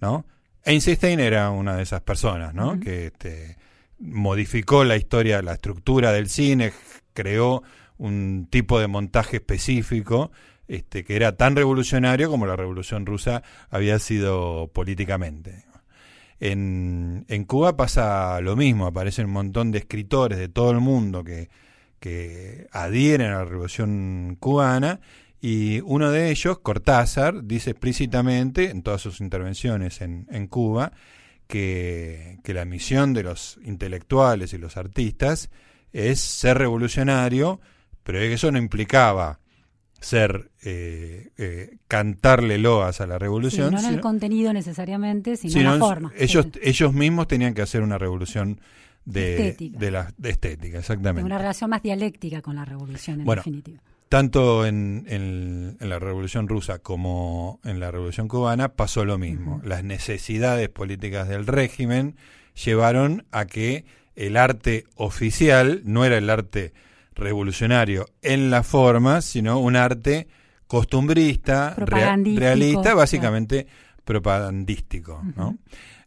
¿no? 0.00 0.26
Einstein 0.64 1.20
era 1.20 1.50
una 1.50 1.76
de 1.76 1.82
esas 1.82 2.02
personas, 2.02 2.54
¿no? 2.54 2.78
Que 2.78 3.06
este, 3.06 3.56
modificó 3.98 4.84
la 4.84 4.96
historia, 4.96 5.42
la 5.42 5.54
estructura 5.54 6.12
del 6.12 6.28
cine, 6.28 6.72
creó 7.14 7.62
un 7.98 8.46
tipo 8.50 8.78
de 8.78 8.86
montaje 8.86 9.36
específico 9.36 10.30
este, 10.68 11.04
que 11.04 11.16
era 11.16 11.36
tan 11.36 11.56
revolucionario 11.56 12.30
como 12.30 12.46
la 12.46 12.56
revolución 12.56 13.06
rusa 13.06 13.42
había 13.70 13.98
sido 13.98 14.70
políticamente. 14.72 15.64
En, 16.40 17.44
Cuba 17.46 17.76
pasa 17.76 18.40
lo 18.40 18.56
mismo, 18.56 18.86
aparecen 18.86 19.26
un 19.26 19.32
montón 19.32 19.70
de 19.70 19.78
escritores 19.78 20.38
de 20.38 20.48
todo 20.48 20.72
el 20.72 20.80
mundo 20.80 21.22
que, 21.22 21.50
que 22.00 22.66
adhieren 22.72 23.30
a 23.30 23.38
la 23.38 23.44
revolución 23.44 24.36
cubana 24.40 25.00
y 25.40 25.80
uno 25.80 26.10
de 26.10 26.30
ellos, 26.30 26.58
Cortázar, 26.60 27.44
dice 27.44 27.70
explícitamente 27.70 28.70
en 28.70 28.82
todas 28.82 29.00
sus 29.00 29.20
intervenciones 29.20 30.00
en, 30.00 30.46
Cuba 30.46 30.92
que, 31.46 32.38
que, 32.42 32.54
la 32.54 32.64
misión 32.64 33.12
de 33.12 33.24
los 33.24 33.58
intelectuales 33.64 34.52
y 34.52 34.58
los 34.58 34.76
artistas 34.76 35.50
es 35.92 36.20
ser 36.20 36.58
revolucionario, 36.58 37.60
pero 38.02 38.20
eso 38.20 38.50
no 38.50 38.58
implicaba 38.58 39.41
ser 40.02 40.50
eh, 40.62 41.30
eh, 41.38 41.76
cantarle 41.88 42.58
loas 42.58 43.00
a 43.00 43.06
la 43.06 43.18
revolución. 43.18 43.72
no 43.72 43.80
en 43.80 43.86
el 43.86 44.00
contenido 44.00 44.52
necesariamente, 44.52 45.36
sino, 45.36 45.58
en 45.58 45.64
la 45.64 45.78
forma. 45.78 46.12
Ellos, 46.18 46.48
ellos 46.60 46.92
mismos 46.92 47.28
tenían 47.28 47.54
que 47.54 47.62
hacer 47.62 47.82
una 47.82 47.98
revolución 47.98 48.60
de 49.04 49.48
estética. 49.48 49.78
De 49.78 49.90
la, 49.90 50.12
de 50.16 50.30
estética, 50.30 50.78
exactamente. 50.78 51.24
Una 51.24 51.38
relación 51.38 51.70
más 51.70 51.82
dialéctica 51.82 52.42
con 52.42 52.56
la 52.56 52.64
revolución, 52.64 53.20
en 53.20 53.26
definitiva. 53.26 53.80
Tanto 54.08 54.66
en, 54.66 55.06
en, 55.08 55.76
la 55.80 55.98
revolución 55.98 56.46
rusa 56.46 56.80
como 56.80 57.60
en 57.64 57.80
la 57.80 57.90
revolución 57.90 58.28
cubana 58.28 58.74
pasó 58.74 59.06
lo 59.06 59.16
mismo. 59.16 59.62
Las 59.64 59.84
necesidades 59.84 60.68
políticas 60.68 61.28
del 61.28 61.46
régimen 61.46 62.16
llevaron 62.62 63.24
a 63.30 63.46
que 63.46 63.86
el 64.14 64.36
arte 64.36 64.84
oficial 64.96 65.80
no 65.84 66.04
era 66.04 66.18
el 66.18 66.28
arte 66.28 66.74
revolucionario 67.14 68.06
en 68.22 68.50
la 68.50 68.62
forma, 68.62 69.20
sino 69.20 69.58
un 69.58 69.76
arte 69.76 70.28
costumbrista, 70.66 71.74
realista, 71.76 72.94
básicamente 72.94 73.66
propagandístico. 74.04 75.22
¿no? 75.36 75.58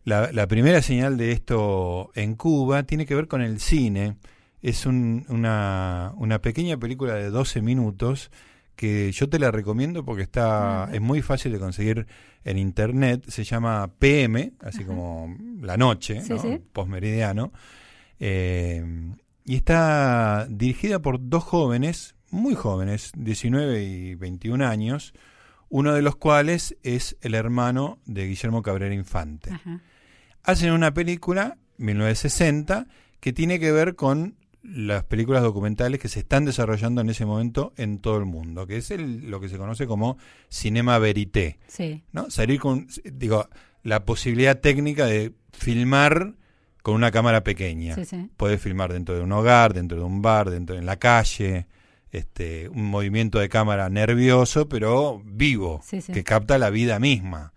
La, 0.04 0.48
primera 0.48 0.82
señal 0.82 1.18
de 1.18 1.32
esto 1.32 2.12
en 2.15 2.36
Cuba 2.36 2.84
tiene 2.84 3.06
que 3.06 3.15
ver 3.15 3.28
con 3.28 3.41
el 3.41 3.60
cine. 3.60 4.18
Es 4.62 4.86
una, 4.86 6.13
una 6.15 6.41
pequeña 6.41 6.78
película 6.78 7.13
de 7.13 7.30
12 7.30 7.62
minutos 7.62 8.32
que 8.76 9.12
yo 9.12 9.30
te 9.30 9.39
la 9.39 9.52
recomiendo 9.52 10.04
porque 10.04 10.24
está 10.24 10.89
es 10.91 11.02
muy 11.02 11.22
fácil 11.22 11.52
de 11.52 11.60
conseguir 11.60 12.08
en 12.44 12.58
internet. 12.58 13.24
Se 13.28 13.44
llama 13.44 13.91
PM, 14.00 14.54
así 14.62 14.84
como 14.84 15.36
la 15.62 15.78
noche, 15.78 16.22
postmeridiano. 16.74 17.52
Eh, 18.20 18.84
y 19.45 19.55
está 19.55 20.47
dirigida 20.49 20.99
por 20.99 21.17
dos 21.21 21.43
jóvenes, 21.43 22.15
muy 22.31 22.55
jóvenes, 22.55 23.12
19 23.15 23.84
y 23.84 24.15
21 24.15 24.65
años, 24.65 25.13
uno 25.69 25.93
de 25.93 26.01
los 26.01 26.15
cuales 26.15 26.75
es 26.84 27.15
el 27.21 27.36
hermano 27.36 27.99
de 28.05 28.27
Guillermo 28.27 28.63
Cabrera 28.63 28.93
Infante. 28.93 29.51
Hacen 30.43 30.71
una 30.71 30.93
película, 30.93 31.58
1960, 31.77 32.88
que 33.19 33.34
tiene 33.34 33.60
que 33.60 33.71
ver 33.71 33.95
con 33.95 34.36
las 34.63 35.03
películas 35.03 35.43
documentales 35.43 35.99
que 35.99 36.10
se 36.10 36.19
están 36.19 36.45
desarrollando 36.45 37.01
en 37.01 37.10
ese 37.10 37.25
momento 37.25 37.73
en 37.77 37.99
todo 37.99 38.17
el 38.17 38.25
mundo, 38.25 38.65
que 38.65 38.77
es 38.77 38.89
el, 38.89 39.29
lo 39.29 39.39
que 39.39 39.49
se 39.49 39.58
conoce 39.58 39.86
como 39.86 40.17
cinema 40.49 40.97
verité. 40.97 41.60
Sí. 41.67 42.03
¿no? 42.12 42.31
Salir 42.31 42.60
con, 42.60 42.88
digo, 43.03 43.47
la 43.84 44.05
posibilidad 44.05 44.60
técnica 44.60 45.05
de 45.05 45.34
filmar 45.51 46.34
con 46.86 46.93
una 46.93 47.10
cámara 47.10 47.43
pequeña. 47.43 47.95
Sí, 47.95 48.06
sí. 48.06 48.30
Puedes 48.38 48.62
filmar 48.62 48.93
dentro 48.93 49.15
de 49.15 49.21
un 49.21 49.32
hogar, 49.32 49.74
dentro 49.74 49.98
de 49.98 50.04
un 50.04 50.21
bar, 50.21 50.52
dentro 50.52 50.78
en 50.78 50.86
la 50.86 50.98
calle, 50.98 51.65
este, 52.12 52.69
un 52.69 52.86
movimiento 52.86 53.39
de 53.39 53.50
cámara 53.50 53.89
nervioso, 53.89 54.69
pero 54.69 55.19
vivo, 55.26 55.82
Sí, 55.84 56.00
que 56.00 56.24
capta 56.24 56.60
la 56.60 56.69
vida 56.69 57.00
misma, 57.00 57.54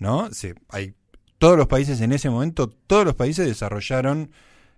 ¿no? 0.00 0.28
Hay 0.68 0.94
todos 1.38 1.56
los 1.56 1.68
países 1.68 2.00
en 2.00 2.10
ese 2.10 2.28
momento, 2.28 2.70
todos 2.70 3.04
los 3.04 3.14
países 3.14 3.46
desarrollaron 3.46 4.32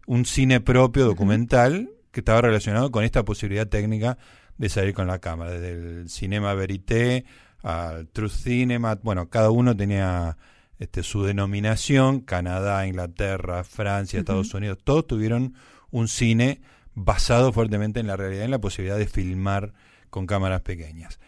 un 0.06 0.26
cine 0.26 0.60
propio 0.60 1.06
documental 1.06 1.88
que 2.10 2.20
estaba 2.20 2.42
relacionado 2.42 2.90
con 2.90 3.04
esta 3.04 3.24
posibilidad 3.24 3.66
técnica 3.68 4.18
de 4.58 4.68
salir 4.68 4.92
con 4.92 5.06
la 5.06 5.18
cámara, 5.18 5.52
desde 5.52 6.00
el 6.02 6.10
cinema 6.10 6.52
verité 6.52 7.24
al 7.62 8.06
truth 8.08 8.32
cinema, 8.32 8.98
bueno, 9.02 9.30
cada 9.30 9.50
uno 9.50 9.74
tenía 9.74 10.36
este, 10.84 11.02
su 11.02 11.24
denominación, 11.24 12.20
Canadá, 12.20 12.86
Inglaterra, 12.86 13.64
Francia, 13.64 14.18
Estados 14.18 14.54
Unidos, 14.54 14.78
todos 14.84 15.06
tuvieron 15.06 15.54
un 15.90 16.08
cine 16.08 16.60
basado 16.94 17.52
fuertemente 17.52 18.00
en 18.00 18.06
la 18.06 18.16
realidad, 18.16 18.44
en 18.44 18.50
la 18.50 18.60
posibilidad 18.60 18.96
de 18.98 19.06
filmar 19.06 19.72
con 20.10 20.26
cámaras 20.26 20.60
pequeñas. 20.62 21.18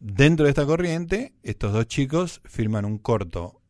Dentro 0.00 0.44
de 0.44 0.50
esta 0.50 0.64
corriente, 0.64 1.34
estos 1.42 1.72
dos 1.72 1.86
chicos 1.86 2.40
filman 2.44 2.84
un 2.84 2.98
corto 2.98 3.60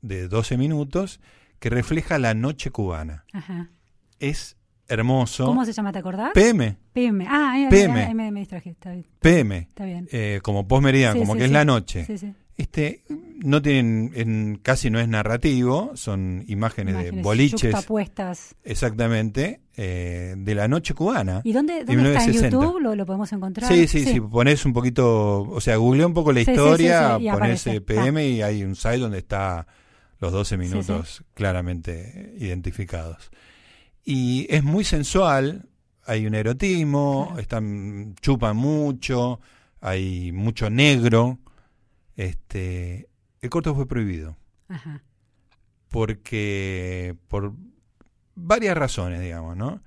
de 0.00 0.28
12 0.28 0.56
minutos 0.56 1.20
que 1.58 1.68
refleja 1.70 2.18
la 2.18 2.32
noche 2.34 2.70
cubana. 2.70 3.24
Ajá. 3.32 3.70
Es 4.18 4.56
hermoso. 4.88 5.44
¿Cómo 5.46 5.64
se 5.64 5.72
llama, 5.72 5.92
te 5.92 5.98
acordás? 5.98 6.30
PM, 6.32 6.76
PM. 6.92 7.26
Ah, 7.28 7.52
ahí, 7.52 7.64
ahí, 7.64 7.70
PM. 7.70 8.02
ahí 8.02 8.14
me, 8.14 8.30
me 8.30 8.40
distraje. 8.40 8.70
Está 8.70 8.90
bien. 8.92 9.06
PM, 9.20 9.56
Está 9.58 9.84
bien. 9.84 10.08
eh, 10.10 10.40
como 10.42 10.66
postmeridiano, 10.68 11.14
Sí, 11.14 11.18
como 11.20 11.32
sí, 11.34 11.38
que 11.38 11.44
es 11.46 11.50
la 11.50 11.64
noche. 11.64 12.04
Sí, 12.06 12.16
sí. 12.18 12.34
Este 12.56 13.02
no 13.08 13.60
tienen, 13.60 14.12
en, 14.14 14.60
casi 14.62 14.88
no 14.88 15.00
es 15.00 15.08
narrativo, 15.08 15.90
son 15.94 16.44
imágenes, 16.46 16.96
de 16.96 17.10
boliches, 17.10 17.74
exactamente, 18.62 19.60
eh, 19.76 20.34
de 20.36 20.54
la 20.54 20.68
noche 20.68 20.94
cubana. 20.94 21.40
¿Y 21.44 21.52
dónde, 21.52 21.84
de 21.84 21.94
dónde 21.96 22.12
está 22.12 22.24
en 22.24 22.30
1960. 22.30 22.48
YouTube? 22.50 22.80
¿Lo, 22.80 22.94
lo 22.94 23.06
podemos 23.06 23.32
encontrar? 23.32 23.72
Sí, 23.72 23.88
sí, 23.88 24.04
si 24.04 24.20
pones 24.20 24.64
un 24.64 24.72
poquito, 24.72 25.42
o 25.42 25.60
sea, 25.60 25.76
googleé 25.76 26.06
un 26.06 26.14
poco 26.14 26.32
la 26.32 26.40
Sí, 26.40 26.44
sí, 26.46 26.50
historia, 26.52 27.16
sí, 27.18 27.24
sí, 27.24 27.30
pones 27.30 27.66
eh, 27.66 27.80
PM 27.80 28.28
y 28.28 28.42
hay 28.42 28.62
un 28.62 28.76
site 28.76 28.98
donde 28.98 29.18
está 29.18 29.66
los 30.20 30.30
12 30.32 30.54
Sí, 30.54 30.56
minutos 30.56 31.24
claramente 31.34 32.34
identificados. 32.38 33.30
Y 34.04 34.46
es 34.48 34.62
muy 34.62 34.84
sensual, 34.84 35.66
hay 36.06 36.26
un 36.26 36.34
erotismo, 36.34 37.24
Claro. 37.26 37.40
están 37.40 38.14
chupan 38.20 38.56
mucho, 38.56 39.40
hay 39.80 40.30
mucho 40.32 40.70
negro. 40.70 41.38
Este, 42.16 43.08
el 43.40 43.50
corto 43.50 43.74
fue 43.74 43.86
prohibido 43.86 44.36
Ajá. 44.68 45.02
porque 45.88 47.16
por 47.28 47.54
varias 48.34 48.76
razones, 48.76 49.20
digamos, 49.20 49.56
¿no? 49.56 49.80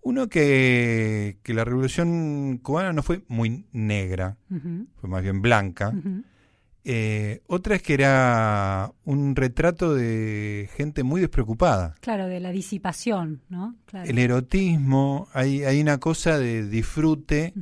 Uno 0.00 0.28
que, 0.28 1.38
que 1.42 1.52
la 1.54 1.64
revolución 1.64 2.58
cubana 2.62 2.92
no 2.92 3.02
fue 3.02 3.22
muy 3.28 3.66
negra, 3.72 4.36
fue 5.00 5.10
más 5.10 5.22
bien 5.22 5.42
blanca. 5.42 5.92
Eh, 6.84 7.42
otra 7.48 7.74
es 7.74 7.82
que 7.82 7.94
era 7.94 8.92
un 9.04 9.34
retrato 9.34 9.92
de 9.92 10.70
gente 10.76 11.02
muy 11.02 11.20
despreocupada. 11.20 11.96
Claro, 12.00 12.28
de 12.28 12.38
la 12.38 12.52
disipación, 12.52 13.42
¿no? 13.48 13.74
Claro. 13.86 14.08
El 14.08 14.18
erotismo, 14.18 15.26
hay, 15.32 15.64
hay 15.64 15.80
una 15.80 15.98
cosa 15.98 16.38
de 16.38 16.68
disfrute, 16.68 17.52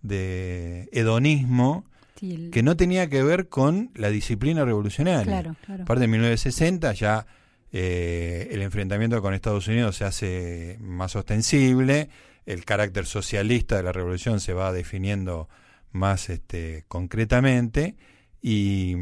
de 0.00 0.88
hedonismo, 0.92 1.84
el- 2.22 2.50
que 2.50 2.62
no 2.62 2.76
tenía 2.76 3.08
que 3.08 3.22
ver 3.22 3.48
con 3.48 3.90
la 3.94 4.10
disciplina 4.10 4.64
revolucionaria. 4.64 5.24
Claro, 5.24 5.56
claro. 5.64 5.82
Aparte 5.84 6.02
de 6.02 6.08
1960 6.08 6.92
ya 6.92 7.26
eh, 7.72 8.48
el 8.50 8.62
enfrentamiento 8.62 9.22
con 9.22 9.32
Estados 9.34 9.68
Unidos 9.68 9.96
se 9.96 10.04
hace 10.04 10.76
más 10.80 11.14
ostensible, 11.16 12.08
el 12.46 12.64
carácter 12.64 13.06
socialista 13.06 13.76
de 13.76 13.82
la 13.84 13.92
revolución 13.92 14.40
se 14.40 14.52
va 14.52 14.72
definiendo 14.72 15.48
más 15.92 16.30
este, 16.30 16.84
concretamente 16.88 17.96
y 18.42 18.96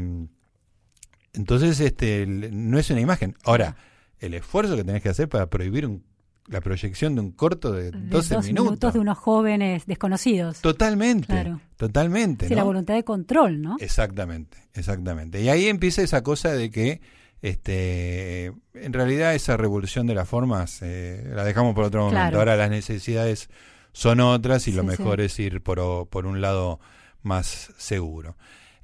entonces 1.33 1.79
este 1.79 2.25
no 2.27 2.79
es 2.79 2.89
una 2.89 3.01
imagen. 3.01 3.35
Ahora, 3.43 3.75
el 4.19 4.33
esfuerzo 4.33 4.75
que 4.75 4.83
tenés 4.83 5.01
que 5.01 5.09
hacer 5.09 5.29
para 5.29 5.49
prohibir 5.49 5.85
un- 5.85 6.03
la 6.49 6.61
proyección 6.61 7.15
de 7.15 7.21
un 7.21 7.31
corto 7.31 7.71
de 7.71 7.91
De 7.91 7.99
12 8.09 8.35
dos 8.35 8.45
minutos. 8.45 8.93
de 8.93 8.99
unos 8.99 9.17
jóvenes 9.17 9.85
desconocidos. 9.85 10.59
Totalmente, 10.61 11.27
Claro. 11.27 11.61
totalmente. 11.77 12.47
Sí, 12.47 12.55
la 12.55 12.63
voluntad 12.63 12.95
de 12.95 13.03
control, 13.03 13.61
¿no? 13.61 13.77
Exactamente, 13.79 14.57
exactamente. 14.73 15.41
Y 15.41 15.49
ahí 15.49 15.67
empieza 15.67 16.01
esa 16.01 16.23
cosa 16.23 16.51
de 16.53 16.69
que 16.71 17.01
este 17.41 18.47
en 18.73 18.93
realidad 18.93 19.33
esa 19.35 19.55
revolución 19.57 20.07
de 20.07 20.15
las 20.15 20.27
formas 20.27 20.79
eh, 20.81 21.23
la 21.33 21.43
dejamos 21.43 21.73
por 21.75 21.85
otro 21.85 22.01
momento. 22.01 22.19
Claro. 22.19 22.39
Ahora 22.39 22.55
las 22.55 22.69
necesidades 22.69 23.49
son 23.93 24.19
otras 24.19 24.67
y 24.67 24.71
lo 24.71 24.83
mejor 24.83 25.19
sí. 25.19 25.25
es 25.25 25.39
ir 25.39 25.61
por, 25.61 26.07
por 26.09 26.25
un 26.25 26.41
lado 26.41 26.79
más 27.21 27.71
seguro. 27.77 28.35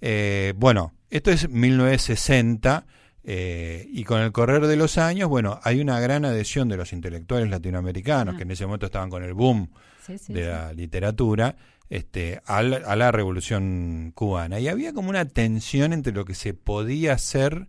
Eh, 0.02 0.54
bueno, 0.58 0.94
esto 1.10 1.32
es 1.32 1.50
1960 1.50 2.86
eh, 3.28 3.88
y 3.92 4.04
con 4.04 4.22
el 4.22 4.32
correr 4.32 4.68
de 4.68 4.76
los 4.76 4.98
años, 5.00 5.28
bueno, 5.30 5.60
hay 5.64 5.82
una 5.82 6.00
gran 6.00 6.26
adhesión 6.26 6.70
de 6.70 6.78
los 6.78 6.94
intelectuales 6.94 7.50
latinoamericanos 7.50 8.36
Ah. 8.36 8.38
que 8.38 8.44
en 8.44 8.52
ese 8.52 8.66
momento 8.66 8.86
estaban 8.86 9.10
con 9.10 9.24
el 9.24 9.34
boom 9.34 9.70
Sí, 10.06 10.18
sí, 10.20 10.34
de 10.34 10.42
sí. 10.44 10.48
la 10.48 10.74
literatura 10.74 11.56
este, 11.90 12.42
a, 12.46 12.62
la, 12.62 12.78
a 12.78 12.96
la 12.96 13.12
revolución 13.12 14.12
cubana. 14.16 14.60
Y 14.60 14.68
había 14.68 14.94
como 14.94 15.10
una 15.10 15.26
tensión 15.26 15.94
entre 15.94 16.14
lo 16.14 16.26
que 16.26 16.36
se 16.36 16.54
podía 16.54 17.14
hacer 17.14 17.68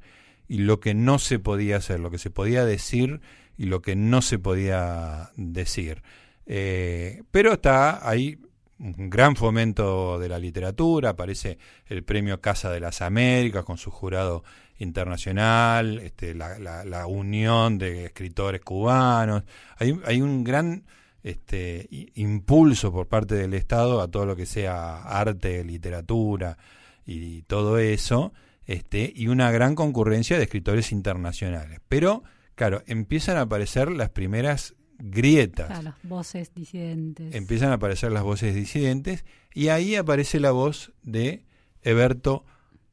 y 0.49 0.59
lo 0.59 0.79
que 0.81 0.95
no 0.95 1.19
se 1.19 1.39
podía 1.39 1.77
hacer, 1.79 2.01
lo 2.01 2.11
que 2.11 2.19
se 2.19 2.31
podía 2.31 2.65
decir 2.65 3.21
y 3.59 3.65
lo 3.67 3.81
que 3.83 3.97
no 3.97 4.21
se 4.23 4.39
podía 4.39 5.31
decir. 5.37 6.03
Eh, 6.47 7.23
pero 7.31 7.55
está 7.55 8.07
ahí 8.09 8.39
un 8.79 9.09
gran 9.11 9.37
fomento 9.37 10.19
de 10.19 10.29
la 10.29 10.39
literatura, 10.39 11.11
aparece 11.11 11.59
el 11.87 12.05
premio 12.05 12.41
Casa 12.41 12.71
de 12.71 12.81
las 12.81 13.01
Américas 13.03 13.65
con 13.65 13.79
su 13.79 13.91
jurado 13.91 14.45
internacional, 14.79 15.99
este, 16.01 16.35
la, 16.35 16.59
la- 16.59 16.85
la 16.85 17.07
unión 17.07 17.79
de 17.79 18.07
escritores 18.07 18.61
cubanos, 18.61 19.45
hay, 19.79 19.99
hay 20.05 20.21
un 20.21 20.45
gran 20.45 20.85
este, 21.23 21.89
impulso 22.15 22.93
por 22.93 23.09
parte 23.09 23.35
del 23.35 23.55
Estado 23.55 24.01
a 24.01 24.09
todo 24.09 24.27
lo 24.27 24.37
que 24.37 24.47
sea 24.47 25.03
arte, 25.03 25.65
literatura 25.65 26.59
y 27.05 27.43
todo 27.43 27.79
eso, 27.79 28.33
este, 28.67 29.13
y 29.15 29.29
una 29.29 29.51
gran 29.51 29.75
concurrencia 29.75 30.37
de 30.37 30.45
escritores 30.45 30.93
internacionales. 30.93 31.81
Pero, 31.89 32.23
claro, 32.55 32.83
empiezan 32.87 33.37
a 33.39 33.43
aparecer 33.43 33.91
las 33.91 34.11
primeras 34.11 34.75
grietas 34.99 35.67
Claro, 35.67 35.83
las 35.83 35.95
voces 36.03 36.53
disidentes. 36.55 37.35
empiezan 37.35 37.71
a 37.71 37.75
aparecer 37.75 38.13
las 38.13 38.23
voces 38.23 38.55
disidentes 38.55 39.25
y 39.55 39.69
ahí 39.69 39.95
aparece 39.97 40.41
la 40.41 40.51
voz 40.53 40.93
de 41.03 41.43
Eberto 41.83 42.45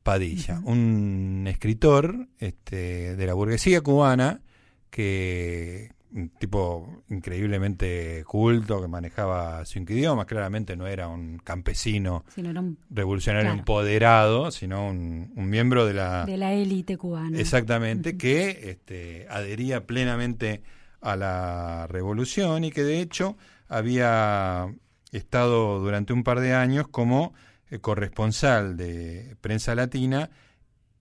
Padilla, 0.03 0.59
un 0.65 1.45
escritor 1.47 2.27
este, 2.39 3.15
de 3.15 3.25
la 3.25 3.33
burguesía 3.33 3.81
cubana 3.81 4.41
que 4.89 5.91
un 6.11 6.29
tipo 6.29 7.03
increíblemente 7.09 8.23
culto 8.27 8.79
que 8.81 8.87
manejaba 8.87 9.65
cinco 9.65 9.93
idiomas, 9.93 10.27
claramente 10.27 10.75
no 10.75 10.85
era 10.85 11.07
un 11.07 11.39
campesino 11.39 12.23
era 12.37 12.59
un- 12.59 12.77
revolucionario 12.91 13.47
Claro. 13.47 13.59
empoderado, 13.59 14.51
sino 14.51 14.87
un, 14.87 15.31
un 15.35 15.49
miembro 15.49 15.87
de 15.87 15.93
la, 15.95 16.25
de 16.25 16.37
la 16.37 16.53
élite 16.53 16.97
cubana. 16.97 17.39
Exactamente, 17.39 18.15
que 18.17 18.69
este, 18.69 19.25
adhería 19.29 19.87
plenamente 19.87 20.61
a 21.03 21.15
la 21.15 21.87
revolución 21.87 22.63
y 22.63 22.71
que 22.71 22.83
de 22.83 22.99
hecho 23.01 23.37
había 23.67 24.73
estado 25.11 25.79
durante 25.79 26.13
un 26.13 26.23
par 26.23 26.39
de 26.39 26.53
años 26.53 26.87
como 26.87 27.33
eh, 27.69 27.79
corresponsal 27.79 28.77
de 28.77 29.35
prensa 29.41 29.75
latina 29.75 30.29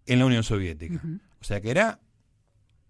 en 0.06 0.18
la 0.18 0.26
Unión 0.26 0.42
Soviética. 0.42 1.00
O 1.40 1.44
sea 1.44 1.60
que 1.60 1.70
era 1.70 2.00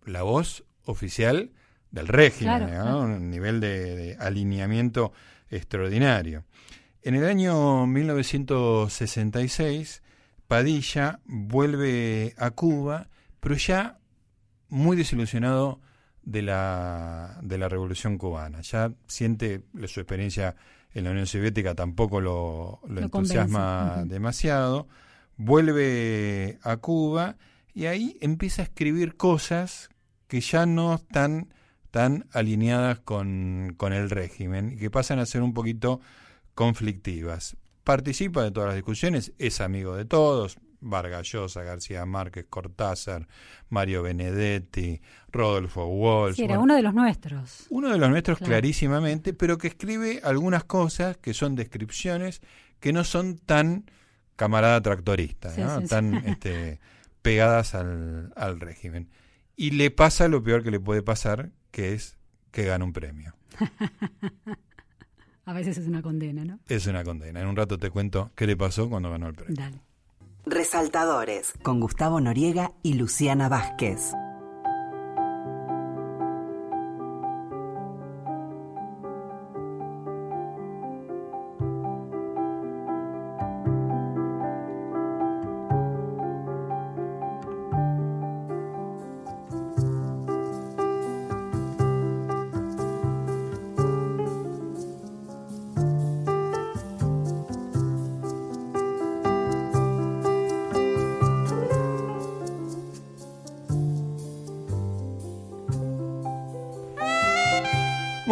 la 0.05 0.23
voz 0.23 0.65
oficial 0.85 1.53
del 1.91 2.09
régimen, 2.09 2.59
Claro, 2.59 2.67
¿no? 2.67 2.73
claro. 2.83 3.01
un 3.03 3.31
nivel 3.31 3.61
de, 3.61 3.95
de 3.97 4.17
alineamiento 4.17 5.13
extraordinario. 5.51 6.45
En 7.03 7.15
el 7.15 7.27
año 7.27 7.87
1966, 7.87 10.03
Padilla 10.49 11.21
vuelve 11.25 12.35
a 12.39 12.51
Cuba, 12.51 13.09
pero 13.41 13.55
ya 13.57 13.99
muy 14.69 14.97
desilusionado 14.97 15.81
de 16.23 16.43
la, 16.43 17.39
de 17.43 17.59
la 17.59 17.69
revolución 17.69 18.19
cubana. 18.19 18.61
Ya 18.63 18.93
siente 19.07 19.63
su 19.87 20.01
experiencia 20.01 20.57
en 20.95 21.05
la 21.05 21.11
Unión 21.11 21.27
Soviética, 21.27 21.75
tampoco 21.75 22.21
lo, 22.21 22.81
lo 22.87 22.95
Lo 22.95 23.01
entusiasma 23.01 24.05
demasiado. 24.07 24.89
Vuelve 25.37 26.59
a 26.63 26.77
Cuba 26.77 27.37
y 27.75 27.87
ahí 27.87 28.19
empieza 28.21 28.63
a 28.63 28.65
escribir 28.67 29.17
cosas 29.17 29.91
que 30.29 30.41
ya 30.41 30.67
no 30.67 30.95
están 30.95 31.53
tan 31.91 32.27
alineadas 32.33 33.01
con, 33.01 33.75
con 33.77 33.93
el 33.93 34.11
régimen 34.11 34.73
y 34.73 34.77
que 34.77 34.91
pasan 34.91 35.19
a 35.19 35.27
ser 35.27 35.43
un 35.43 35.55
poquito 35.55 36.01
conflictivas. 36.55 37.57
Participa 37.85 38.43
de 38.43 38.51
todas 38.51 38.69
las 38.69 38.77
discusiones, 38.77 39.33
es 39.39 39.61
amigo 39.61 39.97
de 39.97 40.05
todos, 40.05 40.57
Vargas 40.83 41.27
Llosa, 41.31 41.63
García 41.63 42.05
Márquez, 42.05 42.47
Cortázar, 42.49 43.27
Mario 43.71 44.03
Benedetti, 44.03 45.01
Rodolfo 45.31 45.87
Walsh. 45.87 46.37
Sí, 46.37 46.45
era 46.45 46.59
uno 46.59 46.75
de 46.75 46.83
los 46.83 46.93
nuestros. 46.93 47.67
Uno 47.71 47.91
de 47.91 47.99
los 47.99 48.11
nuestros 48.11 48.39
clarísimamente, 48.39 49.33
pero 49.33 49.59
que 49.59 49.69
escribe 49.69 50.21
algunas 50.25 50.65
cosas 50.65 51.17
que 51.17 51.33
son 51.33 51.55
descripciones 51.55 52.43
que 52.81 52.93
no 52.93 53.05
son 53.05 53.39
tan 53.39 53.87
camarada 54.37 54.81
tractorista, 54.83 55.55
¿no? 55.57 55.83
tan 55.87 56.15
Este, 56.27 56.81
pegadas 57.23 57.75
al, 57.75 58.33
al 58.37 58.61
régimen. 58.61 59.09
Y 59.57 59.71
le 59.71 59.91
pasa 59.91 60.29
lo 60.29 60.43
peor 60.43 60.63
que 60.65 60.71
le 60.71 60.81
puede 60.81 61.03
pasar, 61.03 61.51
que 61.71 61.95
es 61.95 62.19
que 62.51 62.65
gana 62.65 62.85
un 62.85 62.93
premio. 62.93 63.35
A 65.45 65.53
veces 65.53 65.77
es 65.77 65.89
una 65.89 66.03
condena, 66.03 66.45
¿no? 66.45 66.61
Es 66.69 66.87
una 66.87 67.03
condena. 67.03 67.41
En 67.41 67.49
un 67.49 67.57
rato 67.57 67.77
te 67.79 67.91
cuento 67.91 68.31
qué 68.37 68.47
le 68.47 68.57
pasó 68.57 68.89
cuando 68.89 69.11
ganó 69.11 69.29
el 69.29 69.35
premio. 69.35 69.57
Dale. 69.57 69.81
Resaltadores 70.45 71.53
con 71.63 71.79
Gustavo 71.79 72.21
Noriega 72.21 72.73
y 72.83 72.95
Luciana 72.95 73.49
Vázquez. 73.49 74.13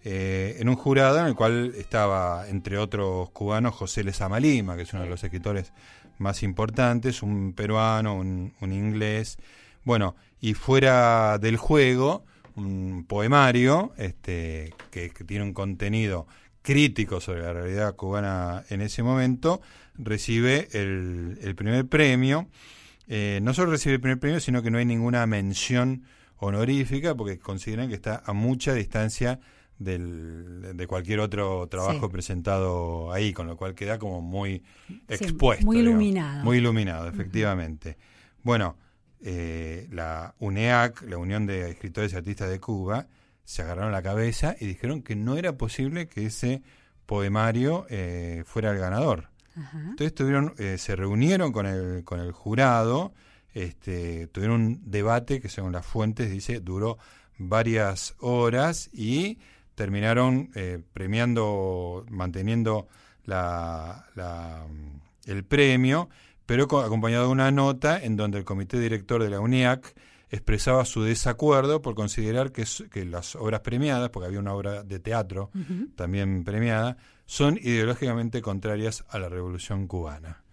eh, 0.04 0.56
en 0.60 0.70
un 0.70 0.76
jurado 0.76 1.20
en 1.20 1.26
el 1.26 1.36
cual 1.36 1.74
estaba, 1.78 2.48
entre 2.48 2.78
otros 2.78 3.30
cubanos, 3.32 3.76
José 3.76 4.04
Lezama 4.04 4.40
Lima, 4.40 4.76
que 4.76 4.84
es 4.84 4.94
uno 4.94 5.04
de 5.04 5.10
los 5.10 5.24
escritores 5.24 5.74
más 6.20 6.42
importantes, 6.44 7.22
un 7.22 7.54
peruano, 7.54 8.16
un, 8.16 8.54
inglés. 8.62 9.38
Bueno, 9.84 10.16
y 10.40 10.54
fuera 10.54 11.38
del 11.38 11.58
juego, 11.58 12.26
un 12.56 13.06
poemario 13.08 13.94
este, 13.98 14.74
que, 14.92 15.10
tiene 15.10 15.44
un 15.44 15.54
contenido 15.54 16.28
crítico 16.62 17.20
sobre 17.20 17.42
la 17.42 17.54
realidad 17.54 17.96
cubana 17.96 18.64
en 18.70 18.82
ese 18.82 19.04
momento, 19.04 19.62
recibe 19.96 20.70
el, 20.72 21.56
primer 21.58 21.88
premio. 21.88 22.48
Eh, 23.08 23.40
no 23.42 23.54
solo 23.54 23.72
recibe 23.72 23.96
el 23.96 24.02
primer 24.02 24.20
premio, 24.20 24.40
sino 24.40 24.62
que 24.62 24.72
no 24.72 24.78
hay 24.78 24.86
ninguna 24.86 25.26
mención 25.26 26.04
honorífica, 26.38 27.16
porque 27.16 27.38
consideran 27.38 27.90
que 27.90 27.96
está 27.96 28.24
a 28.26 28.32
mucha 28.32 28.74
distancia 28.74 29.40
del, 29.80 30.76
de 30.76 30.88
cualquier 30.88 31.22
otro 31.22 31.68
trabajo 31.68 32.10
presentado 32.10 33.12
ahí, 33.12 33.34
con 33.34 33.48
lo 33.48 33.58
cual 33.58 33.74
queda 33.74 33.98
como 33.98 34.22
muy 34.22 34.64
expuesto. 35.08 35.66
muy 35.66 35.80
iluminado. 35.80 36.44
Muy 36.44 36.58
iluminado, 36.58 37.08
efectivamente. 37.08 37.98
Bueno, 38.44 38.76
eh, 39.22 39.88
la 39.92 40.36
UNEAC, 40.40 41.04
la 41.04 41.18
Unión 41.18 41.46
de 41.46 41.72
Escritores 41.72 42.14
y 42.14 42.18
Artistas 42.18 42.50
de 42.50 42.60
Cuba, 42.60 43.08
se 43.44 43.62
agarraron 43.64 43.92
la 43.92 44.04
cabeza 44.04 44.56
y 44.60 44.68
dijeron 44.68 45.02
que 45.02 45.16
no 45.16 45.38
era 45.38 45.58
posible 45.58 46.08
que 46.08 46.26
ese 46.26 46.62
poemario 47.06 47.88
eh, 47.90 48.44
fuera 48.46 48.72
el 48.72 48.78
ganador. 48.78 49.30
Entonces 49.74 50.14
tuvieron, 50.14 50.54
eh, 50.58 50.78
se 50.78 50.96
reunieron 50.96 51.52
con 51.52 51.66
el, 51.66 52.06
con 52.06 52.22
el 52.22 52.32
jurado, 52.32 53.14
este, 53.54 54.28
tuvieron 54.28 54.62
un 54.62 54.82
debate 54.86 55.42
que 55.42 55.50
según 55.50 55.74
las 55.74 55.86
fuentes 55.86 56.32
dice 56.32 56.62
duró 56.62 56.98
varias 57.38 58.16
horas 58.20 58.90
y 58.94 59.40
terminaron 59.80 60.52
eh, 60.56 60.82
premiando, 60.92 62.06
manteniendo 62.10 62.90
la, 63.24 64.06
el 65.26 65.46
premio, 65.46 66.10
pero 66.46 66.66
acompañado 66.82 67.28
de 67.28 67.32
una 67.32 67.50
nota 67.50 67.98
en 68.04 68.18
donde 68.18 68.40
el 68.40 68.44
comité 68.44 68.78
director 68.78 69.24
de 69.24 69.30
la 69.30 69.40
UNIAC 69.40 69.96
expresaba 70.32 70.84
su 70.84 71.04
desacuerdo 71.04 71.82
por 71.82 71.96
considerar 71.96 72.52
que, 72.52 72.66
que 72.92 73.06
las 73.06 73.38
obras 73.38 73.62
premiadas, 73.62 74.10
porque 74.10 74.28
había 74.28 74.42
una 74.42 74.54
obra 74.54 74.84
de 74.84 75.00
teatro 75.00 75.50
también 75.96 76.44
premiada, 76.44 76.98
son 77.26 77.58
ideológicamente 77.58 78.42
contrarias 78.42 79.06
a 79.08 79.18
la 79.18 79.30
revolución 79.30 79.88
cubana. 79.88 80.44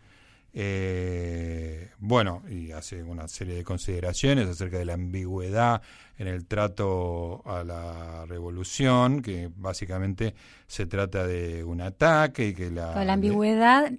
Eh, 0.59 1.91
bueno, 1.99 2.43
y 2.49 2.73
hace 2.73 3.03
una 3.03 3.29
serie 3.29 3.57
de 3.57 3.63
consideraciones 3.63 4.49
acerca 4.49 4.79
de 4.79 4.87
la 4.87 4.95
ambigüedad 4.95 5.83
en 6.17 6.29
el 6.29 6.47
trato 6.47 7.43
a 7.45 7.63
la 7.63 8.25
revolución, 8.25 9.21
que 9.21 9.51
básicamente 9.55 10.35
se 10.67 10.87
trata 10.87 11.27
de 11.27 11.63
un 11.63 11.83
ataque 11.83 12.49
y 12.49 12.55
que 12.55 12.71
la... 12.71 13.05
la 13.05 13.13
ambigüedad... 13.13 13.93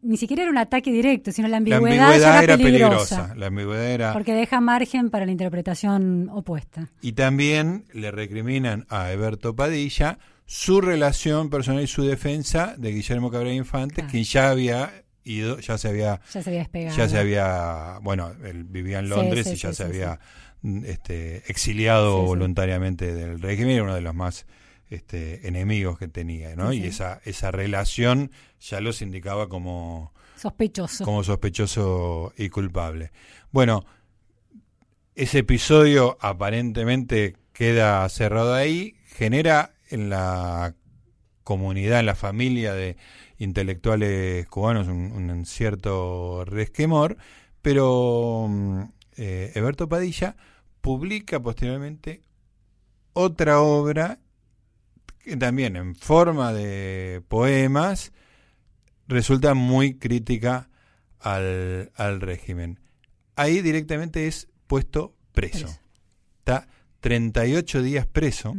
ni 0.00 0.16
siquiera 0.16 0.44
era 0.44 0.50
un 0.50 0.56
ataque 0.56 0.90
directo, 0.90 1.30
sino 1.30 1.46
la 1.46 1.58
ambigüedad, 1.58 2.42
era, 2.42 2.56
peligrosa. 2.56 3.34
La 3.36 3.48
ambigüedad 3.48 3.90
era... 3.90 4.12
Porque 4.14 4.32
deja 4.32 4.62
margen 4.62 5.10
para 5.10 5.26
la 5.26 5.32
interpretación 5.32 6.30
opuesta. 6.30 6.88
Y 7.02 7.12
también 7.12 7.84
le 7.92 8.10
recriminan 8.12 8.86
a 8.88 9.12
Eberto 9.12 9.54
Padilla 9.54 10.18
su 10.46 10.80
relación 10.80 11.50
personal 11.50 11.82
y 11.82 11.86
su 11.86 12.02
defensa 12.02 12.76
de 12.78 12.92
Guillermo 12.92 13.30
Cabrera 13.30 13.54
Infante, 13.54 14.06
que 14.10 14.24
ya 14.24 14.48
había 14.48 15.04
ya 15.36 15.78
se 15.78 15.88
había 15.88 16.20
ya 16.32 16.42
se 16.42 16.50
había 16.50 16.60
despegado. 16.60 16.96
ya 16.96 17.08
se 17.08 17.18
había 17.18 17.98
bueno 18.02 18.32
él 18.44 18.64
vivía 18.64 18.98
en 18.98 19.08
Londres 19.08 19.46
y 19.46 19.56
ya 19.56 19.72
se 19.72 19.84
había 19.84 20.18
mm, 20.62 20.84
este, 20.84 21.50
exiliado 21.50 22.22
voluntariamente 22.22 23.14
del 23.14 23.40
régimen 23.40 23.74
era 23.74 23.82
uno 23.84 23.94
de 23.94 24.00
los 24.00 24.14
más 24.14 24.46
este, 24.90 25.46
enemigos 25.46 25.98
que 25.98 26.08
tenía 26.08 26.56
no 26.56 26.72
y 26.72 26.84
esa 26.84 27.20
esa 27.24 27.50
relación 27.50 28.30
ya 28.60 28.80
los 28.80 29.02
indicaba 29.02 29.48
como 29.48 30.12
sospechoso. 30.36 31.04
como 31.04 31.22
sospechoso 31.22 32.32
y 32.36 32.48
culpable. 32.48 33.12
Bueno 33.50 33.84
ese 35.14 35.38
episodio 35.38 36.16
aparentemente 36.20 37.36
queda 37.52 38.08
cerrado 38.08 38.54
ahí 38.54 38.94
genera 39.04 39.74
en 39.90 40.10
la 40.10 40.74
comunidad 41.48 42.00
en 42.00 42.04
la 42.04 42.14
familia 42.14 42.74
de 42.74 42.98
intelectuales 43.38 44.46
cubanos 44.48 44.86
un, 44.86 45.46
cierto 45.46 46.44
resquemor, 46.44 47.16
pero 47.62 48.46
mm, 48.50 48.82
eh, 49.16 49.52
Eberto 49.54 49.88
Padilla 49.88 50.36
publica 50.82 51.40
posteriormente 51.40 52.22
otra 53.14 53.62
obra 53.62 54.18
que 55.20 55.38
también 55.38 55.76
en 55.76 55.94
forma 55.94 56.52
de 56.52 57.22
poemas 57.28 58.12
resulta 59.06 59.54
muy 59.54 59.94
crítica 59.94 60.68
al, 61.18 61.92
al 61.94 62.20
régimen. 62.20 62.78
Ahí 63.36 63.62
directamente 63.62 64.26
es 64.26 64.48
puesto 64.66 65.16
preso. 65.32 65.68
Está 66.40 66.68
38 67.00 67.80
días 67.80 68.06
preso. 68.06 68.54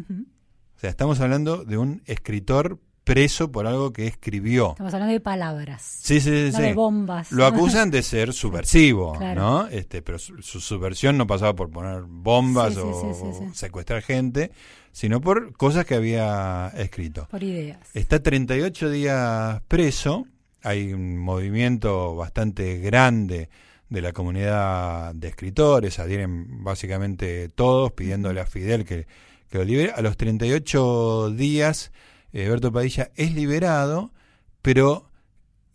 O 0.80 0.82
sea, 0.82 0.92
estamos 0.92 1.20
hablando 1.20 1.66
de 1.66 1.78
un 1.78 2.02
escritor 2.06 2.80
preso 3.04 3.52
por 3.52 3.68
algo 3.68 3.92
que 3.92 4.08
escribió. 4.08 4.70
Estamos 4.70 4.94
hablando 4.94 5.12
de 5.12 5.20
palabras. 5.20 5.82
Sí, 5.82 6.22
sí, 6.22 6.54
sí. 6.54 6.62
de 6.62 6.74
bombas. 6.74 7.34
Lo 7.34 7.46
acusan 7.46 7.92
de 7.92 8.02
ser 8.02 8.32
subversivo, 8.32 9.20
¿no? 9.36 9.68
Este, 9.68 10.02
pero 10.02 10.18
su, 10.18 10.42
subversión 10.42 11.18
no 11.18 11.28
pasaba 11.28 11.54
por 11.54 11.70
poner 11.70 12.04
bombas 12.04 12.78
o, 12.78 13.52
secuestrar 13.52 14.02
gente, 14.04 14.52
sino 14.94 15.20
por 15.20 15.52
cosas 15.52 15.86
que 15.86 15.96
había 15.96 16.72
escrito. 16.78 17.28
Por 17.30 17.44
ideas. 17.44 17.80
Está 17.94 18.24
38 18.24 18.90
días 18.90 19.62
preso. 19.68 20.28
Hay 20.64 20.94
un 20.94 21.18
movimiento 21.18 22.16
bastante 22.16 22.78
grande 22.78 23.50
de 23.90 24.02
la 24.02 24.14
comunidad 24.14 25.14
de 25.14 25.28
escritores, 25.28 26.00
adhieren 26.00 26.64
básicamente 26.64 27.50
todos 27.50 27.92
pidiéndole 27.92 28.40
a 28.40 28.46
Fidel 28.46 28.86
que, 28.86 29.08
que 29.50 29.58
lo 29.58 29.64
libere. 29.64 29.92
A 29.92 30.02
los 30.02 30.18
38 30.18 31.32
días 31.32 31.92
Berto 32.32 32.72
Padilla 32.72 33.12
es 33.16 33.34
liberado, 33.34 34.14
pero 34.62 35.10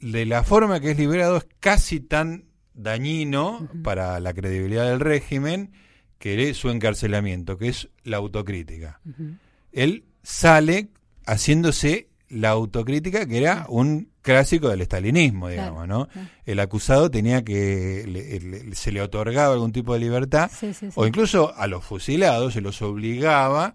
de 0.01 0.27
la 0.27 0.45
forma 0.45 0.81
que 0.81 0.93
es 0.93 0.99
liberado 0.99 1.37
es 1.37 1.47
casi 1.61 2.01
tan 2.01 2.45
dañino 2.75 3.69
para 3.83 4.19
la 4.21 4.35
credibilidad 4.35 4.89
del 4.89 5.01
régimen 5.01 5.73
que 6.19 6.49
es 6.49 6.57
su 6.57 6.71
encarcelamiento, 6.71 7.59
que 7.59 7.69
es 7.69 7.89
la 8.03 8.17
autocrítica. 8.19 9.01
Él 9.73 10.05
sale 10.23 10.89
haciéndose 11.27 12.09
la 12.29 12.51
autocrítica, 12.51 13.27
que 13.27 13.39
era 13.39 13.67
un 13.69 14.11
clásico 14.25 14.71
del 14.71 14.81
estalinismo, 14.81 15.49
digamos, 15.49 15.87
¿no? 15.87 16.09
El 16.47 16.59
acusado 16.59 17.11
tenía 17.11 17.45
que, 17.45 18.73
se 18.73 18.91
le 18.91 19.03
otorgaba 19.03 19.53
algún 19.53 19.71
tipo 19.71 19.93
de 19.93 20.01
libertad, 20.01 20.51
o 20.95 21.07
incluso 21.07 21.55
a 21.55 21.67
los 21.67 21.85
fusilados 21.85 22.55
se 22.55 22.63
los 22.63 22.81
obligaba 22.83 23.75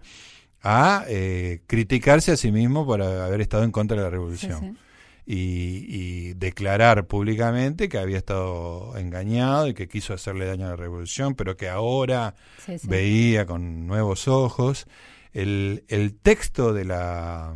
a 0.61 1.05
eh, 1.07 1.61
criticarse 1.67 2.31
a 2.31 2.35
sí 2.37 2.51
mismo 2.51 2.85
por 2.85 3.01
haber 3.01 3.39
estado 3.41 3.63
en 3.63 3.71
contra 3.71 3.95
de 3.95 4.03
la 4.03 4.09
revolución. 4.09 4.77
Y, 5.31 6.33
declarar 6.33 7.05
públicamente 7.05 7.87
que 7.87 7.99
había 7.99 8.17
estado 8.17 8.97
engañado 8.97 9.67
y 9.67 9.75
que 9.75 9.87
quiso 9.87 10.15
hacerle 10.15 10.45
daño 10.45 10.65
a 10.65 10.69
la 10.69 10.75
revolución, 10.75 11.35
pero 11.35 11.55
que 11.57 11.69
ahora 11.69 12.33
veía 12.83 13.45
con 13.45 13.85
nuevos 13.85 14.27
ojos. 14.27 14.87
El, 15.31 15.83
el 15.89 16.15
texto 16.15 16.73
de 16.73 16.85
la 16.85 17.53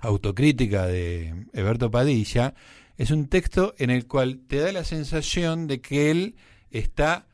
autocrítica 0.00 0.86
de 0.86 1.46
Eberto 1.52 1.90
Padilla 1.90 2.54
es 2.96 3.10
un 3.10 3.28
texto 3.28 3.74
en 3.78 3.90
el 3.90 4.06
cual 4.06 4.40
te 4.46 4.58
da 4.58 4.72
la 4.72 4.84
sensación 4.84 5.66
de 5.66 5.80
que 5.80 6.10
él 6.10 6.36
está 6.70 7.26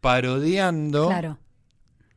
parodiando 0.00 1.10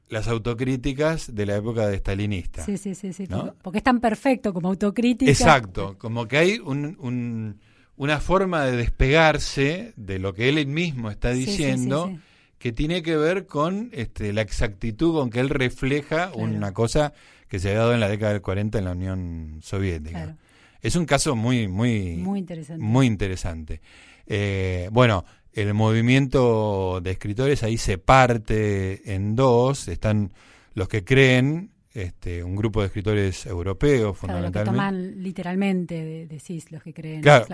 las 0.10 0.28
autocríticas 0.28 1.36
de 1.36 1.46
la 1.46 1.58
época 1.58 1.88
de 1.88 1.98
stalinista. 1.98 2.64
Sí, 2.64 2.78
sí, 2.78 2.96
sí, 2.96 3.14
sí 3.14 3.28
porque 3.62 3.80
es 3.80 3.84
tan 3.84 4.00
perfecto 4.00 4.54
como 4.54 4.70
autocrítica. 4.70 5.30
Exacto, 5.30 5.98
como 5.98 6.28
que 6.28 6.38
hay 6.38 6.60
un, 6.60 7.60
una 7.98 8.20
forma 8.20 8.64
de 8.66 8.78
despegarse 8.78 9.94
de 9.96 10.20
lo 10.20 10.34
que 10.34 10.50
él 10.50 10.66
mismo 10.68 11.10
está 11.12 11.32
diciendo 11.32 12.18
que 12.58 12.72
tiene 12.72 13.04
que 13.04 13.18
ver 13.18 13.46
con 13.46 13.90
este, 13.92 14.34
la 14.34 14.42
exactitud 14.42 15.14
con 15.14 15.30
que 15.30 15.40
él 15.40 15.50
refleja 15.50 16.32
una 16.34 16.74
cosa 16.74 17.14
que 17.48 17.60
se 17.60 17.72
ha 17.72 17.78
dado 17.78 17.94
en 17.94 18.00
la 18.00 18.10
década 18.10 18.34
del 18.34 18.42
40 18.42 18.78
en 18.78 18.86
la 18.86 18.92
Unión 18.92 19.60
Soviética. 19.62 20.36
Es 20.82 20.96
un 20.96 21.06
caso 21.06 21.36
muy, 21.36 21.68
muy, 21.68 22.18
muy 22.18 22.40
interesante. 22.40 22.84
Muy 22.84 23.08
interesante. 23.08 23.82
Eh, 24.26 24.90
bueno, 24.92 25.26
el 25.54 25.74
movimiento 25.74 27.02
de 27.02 27.12
escritores 27.12 27.64
ahí 27.64 27.78
se 27.78 27.98
parte 27.98 29.14
en 29.14 29.36
dos. 29.36 29.88
Están 29.88 30.32
los 30.76 30.88
que 30.88 31.04
creen, 31.04 31.72
este, 31.94 32.44
un 32.44 32.56
grupo 32.56 32.82
de 32.82 32.88
escritores 32.88 33.46
europeos, 33.48 34.18
fundamentalmente. 34.18 34.72
Claro, 34.72 34.72
que 34.72 34.78
toman 34.78 35.24
literalmente, 35.24 36.28
decís, 36.28 36.72
los 36.72 36.84
que 36.84 36.94
creen. 36.94 37.22
Claro, 37.22 37.48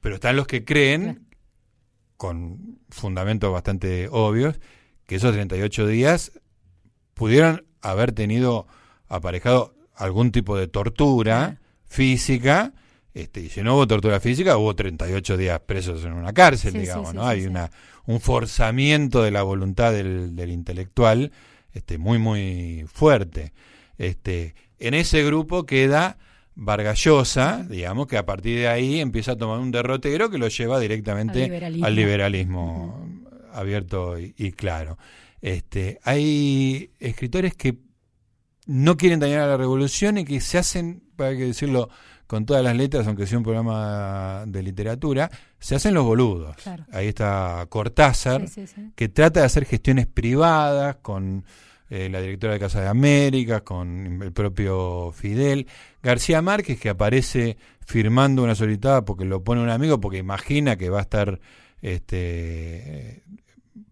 pero 0.00 0.14
están 0.14 0.36
los 0.36 0.46
que 0.46 0.64
creen, 0.64 1.26
con 2.16 2.78
fundamentos 2.90 3.52
bastante 3.52 4.08
obvios, 4.10 4.60
que 5.06 5.16
esos 5.16 5.32
38 5.32 5.86
días 5.86 6.32
pudieran 7.14 7.64
haber 7.80 8.12
tenido 8.12 8.66
aparejado 9.08 9.74
algún 9.94 10.32
tipo 10.32 10.56
de 10.56 10.68
tortura 10.68 11.60
física. 11.86 12.72
Este, 13.14 13.40
y 13.40 13.48
si 13.48 13.62
no 13.62 13.74
hubo 13.74 13.86
tortura 13.86 14.20
física, 14.20 14.56
hubo 14.56 14.74
38 14.74 15.36
días 15.36 15.60
presos 15.60 16.04
en 16.04 16.12
una 16.12 16.32
cárcel, 16.32 16.74
digamos, 16.74 17.14
¿no? 17.14 17.26
Hay 17.26 17.46
una 17.46 17.70
un 18.08 18.20
forzamiento 18.20 19.22
de 19.22 19.30
la 19.30 19.42
voluntad 19.42 19.92
del, 19.92 20.34
del, 20.34 20.50
intelectual 20.50 21.30
este, 21.74 21.98
muy, 21.98 22.18
muy 22.18 22.86
fuerte. 22.90 23.52
Este, 23.98 24.54
en 24.78 24.94
ese 24.94 25.22
grupo 25.24 25.66
queda 25.66 26.16
Vargallosa, 26.54 27.66
digamos, 27.68 28.06
que 28.06 28.16
a 28.16 28.24
partir 28.24 28.60
de 28.60 28.68
ahí 28.68 29.00
empieza 29.00 29.32
a 29.32 29.36
tomar 29.36 29.58
un 29.58 29.70
derrotero 29.70 30.30
que 30.30 30.38
lo 30.38 30.48
lleva 30.48 30.80
directamente 30.80 31.44
al 31.82 31.94
liberalismo, 31.94 33.06
abierto 33.52 34.18
y, 34.18 34.34
y, 34.38 34.52
claro. 34.52 34.96
Este, 35.42 36.00
hay 36.02 36.90
escritores 37.00 37.54
que 37.54 37.76
no 38.68 38.98
quieren 38.98 39.18
dañar 39.18 39.40
a 39.40 39.46
la 39.46 39.56
revolución 39.56 40.18
y 40.18 40.24
que 40.24 40.40
se 40.40 40.58
hacen, 40.58 41.02
para 41.16 41.30
que 41.30 41.46
decirlo 41.46 41.88
con 42.26 42.44
todas 42.44 42.62
las 42.62 42.76
letras, 42.76 43.06
aunque 43.06 43.26
sea 43.26 43.38
un 43.38 43.44
programa 43.44 44.44
de 44.46 44.62
literatura, 44.62 45.30
se 45.58 45.74
hacen 45.74 45.94
los 45.94 46.04
boludos. 46.04 46.54
Ahí 46.92 47.08
está 47.08 47.66
Cortázar, 47.70 48.44
que 48.94 49.08
trata 49.08 49.40
de 49.40 49.46
hacer 49.46 49.64
gestiones 49.64 50.06
privadas 50.06 50.96
con 50.96 51.46
eh, 51.88 52.10
la 52.10 52.20
directora 52.20 52.52
de 52.52 52.60
Casa 52.60 52.82
de 52.82 52.88
América, 52.88 53.62
con 53.62 54.20
el 54.22 54.32
propio 54.32 55.12
Fidel. 55.12 55.66
García 56.02 56.42
Márquez, 56.42 56.78
que 56.78 56.90
aparece 56.90 57.56
firmando 57.86 58.42
una 58.42 58.54
solicitada 58.54 59.06
porque 59.06 59.24
lo 59.24 59.42
pone 59.42 59.62
un 59.62 59.70
amigo, 59.70 59.98
porque 59.98 60.18
imagina 60.18 60.76
que 60.76 60.90
va 60.90 60.98
a 60.98 61.02
estar 61.02 61.40
este, 61.80 63.22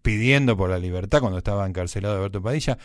pidiendo 0.03 0.55
por 0.55 0.69
la 0.69 0.77
libertad 0.77 1.21
cuando 1.21 1.39
estaba 1.39 1.65
encarcelado 1.65 2.17
Alberto 2.17 2.43
Padilla 2.43 2.77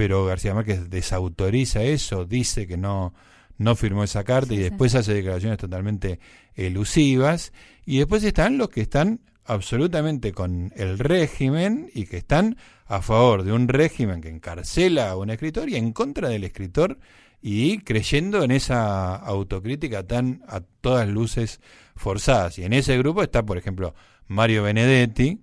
pero 0.00 0.24
García 0.24 0.54
Márquez 0.54 0.88
desautoriza 0.88 1.82
eso, 1.82 2.24
dice 2.24 2.66
que 2.66 2.78
no, 2.78 3.12
no 3.58 3.76
firmó 3.76 4.02
esa 4.02 4.24
carta 4.24 4.54
y 4.54 4.56
después 4.56 4.94
hace 4.94 5.12
declaraciones 5.12 5.58
totalmente 5.58 6.20
elusivas. 6.54 7.52
Y 7.84 7.98
después 7.98 8.24
están 8.24 8.56
los 8.56 8.70
que 8.70 8.80
están 8.80 9.20
absolutamente 9.44 10.32
con 10.32 10.72
el 10.74 10.98
régimen 10.98 11.90
y 11.92 12.06
que 12.06 12.16
están 12.16 12.56
a 12.86 13.02
favor 13.02 13.42
de 13.42 13.52
un 13.52 13.68
régimen 13.68 14.22
que 14.22 14.30
encarcela 14.30 15.10
a 15.10 15.18
un 15.18 15.28
escritor 15.28 15.68
y 15.68 15.76
en 15.76 15.92
contra 15.92 16.30
del 16.30 16.44
escritor 16.44 16.98
y 17.42 17.80
creyendo 17.80 18.42
en 18.42 18.52
esa 18.52 19.16
autocrítica 19.16 20.06
tan 20.06 20.42
a 20.48 20.60
todas 20.60 21.06
luces 21.10 21.60
forzadas. 21.94 22.58
Y 22.58 22.64
en 22.64 22.72
ese 22.72 22.96
grupo 22.96 23.22
está, 23.22 23.44
por 23.44 23.58
ejemplo, 23.58 23.94
Mario 24.28 24.62
Benedetti 24.62 25.42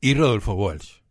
y 0.00 0.14
Rodolfo 0.14 0.54
Walsh. 0.54 1.03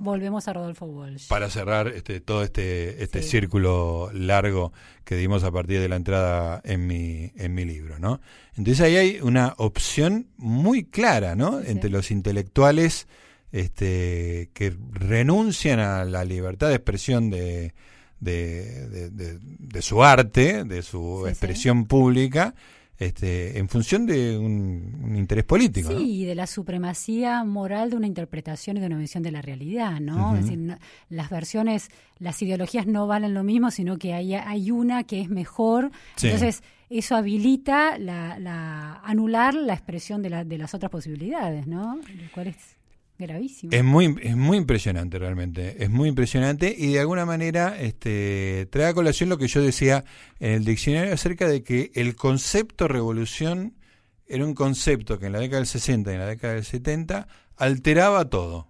Volvemos 0.00 0.48
a 0.48 0.52
Rodolfo 0.52 0.86
Walsh. 0.86 1.28
Para 1.28 1.50
cerrar 1.50 1.88
este, 1.88 2.20
todo 2.20 2.42
este, 2.42 3.02
este 3.02 3.22
círculo 3.22 4.10
largo 4.12 4.72
que 5.04 5.16
dimos 5.16 5.44
a 5.44 5.50
partir 5.50 5.80
de 5.80 5.88
la 5.88 5.96
entrada 5.96 6.60
en 6.64 6.86
mi, 6.86 7.32
en 7.36 7.54
mi 7.54 7.64
libro, 7.64 7.98
¿no? 7.98 8.20
Entonces 8.56 8.80
ahí 8.80 8.96
hay 8.96 9.20
una 9.20 9.54
opción 9.58 10.28
muy 10.36 10.84
clara, 10.84 11.36
¿no? 11.36 11.60
Entre 11.60 11.90
los 11.90 12.10
intelectuales 12.10 13.06
este, 13.52 14.50
que 14.52 14.76
renuncian 14.92 15.78
a 15.80 16.04
la 16.04 16.24
libertad 16.24 16.68
de 16.68 16.74
expresión 16.74 17.30
de, 17.30 17.72
de, 18.20 19.10
de, 19.10 19.82
su 19.82 20.02
arte, 20.02 20.64
de 20.64 20.82
su 20.82 21.26
expresión 21.26 21.86
pública, 21.86 22.54
este, 22.98 23.58
en 23.58 23.68
función 23.68 24.06
de 24.06 24.38
un, 24.38 25.14
interés 25.16 25.44
político. 25.44 25.96
Sí, 25.96 26.22
y 26.22 26.24
de 26.24 26.34
la 26.34 26.46
supremacía 26.46 27.44
moral 27.44 27.90
de 27.90 27.96
una 27.96 28.06
interpretación 28.06 28.76
y 28.76 28.80
de 28.80 28.86
una 28.86 28.98
visión 28.98 29.22
de 29.22 29.32
la 29.32 29.42
realidad, 29.42 30.00
¿no? 30.00 30.34
Es 30.34 30.44
decir, 30.44 30.78
las 31.08 31.30
versiones, 31.30 31.90
las 32.18 32.40
ideologías 32.42 32.86
no 32.86 33.06
valen 33.06 33.34
lo 33.34 33.44
mismo, 33.44 33.70
sino 33.70 33.98
que 33.98 34.14
hay, 34.14 34.34
hay 34.34 34.70
una 34.70 35.04
que 35.04 35.20
es 35.20 35.28
mejor. 35.28 35.90
Entonces, 36.22 36.62
eso 36.88 37.16
habilita 37.16 37.98
la, 37.98 38.38
la, 38.38 39.00
anular 39.04 39.54
la 39.54 39.74
expresión 39.74 40.22
de, 40.22 40.30
la, 40.30 40.44
de 40.44 40.58
las 40.58 40.72
otras 40.74 40.90
posibilidades, 40.90 41.66
¿no? 41.66 41.96
Lo 41.96 42.32
cual 42.32 42.48
es 42.48 42.75
Gravísimo. 43.18 43.72
Es 43.72 43.82
muy, 43.82 44.14
es 44.22 44.36
muy 44.36 44.58
impresionante 44.58 45.18
realmente, 45.18 45.82
es 45.82 45.88
muy 45.88 46.08
impresionante 46.08 46.74
y 46.76 46.92
de 46.92 47.00
alguna 47.00 47.24
manera 47.24 47.78
este, 47.80 48.68
trae 48.70 48.88
a 48.88 48.94
colación 48.94 49.30
lo 49.30 49.38
que 49.38 49.48
yo 49.48 49.62
decía 49.62 50.04
en 50.38 50.52
el 50.52 50.64
diccionario 50.64 51.14
acerca 51.14 51.48
de 51.48 51.62
que 51.62 51.90
el 51.94 52.14
concepto 52.14 52.88
revolución 52.88 53.74
era 54.26 54.44
un 54.44 54.54
concepto 54.54 55.18
que 55.18 55.26
en 55.26 55.32
la 55.32 55.38
década 55.38 55.60
del 55.60 55.66
60 55.66 56.10
y 56.10 56.14
en 56.14 56.20
la 56.20 56.26
década 56.26 56.54
del 56.54 56.64
70 56.64 57.28
alteraba 57.56 58.28
todo. 58.28 58.68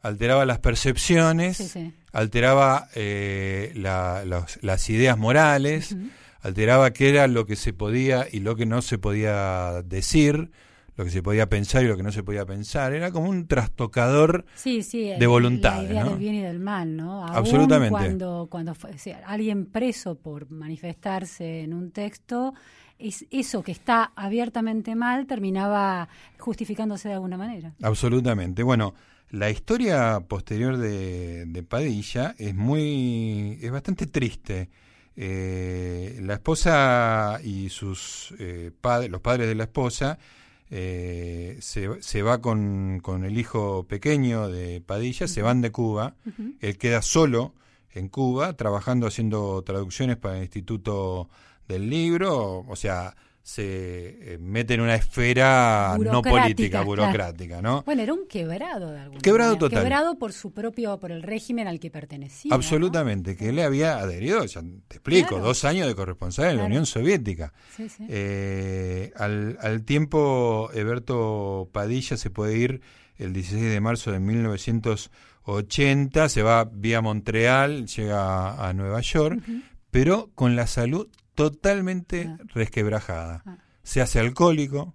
Alteraba 0.00 0.46
las 0.46 0.60
percepciones, 0.60 1.76
alteraba 2.12 2.88
eh, 2.94 3.72
las 3.74 4.90
ideas 4.90 5.18
morales, 5.18 5.96
alteraba 6.40 6.92
qué 6.92 7.08
era 7.08 7.26
lo 7.26 7.44
que 7.44 7.56
se 7.56 7.72
podía 7.72 8.26
y 8.30 8.38
lo 8.38 8.54
que 8.54 8.66
no 8.66 8.82
se 8.82 8.98
podía 8.98 9.82
decir 9.82 10.52
lo 10.96 11.04
que 11.04 11.10
se 11.10 11.22
podía 11.22 11.48
pensar 11.48 11.84
y 11.84 11.88
lo 11.88 11.96
que 11.96 12.02
no 12.02 12.12
se 12.12 12.22
podía 12.22 12.44
pensar. 12.46 12.92
Era 12.92 13.10
como 13.10 13.28
un 13.28 13.46
trastocador 13.46 14.44
de 14.64 15.26
voluntad. 15.26 15.82
La 15.82 15.84
idea 15.84 16.04
del 16.04 16.18
bien 16.18 16.34
y 16.36 16.42
del 16.42 16.58
mal, 16.58 16.96
¿no? 16.96 17.26
Absolutamente. 17.26 17.90
Cuando, 17.90 18.48
cuando 18.50 18.74
fue, 18.74 18.90
alguien 19.26 19.66
preso 19.66 20.16
por 20.16 20.50
manifestarse 20.50 21.62
en 21.62 21.74
un 21.74 21.90
texto, 21.90 22.54
es 22.98 23.26
eso 23.30 23.62
que 23.62 23.72
está 23.72 24.12
abiertamente 24.16 24.94
mal 24.94 25.26
terminaba 25.26 26.08
justificándose 26.38 27.08
de 27.08 27.14
alguna 27.14 27.36
manera. 27.36 27.74
Absolutamente. 27.82 28.62
Bueno, 28.62 28.94
la 29.30 29.50
historia 29.50 30.20
posterior 30.20 30.78
de, 30.78 31.46
de 31.46 31.62
Padilla 31.62 32.34
es 32.38 32.54
muy, 32.54 33.58
es 33.60 33.70
bastante 33.70 34.06
triste. 34.06 34.70
Eh, 35.18 36.18
la 36.22 36.34
esposa 36.34 37.40
y 37.42 37.70
sus 37.70 38.34
eh, 38.38 38.70
padres, 38.78 39.10
los 39.10 39.22
padres 39.22 39.48
de 39.48 39.54
la 39.54 39.64
esposa, 39.64 40.18
eh, 40.70 41.58
se, 41.60 42.02
se, 42.02 42.22
va 42.22 42.40
con, 42.40 43.00
con, 43.00 43.24
el 43.24 43.38
hijo 43.38 43.84
pequeño 43.84 44.48
de 44.48 44.80
Padilla, 44.80 45.28
se 45.28 45.42
van 45.42 45.60
de 45.60 45.70
Cuba, 45.70 46.14
él 46.60 46.78
queda 46.78 47.02
solo 47.02 47.54
en 47.92 48.08
Cuba, 48.08 48.54
trabajando 48.54 49.06
haciendo 49.06 49.62
traducciones 49.62 50.16
para 50.16 50.36
el 50.36 50.42
Instituto 50.42 51.28
del 51.68 51.88
libro, 51.88 52.64
o 52.68 52.76
sea, 52.76 53.16
se 53.46 54.34
eh, 54.34 54.38
mete 54.40 54.74
en 54.74 54.80
una 54.80 54.96
esfera 54.96 55.96
no 56.00 56.20
política, 56.20 56.82
burocrática, 56.82 57.62
¿no? 57.62 57.84
Bueno, 57.84 58.02
era 58.02 58.12
un 58.12 58.26
quebrado 58.26 58.90
de 58.90 58.98
alguna 58.98 59.20
Quebrado 59.20 59.56
total. 59.56 59.84
Quebrado 59.84 60.18
por 60.18 60.32
su 60.32 60.50
propio, 60.50 60.98
por 60.98 61.12
el 61.12 61.22
régimen 61.22 61.68
al 61.68 61.78
que 61.78 61.88
pertenecía. 61.88 62.52
Absolutamente, 62.52 63.36
que 63.36 63.50
él 63.50 63.60
había 63.60 63.98
adherido, 63.98 64.44
ya 64.44 64.62
te 64.88 64.96
explico, 64.96 65.38
dos 65.38 65.64
años 65.64 65.86
de 65.86 65.94
corresponsal 65.94 66.50
en 66.50 66.56
la 66.56 66.64
Unión 66.64 66.86
Soviética. 66.86 67.52
Sí, 67.76 67.88
sí. 67.88 68.04
Eh, 68.08 69.12
al, 69.14 69.56
al 69.60 69.84
tiempo, 69.84 70.68
Eberto 70.74 71.68
Padilla 71.70 72.16
se 72.16 72.30
puede 72.30 72.58
ir 72.58 72.80
el 73.16 73.32
16 73.32 73.62
de 73.62 73.80
marzo 73.80 74.10
de 74.10 74.18
1980, 74.18 76.28
se 76.28 76.42
va 76.42 76.64
vía 76.64 77.00
Montreal, 77.00 77.86
llega 77.86 78.68
a, 78.68 78.72
Nueva 78.72 79.02
York, 79.02 79.40
pero 79.92 80.30
con 80.34 80.56
la 80.56 80.66
salud 80.66 81.06
totalmente 81.36 82.28
ah. 82.28 82.38
resquebrajada. 82.52 83.42
Ah. 83.46 83.58
Se 83.84 84.00
hace 84.00 84.18
alcohólico. 84.18 84.94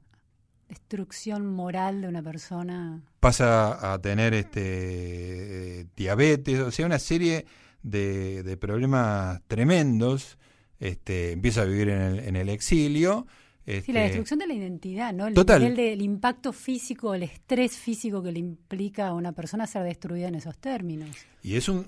Destrucción 0.67 1.45
moral 1.45 2.01
de 2.01 2.09
una 2.09 2.21
persona. 2.21 3.01
Pasa 3.21 3.93
a 3.93 4.01
tener 4.01 4.33
este 4.33 5.87
diabetes, 5.95 6.59
o 6.59 6.71
sea, 6.71 6.85
una 6.85 6.99
serie 6.99 7.45
de, 7.83 8.57
problemas 8.59 9.41
tremendos. 9.47 10.37
Este, 10.79 11.31
empieza 11.31 11.61
a 11.61 11.65
vivir 11.65 11.89
en 11.89 12.01
el, 12.01 12.19
en 12.19 12.35
el 12.35 12.49
exilio. 12.49 13.27
sí, 13.65 13.71
la 13.71 13.77
este, 13.77 13.93
destrucción 13.93 14.39
de 14.39 14.47
la 14.47 14.53
identidad, 14.53 15.13
¿no? 15.13 15.27
El 15.27 15.35
nivel 15.35 15.75
del 15.75 16.01
impacto 16.01 16.51
físico, 16.51 17.13
el 17.13 17.23
estrés 17.23 17.77
físico 17.77 18.23
que 18.23 18.31
le 18.31 18.39
implica 18.39 19.09
a 19.09 19.13
una 19.13 19.33
persona 19.33 19.67
ser 19.67 19.83
destruida 19.83 20.29
en 20.29 20.35
esos 20.35 20.57
términos. 20.57 21.15
Y 21.43 21.55
es 21.55 21.69
un, 21.69 21.85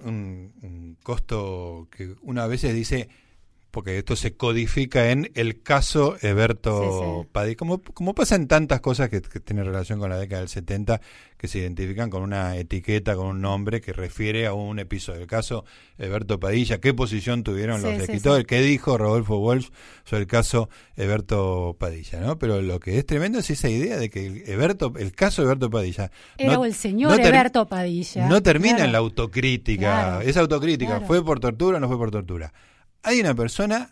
un 0.61 0.97
costo 1.01 1.87
que 1.89 2.15
una 2.21 2.45
vez 2.47 2.61
dice, 2.61 3.09
porque 3.73 3.97
esto 3.97 4.15
se 4.15 4.35
codifica 4.35 5.09
en 5.09 5.31
el 5.33 5.63
caso 5.63 6.15
Eberto 6.21 7.27
Padilla, 7.31 7.55
como, 7.55 7.81
como 7.81 8.13
pasa 8.13 8.35
en 8.35 8.47
tantas 8.47 8.81
cosas 8.81 9.09
que, 9.09 9.19
tienen 9.19 9.65
relación 9.65 9.97
con 9.97 10.11
la 10.11 10.19
década 10.19 10.41
del 10.41 10.49
70, 10.49 11.01
que 11.37 11.47
se 11.47 11.57
identifican 11.57 12.11
con 12.11 12.21
una 12.21 12.55
etiqueta, 12.55 13.15
con 13.15 13.25
un 13.25 13.41
nombre 13.41 13.81
que 13.81 13.91
refiere 13.91 14.45
a 14.45 14.53
un 14.53 14.77
episodio. 14.77 15.21
El 15.21 15.27
caso 15.27 15.65
Eberto 15.97 16.39
Padilla, 16.39 16.79
qué 16.79 16.93
posición 16.93 17.41
tuvieron 17.41 17.81
los 17.81 17.93
escritores, 17.93 18.45
qué 18.45 18.61
dijo 18.61 18.95
Rodolfo 18.95 19.39
Walsh 19.39 19.69
sobre 20.03 20.21
el 20.21 20.27
caso 20.27 20.69
Eberto 20.95 21.75
Padilla, 21.79 22.19
¿no? 22.19 22.37
Pero 22.37 22.61
lo 22.61 22.79
que 22.79 22.99
es 22.99 23.07
tremendo 23.07 23.39
es 23.39 23.49
esa 23.49 23.69
idea 23.69 23.97
de 23.97 24.11
que 24.11 24.27
el, 24.27 24.43
Eberto, 24.47 24.93
el 24.99 25.13
caso 25.13 25.41
Eberto 25.41 25.71
Padilla... 25.71 26.11
Era 26.37 26.63
el 26.63 26.75
señor 26.75 27.19
Eberto 27.19 27.65
Padilla. 27.65 28.27
No 28.27 28.43
termina 28.43 28.85
en 28.85 28.91
la 28.91 28.99
autocrítica, 28.99 30.21
esa 30.21 30.41
autocrítica, 30.41 31.01
¿fue 31.01 31.25
por 31.25 31.39
tortura 31.39 31.77
o 31.77 31.79
no 31.79 31.87
fue 31.87 31.97
por 31.97 32.11
tortura? 32.11 32.53
Hay 33.03 33.19
una 33.19 33.35
persona 33.35 33.89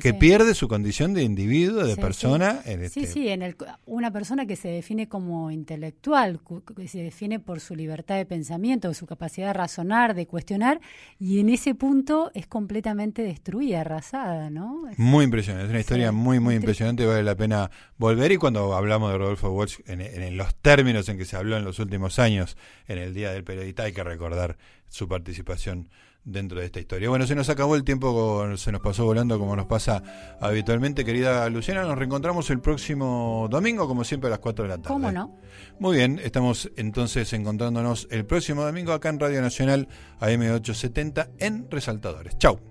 que 0.00 0.14
pierde 0.14 0.54
su 0.54 0.66
condición 0.66 1.12
de 1.12 1.22
individuo, 1.22 1.84
de 1.84 1.96
persona. 1.96 2.62
En 2.64 2.82
este... 2.82 3.00
Sí, 3.00 3.06
sí, 3.06 3.28
en 3.28 3.42
el, 3.42 3.54
una 3.84 4.10
persona 4.10 4.46
que 4.46 4.56
se 4.56 4.68
define 4.68 5.08
como 5.08 5.50
intelectual, 5.50 6.40
que 6.74 6.88
se 6.88 7.02
define 7.02 7.38
por 7.38 7.60
su 7.60 7.76
libertad 7.76 8.16
de 8.16 8.24
pensamiento, 8.24 8.92
su 8.94 9.06
capacidad 9.06 9.48
de 9.48 9.52
razonar, 9.52 10.14
de 10.14 10.26
cuestionar, 10.26 10.80
y 11.18 11.40
en 11.40 11.50
ese 11.50 11.74
punto 11.74 12.30
es 12.34 12.46
completamente 12.46 13.22
destruida, 13.22 13.82
arrasada, 13.82 14.48
¿no? 14.48 14.84
muy 14.96 15.24
impresionante, 15.24 15.66
es 15.66 15.70
una 15.70 15.80
historia 15.80 16.10
muy, 16.10 16.40
muy 16.40 16.54
impresionante, 16.54 17.04
vale 17.04 17.22
la 17.22 17.36
pena 17.36 17.70
volver. 17.98 18.32
Y 18.32 18.38
cuando 18.38 18.74
hablamos 18.74 19.12
de 19.12 19.18
Rodolfo 19.18 19.50
Walsh, 19.50 19.80
en, 19.86 20.00
en 20.00 20.36
los 20.38 20.54
términos 20.54 21.08
en 21.10 21.18
que 21.18 21.26
se 21.26 21.36
habló 21.36 21.58
en 21.58 21.64
los 21.64 21.78
últimos 21.78 22.18
años, 22.18 22.56
en 22.88 22.98
el 22.98 23.12
Día 23.12 23.32
del 23.32 23.44
Periodista, 23.44 23.82
hay 23.82 23.92
que 23.92 24.02
recordar 24.02 24.56
su 24.88 25.08
participación 25.08 25.90
dentro 26.24 26.60
de 26.60 26.66
esta 26.66 26.80
historia. 26.80 27.08
Bueno, 27.08 27.26
se 27.26 27.34
nos 27.34 27.48
acabó 27.48 27.76
el 27.76 27.84
tiempo, 27.84 28.56
se 28.56 28.72
nos 28.72 28.80
pasó 28.80 29.04
volando 29.04 29.38
como 29.38 29.56
nos 29.56 29.66
pasa 29.66 30.02
habitualmente, 30.40 31.04
querida 31.04 31.48
Luciana. 31.48 31.82
Nos 31.82 31.98
reencontramos 31.98 32.50
el 32.50 32.60
próximo 32.60 33.48
domingo, 33.50 33.86
como 33.88 34.04
siempre, 34.04 34.28
a 34.28 34.30
las 34.30 34.38
4 34.40 34.64
de 34.64 34.68
la 34.68 34.76
tarde. 34.76 34.88
¿Cómo 34.88 35.10
no? 35.10 35.38
Muy 35.78 35.96
bien, 35.96 36.20
estamos 36.22 36.70
entonces 36.76 37.32
encontrándonos 37.32 38.06
el 38.10 38.24
próximo 38.26 38.64
domingo 38.64 38.92
acá 38.92 39.08
en 39.08 39.20
Radio 39.20 39.40
Nacional 39.40 39.88
AM870 40.20 41.30
en 41.38 41.70
Resaltadores. 41.70 42.36
Chau. 42.38 42.69